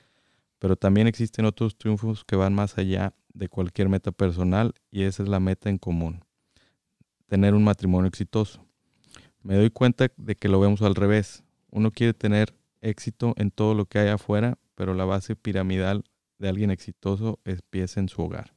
pero 0.59 0.77
también 0.77 1.07
existen 1.07 1.47
otros 1.47 1.79
triunfos 1.79 2.25
que 2.25 2.37
van 2.37 2.55
más 2.55 2.77
allá 2.77 3.15
de 3.39 3.49
cualquier 3.49 3.89
meta 3.89 4.11
personal 4.11 4.75
y 4.91 5.05
esa 5.05 5.23
es 5.23 5.29
la 5.29 5.41
meta 5.41 5.71
en 5.71 5.79
común, 5.79 6.25
tener 7.27 7.55
un 7.55 7.65
matrimonio 7.65 8.09
exitoso. 8.09 8.67
Me 9.43 9.55
doy 9.55 9.71
cuenta 9.71 10.09
de 10.17 10.35
que 10.35 10.49
lo 10.49 10.59
vemos 10.59 10.83
al 10.83 10.97
revés. 10.97 11.45
Uno 11.71 11.93
quiere 11.93 12.13
tener 12.13 12.55
éxito 12.81 13.35
en 13.37 13.51
todo 13.51 13.75
lo 13.75 13.87
que 13.87 14.01
hay 14.01 14.09
afuera, 14.09 14.59
pero 14.75 14.93
la 14.95 15.05
base 15.05 15.37
piramidal 15.37 16.05
de 16.39 16.49
alguien 16.49 16.71
exitoso 16.71 17.39
empieza 17.45 18.01
en 18.01 18.09
su 18.09 18.23
hogar. 18.23 18.55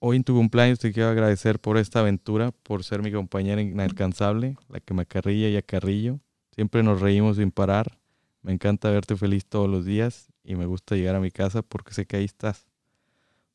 Hoy 0.00 0.16
en 0.16 0.24
tu 0.24 0.34
cumpleaños 0.34 0.78
te 0.78 0.92
quiero 0.92 1.10
agradecer 1.10 1.60
por 1.60 1.76
esta 1.76 2.00
aventura, 2.00 2.50
por 2.50 2.82
ser 2.82 3.02
mi 3.02 3.12
compañera 3.12 3.60
inalcanzable, 3.60 4.56
la 4.68 4.80
que 4.80 4.94
me 4.94 5.02
acarrilla 5.02 5.48
y 5.48 5.56
acarrillo. 5.56 6.18
Siempre 6.52 6.82
nos 6.82 7.00
reímos 7.00 7.36
sin 7.36 7.52
parar. 7.52 7.98
Me 8.42 8.52
encanta 8.52 8.90
verte 8.90 9.14
feliz 9.14 9.44
todos 9.44 9.68
los 9.68 9.84
días 9.84 10.29
y 10.50 10.56
me 10.56 10.66
gusta 10.66 10.96
llegar 10.96 11.14
a 11.14 11.20
mi 11.20 11.30
casa 11.30 11.62
porque 11.62 11.94
sé 11.94 12.06
que 12.06 12.16
ahí 12.16 12.24
estás. 12.24 12.66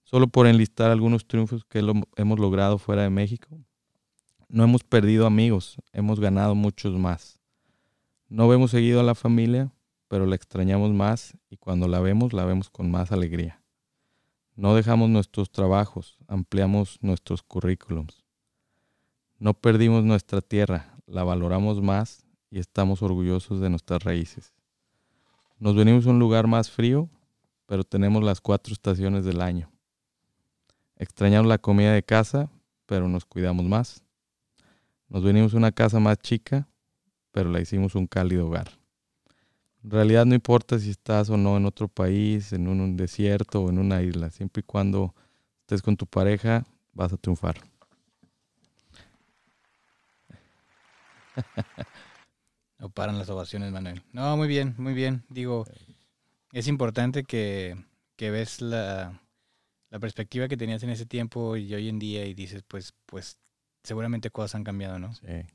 Solo 0.05 0.27
por 0.27 0.47
enlistar 0.47 0.91
algunos 0.91 1.27
triunfos 1.27 1.65
que 1.65 1.79
hemos 2.15 2.39
logrado 2.39 2.77
fuera 2.77 3.01
de 3.01 3.09
México. 3.09 3.49
No 4.47 4.63
hemos 4.63 4.83
perdido 4.85 5.25
amigos, 5.25 5.75
hemos 5.91 6.21
ganado 6.21 6.55
muchos 6.55 6.97
más. 6.97 7.41
No 8.29 8.47
vemos 8.47 8.71
seguido 8.71 9.01
a 9.01 9.03
la 9.03 9.13
familia, 9.13 9.73
pero 10.07 10.25
la 10.25 10.37
extrañamos 10.37 10.93
más 10.93 11.37
y 11.49 11.57
cuando 11.57 11.89
la 11.89 11.99
vemos, 11.99 12.31
la 12.31 12.45
vemos 12.45 12.69
con 12.69 12.89
más 12.89 13.11
alegría. 13.11 13.61
No 14.55 14.73
dejamos 14.73 15.09
nuestros 15.09 15.51
trabajos, 15.51 16.17
ampliamos 16.29 16.97
nuestros 17.01 17.43
currículums. 17.43 18.23
No 19.37 19.53
perdimos 19.53 20.05
nuestra 20.05 20.39
tierra, 20.39 20.97
la 21.07 21.25
valoramos 21.25 21.81
más 21.81 22.25
y 22.49 22.59
estamos 22.59 23.01
orgullosos 23.01 23.59
de 23.59 23.69
nuestras 23.69 24.01
raíces. 24.01 24.54
Nos 25.57 25.75
venimos 25.75 26.05
a 26.05 26.09
un 26.09 26.19
lugar 26.19 26.47
más 26.47 26.69
frío, 26.69 27.09
pero 27.65 27.83
tenemos 27.83 28.23
las 28.23 28.41
cuatro 28.41 28.73
estaciones 28.73 29.23
del 29.23 29.41
año. 29.41 29.71
Extrañamos 30.97 31.47
la 31.47 31.57
comida 31.57 31.93
de 31.93 32.03
casa, 32.03 32.49
pero 32.85 33.07
nos 33.07 33.25
cuidamos 33.25 33.65
más. 33.65 34.03
Nos 35.07 35.23
venimos 35.23 35.53
a 35.53 35.57
una 35.57 35.71
casa 35.71 35.99
más 35.99 36.17
chica, 36.19 36.67
pero 37.31 37.49
la 37.49 37.61
hicimos 37.61 37.95
un 37.95 38.05
cálido 38.05 38.47
hogar. 38.47 38.69
En 39.83 39.91
realidad 39.91 40.25
no 40.25 40.35
importa 40.35 40.77
si 40.79 40.89
estás 40.89 41.29
o 41.29 41.37
no 41.37 41.55
en 41.57 41.65
otro 41.65 41.87
país, 41.87 42.51
en 42.53 42.67
un, 42.67 42.97
desierto 42.97 43.61
o 43.61 43.69
en 43.69 43.77
una 43.77 44.01
isla, 44.01 44.31
siempre 44.31 44.61
y 44.61 44.63
cuando 44.63 45.13
estés 45.61 45.81
con 45.81 45.95
tu 45.95 46.05
pareja, 46.05 46.65
vas 46.93 47.13
a 47.13 47.17
triunfar. 47.17 47.57
No 52.79 52.89
paran 52.89 53.17
las 53.17 53.29
ovaciones, 53.29 53.71
Manuel. 53.71 54.01
No, 54.11 54.35
muy 54.37 54.47
bien, 54.47 54.75
muy 54.77 54.93
bien. 54.93 55.23
Digo, 55.29 55.65
es 56.51 56.67
importante 56.67 57.23
que, 57.23 57.75
que 58.15 58.31
ves 58.31 58.61
la, 58.61 59.21
la 59.89 59.99
perspectiva 59.99 60.47
que 60.47 60.57
tenías 60.57 60.83
en 60.83 60.89
ese 60.89 61.05
tiempo 61.05 61.55
y 61.57 61.73
hoy 61.73 61.87
en 61.89 61.99
día 61.99 62.25
y 62.25 62.33
dices, 62.33 62.63
pues, 62.67 62.93
pues 63.05 63.37
seguramente 63.83 64.29
cosas 64.29 64.55
han 64.55 64.63
cambiado, 64.63 64.99
¿no? 64.99 65.13
Sí. 65.13 65.45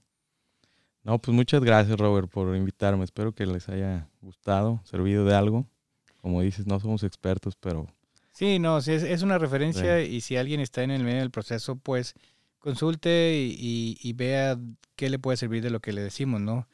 No, 1.03 1.18
pues 1.18 1.35
muchas 1.35 1.62
gracias, 1.62 1.99
Robert, 1.99 2.31
por 2.31 2.55
invitarme. 2.57 3.05
Espero 3.05 3.33
que 3.33 3.47
les 3.47 3.68
haya 3.68 4.09
gustado, 4.21 4.81
servido 4.85 5.25
de 5.25 5.35
algo. 5.35 5.66
Como 6.18 6.43
dices, 6.43 6.66
no 6.66 6.79
somos 6.81 7.03
expertos, 7.03 7.55
pero 7.57 7.87
Sí, 8.33 8.59
no, 8.59 8.81
sí, 8.81 8.93
es, 8.93 9.03
es 9.03 9.23
una 9.23 9.39
referencia 9.39 10.03
y 10.03 10.21
si 10.23 10.37
alguien 10.37 10.61
está 10.61 10.83
en 10.83 10.91
el 10.91 11.03
medio 11.05 11.18
del 11.21 11.31
proceso, 11.31 11.77
pues 11.77 12.14
consulte 12.59 13.35
y, 13.37 13.57
y- 13.59 13.99
y 14.09 14.12
vea 14.14 14.59
qué 14.97 15.11
le 15.11 15.18
puede 15.18 15.37
servir 15.37 15.62
de 15.62 15.71
lo 15.71 15.81
que 15.81 15.93
le 15.93 16.03
decimos, 16.03 16.41
¿no? 16.41 16.66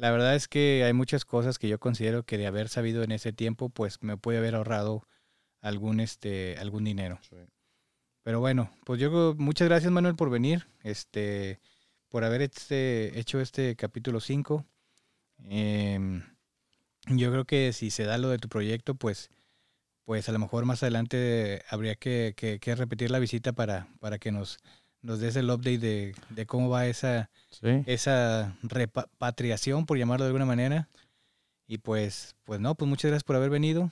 La 0.00 0.10
verdad 0.10 0.34
es 0.34 0.48
que 0.48 0.82
hay 0.84 0.94
muchas 0.94 1.26
cosas 1.26 1.58
que 1.58 1.68
yo 1.68 1.78
considero 1.78 2.22
que 2.24 2.38
de 2.38 2.46
haber 2.46 2.70
sabido 2.70 3.02
en 3.02 3.12
ese 3.12 3.34
tiempo, 3.34 3.68
pues 3.68 4.02
me 4.02 4.16
puede 4.16 4.38
haber 4.38 4.54
ahorrado 4.54 5.06
algún, 5.60 6.00
este, 6.00 6.56
algún 6.56 6.84
dinero. 6.84 7.20
Pero 8.22 8.40
bueno, 8.40 8.70
pues 8.86 8.98
yo 8.98 9.34
muchas 9.36 9.68
gracias 9.68 9.92
Manuel 9.92 10.16
por 10.16 10.30
venir, 10.30 10.66
este, 10.82 11.60
por 12.08 12.24
haber 12.24 12.40
este, 12.40 13.18
hecho 13.20 13.40
este 13.40 13.76
capítulo 13.76 14.20
5. 14.20 14.64
yo 17.08 17.30
creo 17.30 17.44
que 17.44 17.72
si 17.74 17.90
se 17.90 18.04
da 18.04 18.16
lo 18.16 18.30
de 18.30 18.38
tu 18.38 18.48
proyecto, 18.48 18.94
pues, 18.94 19.28
pues 20.04 20.28
a 20.28 20.32
lo 20.32 20.38
mejor 20.38 20.64
más 20.64 20.82
adelante 20.82 21.62
habría 21.68 21.94
que, 21.96 22.34
que- 22.36 22.58
que 22.60 22.74
repetir 22.74 23.10
la 23.10 23.18
visita 23.18 23.52
para, 23.52 23.88
para 24.00 24.18
que 24.18 24.32
nos, 24.32 24.58
nos 25.02 25.20
des 25.20 25.36
el 25.36 25.50
update 25.50 25.78
de, 25.78 26.14
de 26.30 26.46
cómo 26.46 26.68
va 26.68 26.86
esa, 26.86 27.30
sí. 27.50 27.82
esa 27.86 28.56
repatriación, 28.62 29.86
por 29.86 29.98
llamarlo 29.98 30.24
de 30.24 30.28
alguna 30.28 30.46
manera. 30.46 30.88
Y 31.66 31.78
pues, 31.78 32.34
pues 32.44 32.60
no, 32.60 32.74
pues 32.74 32.88
muchas 32.88 33.10
gracias 33.10 33.24
por 33.24 33.36
haber 33.36 33.50
venido. 33.50 33.90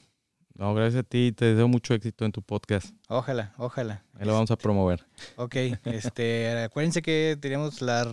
No, 0.55 0.75
gracias 0.75 1.05
a 1.05 1.09
ti. 1.09 1.33
Te 1.33 1.45
deseo 1.45 1.69
mucho 1.69 1.95
éxito 1.95 2.25
en 2.25 2.33
tu 2.33 2.43
podcast. 2.43 2.93
Ojalá, 3.09 3.55
ojalá. 3.57 4.03
Ahí 4.15 4.27
lo 4.27 4.33
vamos 4.33 4.51
a 4.51 4.57
promover. 4.57 5.07
Ok, 5.37 5.55
este, 5.85 6.59
acuérdense 6.65 7.01
que 7.01 7.39
teníamos 7.41 7.81
la 7.81 8.11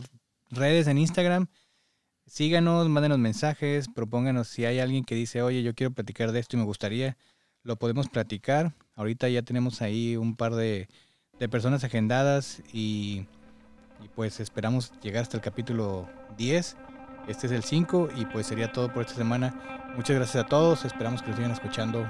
redes 0.52 0.86
en 0.88 1.00
Instagram. 1.00 1.48
Síganos, 2.28 2.88
mándenos 2.90 3.18
mensajes, 3.18 3.88
propónganos 3.88 4.48
si 4.48 4.66
hay 4.66 4.80
alguien 4.80 5.04
que 5.04 5.16
dice, 5.16 5.42
oye, 5.42 5.64
yo 5.64 5.74
quiero 5.74 5.92
platicar 5.92 6.32
de 6.32 6.40
esto 6.40 6.56
y 6.56 6.60
me 6.60 6.66
gustaría, 6.66 7.18
lo 7.64 7.78
podemos 7.78 8.10
platicar. 8.10 8.76
Ahorita 8.94 9.28
ya 9.30 9.42
tenemos 9.42 9.82
ahí 9.82 10.16
un 10.16 10.36
par 10.36 10.54
de, 10.54 10.88
de 11.40 11.50
personas 11.50 11.84
agendadas 11.84 12.62
y, 12.72 13.26
y 14.04 14.08
pues 14.16 14.40
esperamos 14.40 14.92
llegar 15.02 15.24
hasta 15.24 15.38
el 15.38 15.44
capítulo 15.44 16.08
10. 16.38 16.78
Este 17.28 17.48
es 17.48 17.54
el 17.54 17.64
5 17.64 18.10
y 18.16 18.26
pues 18.26 18.48
sería 18.48 18.72
todo 18.72 18.92
por 18.92 19.04
esta 19.04 19.16
semana. 19.16 19.94
Muchas 19.96 20.16
gracias 20.16 20.44
a 20.44 20.48
todos, 20.48 20.86
esperamos 20.86 21.22
que 21.22 21.30
lo 21.30 21.36
sigan 21.36 21.52
escuchando 21.52 22.08